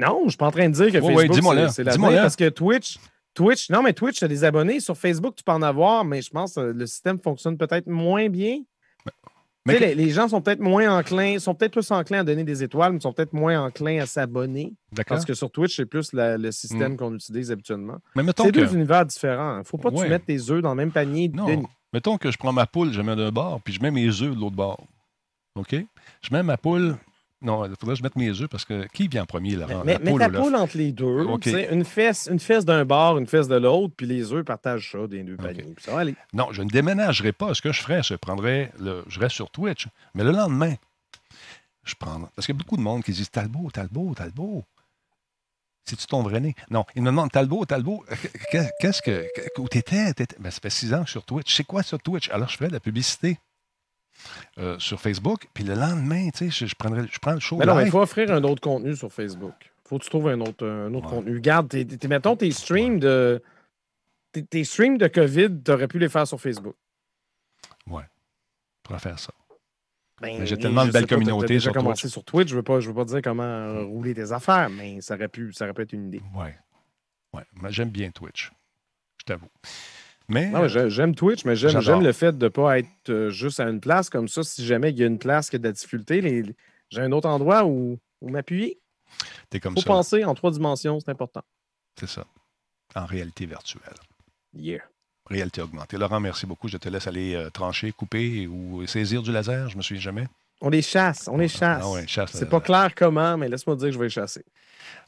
[0.00, 2.36] non, je ne suis pas en train de dire que Facebook, dis-moi c'est- l'avenir parce
[2.36, 2.98] que Twitch,
[3.34, 4.80] Twitch, non, mais Twitch, tu as des abonnés.
[4.80, 8.28] Sur Facebook, tu peux en avoir, mais je pense que le système fonctionne peut-être moins
[8.28, 8.58] bien.
[9.66, 12.44] Mais que- les, les gens sont peut-être moins enclins, sont peut-être plus enclins à donner
[12.44, 14.72] des étoiles, mais sont peut-être moins enclins à s'abonner.
[14.90, 15.16] D'accord.
[15.16, 17.98] Parce que sur Twitch, c'est plus la- le système qu'on utilise habituellement.
[18.16, 19.56] Mais mettons C'est que, deux univers différents.
[19.56, 20.04] Il ne faut pas que Ouais.
[20.04, 21.28] tu mettes tes œufs dans le même panier.
[21.28, 21.66] non, Denis.
[21.92, 24.34] mettons que je prends ma poule, je mets d'un bord, puis je mets mes œufs
[24.34, 24.82] de l'autre bord.
[25.56, 25.74] OK?
[26.22, 26.96] Je mets ma poule
[27.42, 29.82] Non, il faudrait que je mette mes œufs parce que qui vient en premier, Laurent?
[29.84, 31.22] Mais, La mets poule ta poule entre les deux.
[31.24, 31.40] OK.
[31.42, 34.44] tu sais, Une fesse, une fesse d'un bord, une fesse de l'autre, puis les œufs
[34.44, 35.74] partagent ça des deux paniers.
[35.78, 36.02] Ça.
[36.34, 37.54] Non, je ne déménagerai pas.
[37.54, 39.04] Ce que je ferais, je prendrais le.
[39.08, 39.86] Je reste sur Twitch.
[40.14, 40.74] Mais le lendemain,
[41.84, 42.20] je prends.
[42.36, 44.62] Parce qu'il y a beaucoup de monde qui disent Talbot, Talbot, Talbot.
[45.86, 46.54] C'est-tu ton vrai nez?
[46.70, 48.04] Non, ils me demandent Talbot, Talbot.
[48.52, 49.26] qu'est- Qu'est-ce que.
[49.58, 50.12] Où t'étais?
[50.12, 51.54] T'étais- Ben, ça fait six ans que je suis sur Twitch.
[51.56, 52.28] C'est quoi ça, Twitch?
[52.30, 53.38] Alors, je fais de la publicité
[54.58, 55.46] euh, sur Facebook.
[55.54, 57.90] Puis le lendemain, tu sais, je, je prendrais, je prends le show Mais non, il
[57.90, 59.54] faut offrir un autre contenu sur Facebook.
[59.84, 61.16] faut que tu trouves un autre, un autre Ouais.
[61.16, 61.40] contenu.
[61.40, 63.42] Garde, tes, tes- mettons tes streams de.
[64.32, 66.76] Tes, tes streams de COVID, tu aurais pu les faire sur Facebook.
[67.88, 68.04] Ouais.
[68.04, 69.32] Je pourrais faire ça.
[70.20, 72.02] Ben, Mais j'ai tellement de je belle sais pas, t'as- communauté t'as déjà sur commencé
[72.02, 72.12] Twitch.
[72.12, 72.48] sur Twitch.
[72.48, 75.28] Je ne veux, pas- je veux pas dire comment rouler tes affaires, mais ça aurait
[75.28, 76.22] pu, ça aurait pu être une idée.
[76.34, 76.54] Ouais.
[77.32, 77.42] Ouais.
[77.60, 78.52] Mais j'aime bien Twitch.
[79.18, 79.48] Je t'avoue.
[80.30, 80.48] Mais.
[80.48, 83.60] Non, mais j'ai- j'aime Twitch, mais j'aime, le fait de ne pas être euh, juste
[83.60, 84.42] à une place comme ça.
[84.42, 86.54] Si jamais il y a une place qui a de la difficulté, les-
[86.88, 88.78] j'ai un autre endroit où, où m'appuyer.
[89.50, 89.94] T'es comme Il faut ça.
[89.94, 91.42] penser en trois dimensions, c'est important.
[91.98, 92.24] C'est ça.
[92.94, 93.94] En réalité virtuelle.
[94.54, 94.82] Yeah.
[95.28, 95.96] Réalité augmentée.
[95.96, 96.68] Laurent, merci beaucoup.
[96.68, 99.68] Je te laisse aller euh, trancher, couper ou saisir du laser.
[99.68, 100.26] Je me souviens jamais.
[100.60, 101.82] On les chasse, on les chasse.
[101.84, 104.06] Ah ouais, chasse, c'est euh, pas clair comment, mais laisse-moi te dire que je vais
[104.06, 104.44] les chasser.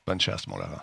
[0.07, 0.81] Bonne chasse, mon Laurent.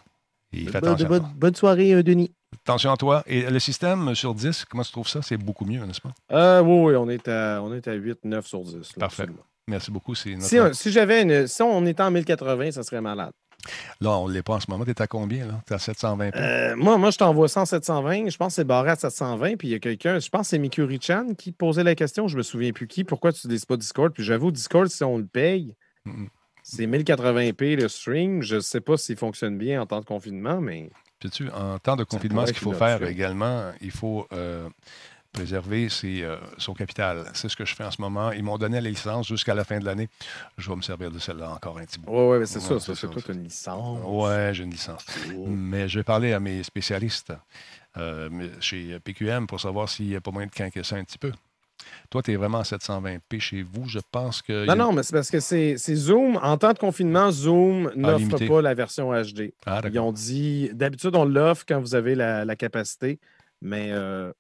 [0.53, 2.31] Et Bonne, bonne- bonne soirée, euh, Denis.
[2.65, 3.23] Attention à toi.
[3.27, 5.21] Et le système sur 10, comment tu trouves ça?
[5.21, 6.13] C'est beaucoup mieux, n'est-ce pas?
[6.31, 8.73] Euh, oui, oui, on est à, on est à 8, 9 sur 10.
[8.75, 9.23] là, Parfait.
[9.23, 9.43] absolument.
[9.67, 10.13] Merci beaucoup.
[10.25, 10.41] Notre...
[10.43, 11.45] Si, on- si j'avais une.
[11.47, 13.31] Si on était en 1080, ça serait malade.
[14.01, 14.83] Là, on ne l'est pas en ce moment.
[14.85, 15.45] Tu es à combien?
[15.45, 15.61] là?
[15.67, 18.29] Tu es à 720 Euh, moi, moi, je t'envoie ça en 720.
[18.29, 19.57] Je pense que c'est barré à 720.
[19.57, 22.27] Puis il y a quelqu'un, je pense que c'est Mikuri-chan qui posait la question.
[22.27, 23.03] Je me souviens plus qui.
[23.03, 24.11] Pourquoi tu ne utilises pas Discord?
[24.13, 25.75] Puis j'avoue, Discord, si on le paye,
[26.63, 28.41] c'est 1080p le stream.
[28.41, 30.89] Je ne sais pas s'il fonctionne bien en temps de confinement, mais
[31.21, 34.69] Sais-tu, en temps de confinement, ce qu'il faut faire également, il faut euh,
[35.33, 37.25] préserver ses, euh, son capital.
[37.33, 38.31] C'est ce que je fais en ce moment.
[38.31, 40.07] Ils m'ont donné la licence jusqu'à la fin de l'année.
[40.57, 42.11] Je vais me servir de celle-là encore un petit bout.
[42.11, 42.79] ouais, ouais, mais c'est ça.
[42.79, 43.99] c'est toute une licence.
[44.05, 45.05] Ouais, j'ai une licence.
[45.35, 45.45] Oh.
[45.47, 47.33] Mais je vais parler à mes spécialistes
[47.97, 51.17] euh, chez PQM pour savoir s'il n'y a pas moyen de quinquer ça un petit
[51.17, 51.31] peu.
[52.09, 53.87] Toi, tu es vraiment à 720p chez vous.
[53.87, 54.65] Je pense que.
[54.65, 56.37] Non, a- non, mais c'est parce que c'est Zoom.
[56.41, 58.47] En temps de confinement, Zoom n'offre limité.
[58.47, 59.53] pas la version HD.
[59.65, 63.19] Ah, Ils ont dit, d'habitude, on l'offre quand vous avez la, la capacité,
[63.61, 64.31] mais, euh,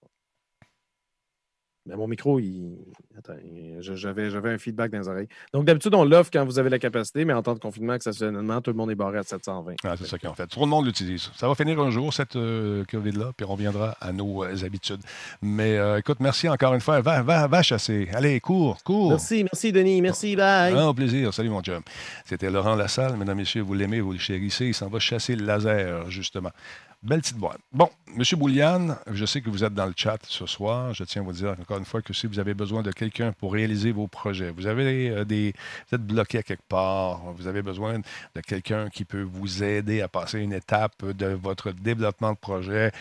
[1.89, 2.77] mais mon micro, il.
[3.17, 3.33] Attends,
[3.79, 5.27] j'avais j'avais un feedback dans les oreilles.
[5.53, 8.61] Donc, d'habitude, on l'offre quand vous avez la capacité, mais en temps de confinement, exceptionnellement,
[8.61, 9.73] tout le monde est barré à 720.
[9.83, 10.47] Ah, c'est ça qu'ils ont fait.
[10.47, 11.31] Trop de monde l'utilise.
[11.35, 15.01] Ça va finir un jour, cette euh, COVID-là, puis on reviendra à nos euh, habitudes.
[15.41, 17.01] Mais euh, écoute, merci encore une fois.
[17.01, 18.07] Va, va, va chasser.
[18.13, 19.09] Allez, cours, cours.
[19.09, 20.01] Merci, merci, Denis.
[20.01, 20.73] Merci, bye.
[20.77, 21.33] Ah, au plaisir.
[21.33, 21.81] Salut, mon chum.
[22.25, 23.17] C'était Laurent Lassalle.
[23.17, 24.67] Mesdames, Messieurs, vous l'aimez, vous le chérissez.
[24.67, 26.51] Il s'en va chasser le laser, justement.
[27.01, 27.59] Belle petite boîte.
[27.71, 28.23] Bon, M.
[28.37, 30.93] Bouliane, je sais que vous êtes dans le chat ce soir.
[30.93, 33.31] Je tiens à vous dire encore une fois que si vous avez besoin de quelqu'un
[33.31, 35.53] pour réaliser vos projets, vous avez euh, des.
[35.87, 40.01] Vous êtes bloqué à quelque part, vous avez besoin de quelqu'un qui peut vous aider
[40.01, 42.91] à passer une étape de votre développement de projet,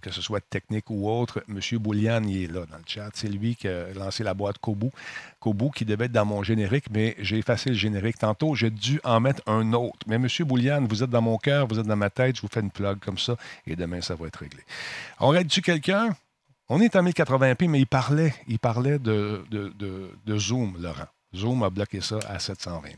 [0.00, 1.58] que ce soit technique ou autre, M.
[1.78, 3.10] Bouliane, il est là dans le chat.
[3.14, 4.90] C'est lui qui a lancé la boîte Kobu.
[5.40, 8.18] Kobu qui devait être dans mon générique, mais j'ai effacé le générique.
[8.18, 9.98] Tantôt, j'ai dû en mettre un autre.
[10.06, 10.28] Mais M.
[10.46, 12.70] Bouliane, vous êtes dans mon cœur, vous êtes dans ma tête, je vous fais une
[12.70, 13.36] plug comme ça,
[13.66, 14.62] et demain, ça va être réglé.
[15.18, 16.16] On aide-tu quelqu'un?
[16.68, 21.08] On est en 1080p, mais il parlait, il de Zoom, Laurent.
[21.34, 22.96] Zoom a bloqué ça à 720p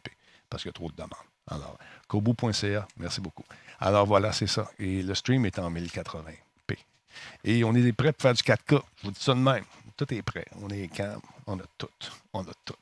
[0.48, 1.10] parce qu'il y a trop de demandes.
[1.48, 3.44] Alors, kobu.ca, merci beaucoup.
[3.80, 4.70] Alors voilà, c'est ça.
[4.78, 6.36] Et le stream est en 1080p.
[7.44, 8.82] Et on est prêt pour faire du 4K.
[8.96, 9.64] Je vous dis ça de même.
[9.96, 10.46] Tout est prêt.
[10.60, 11.20] On est calme.
[11.46, 11.88] On a tout.
[12.32, 12.74] On a tout.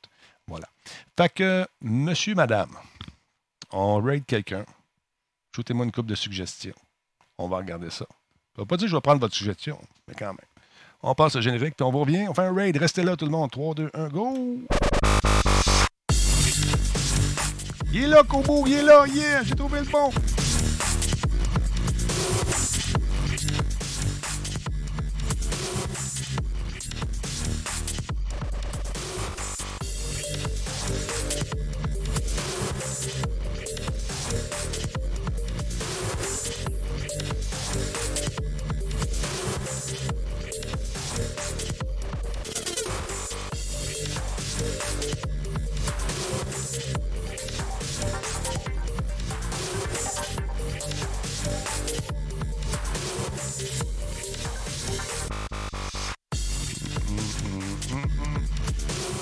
[0.47, 0.69] Voilà.
[1.17, 2.77] Fait que, monsieur, madame,
[3.73, 4.65] on raid quelqu'un.
[5.55, 6.75] Shootez-moi une coupe de suggestions.
[7.43, 8.05] On va regarder ça.
[8.05, 8.07] Ça
[8.59, 10.37] ne veut pas dire que je vais prendre votre suggestion, mais quand même.
[11.03, 12.27] On passe au générique, puis on revient.
[12.29, 12.77] On fait un raid.
[12.77, 13.51] Restez là, tout le monde.
[13.51, 14.59] 3, 2, 1, go!
[17.93, 19.43] Il est là, Kobo, il est là, yeah!
[19.43, 20.11] J'ai trouvé le bon!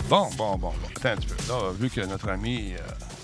[0.09, 0.73] Bon, bon, bon.
[0.97, 1.53] Attends un petit peu.
[1.53, 2.79] Là, vu que notre ami euh,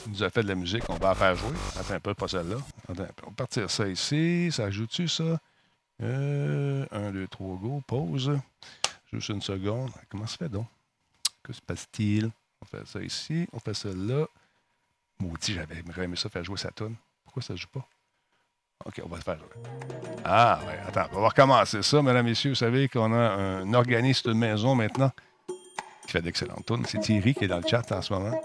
[0.09, 1.57] nous a fait de la musique, on va la faire jouer.
[1.79, 2.57] Attends un peu, pas celle-là.
[2.89, 3.23] Attends un peu.
[3.25, 4.51] On va partir ça ici.
[4.53, 5.39] Ça ajoute-tu ça?
[6.03, 7.83] Euh, un, deux, trois, go.
[7.87, 8.39] Pause.
[9.12, 9.93] Juste une seconde.
[10.11, 10.66] Comment ça fait donc?
[11.43, 12.31] Que se passe-t-il?
[12.61, 13.49] On fait ça ici.
[13.53, 14.27] On fait ça là.
[15.21, 16.71] Maudit, j'avais aimé ça faire jouer sa.
[17.25, 17.87] Pourquoi ça joue pas?
[18.85, 19.49] OK, on va le faire jouer.
[20.25, 22.51] Ah, ouais, attends, on va recommencer ça, mesdames, messieurs.
[22.51, 25.12] Vous savez qu'on a un organiste de maison maintenant
[26.15, 26.85] fait d'excellentes tunes.
[26.86, 28.41] C'est Thierry qui est dans le chat en ce moment.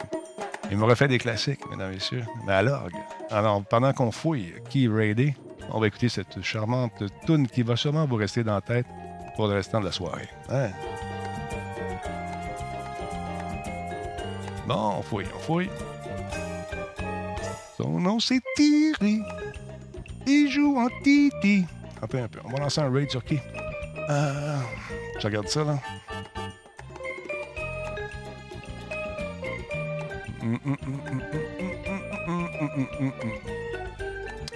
[0.72, 2.26] Il me refait des classiques, mesdames, messieurs.
[2.48, 2.96] Mais à l'orgue.
[3.30, 5.36] Alors, pendant qu'on fouille qui raidé,
[5.72, 8.88] on va écouter cette charmante tune qui va sûrement vous rester dans la tête
[9.36, 10.28] pour le restant de la soirée.
[10.50, 10.70] Hein?
[14.68, 15.70] Bon, on fouille, on fouille.
[17.78, 19.22] Son nom, c'est Thierry.
[20.26, 21.66] Il joue en Titi.
[22.02, 22.40] Attends un peu.
[22.46, 23.40] On va lancer un raid sur qui?
[24.10, 24.58] Euh,
[25.20, 25.78] je regarde ça, là.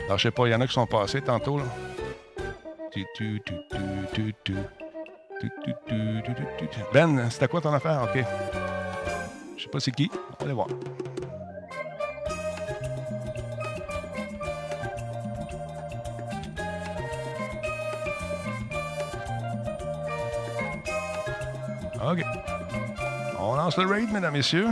[0.06, 1.66] Alors, je sais pas, il y en a qui sont passés tantôt, là.
[6.94, 8.04] Ben, c'était quoi ton affaire?
[8.04, 8.24] OK.
[9.58, 10.12] Je sais pas c'est qui.
[10.14, 10.68] On va aller voir.
[22.06, 22.24] OK.
[23.40, 24.68] On lance le raid, mesdames, messieurs.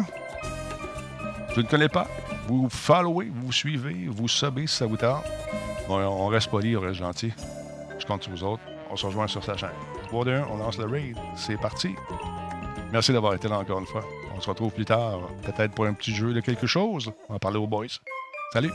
[1.55, 2.07] Je ne connais pas.
[2.47, 5.23] Vous followez, vous suivez, vous subez si ça vous tente.
[5.89, 7.33] On reste poli, on reste gentil.
[7.99, 8.63] Je compte sur vous autres.
[8.89, 9.69] On se rejoint sur sa chaîne.
[10.07, 11.17] 3 2 1, on lance le raid.
[11.35, 11.95] C'est parti.
[12.91, 14.03] Merci d'avoir été là encore une fois.
[14.35, 17.11] On se retrouve plus tard, peut-être pour un petit jeu de quelque chose.
[17.29, 17.85] On va parler aux boys.
[18.53, 18.71] Salut!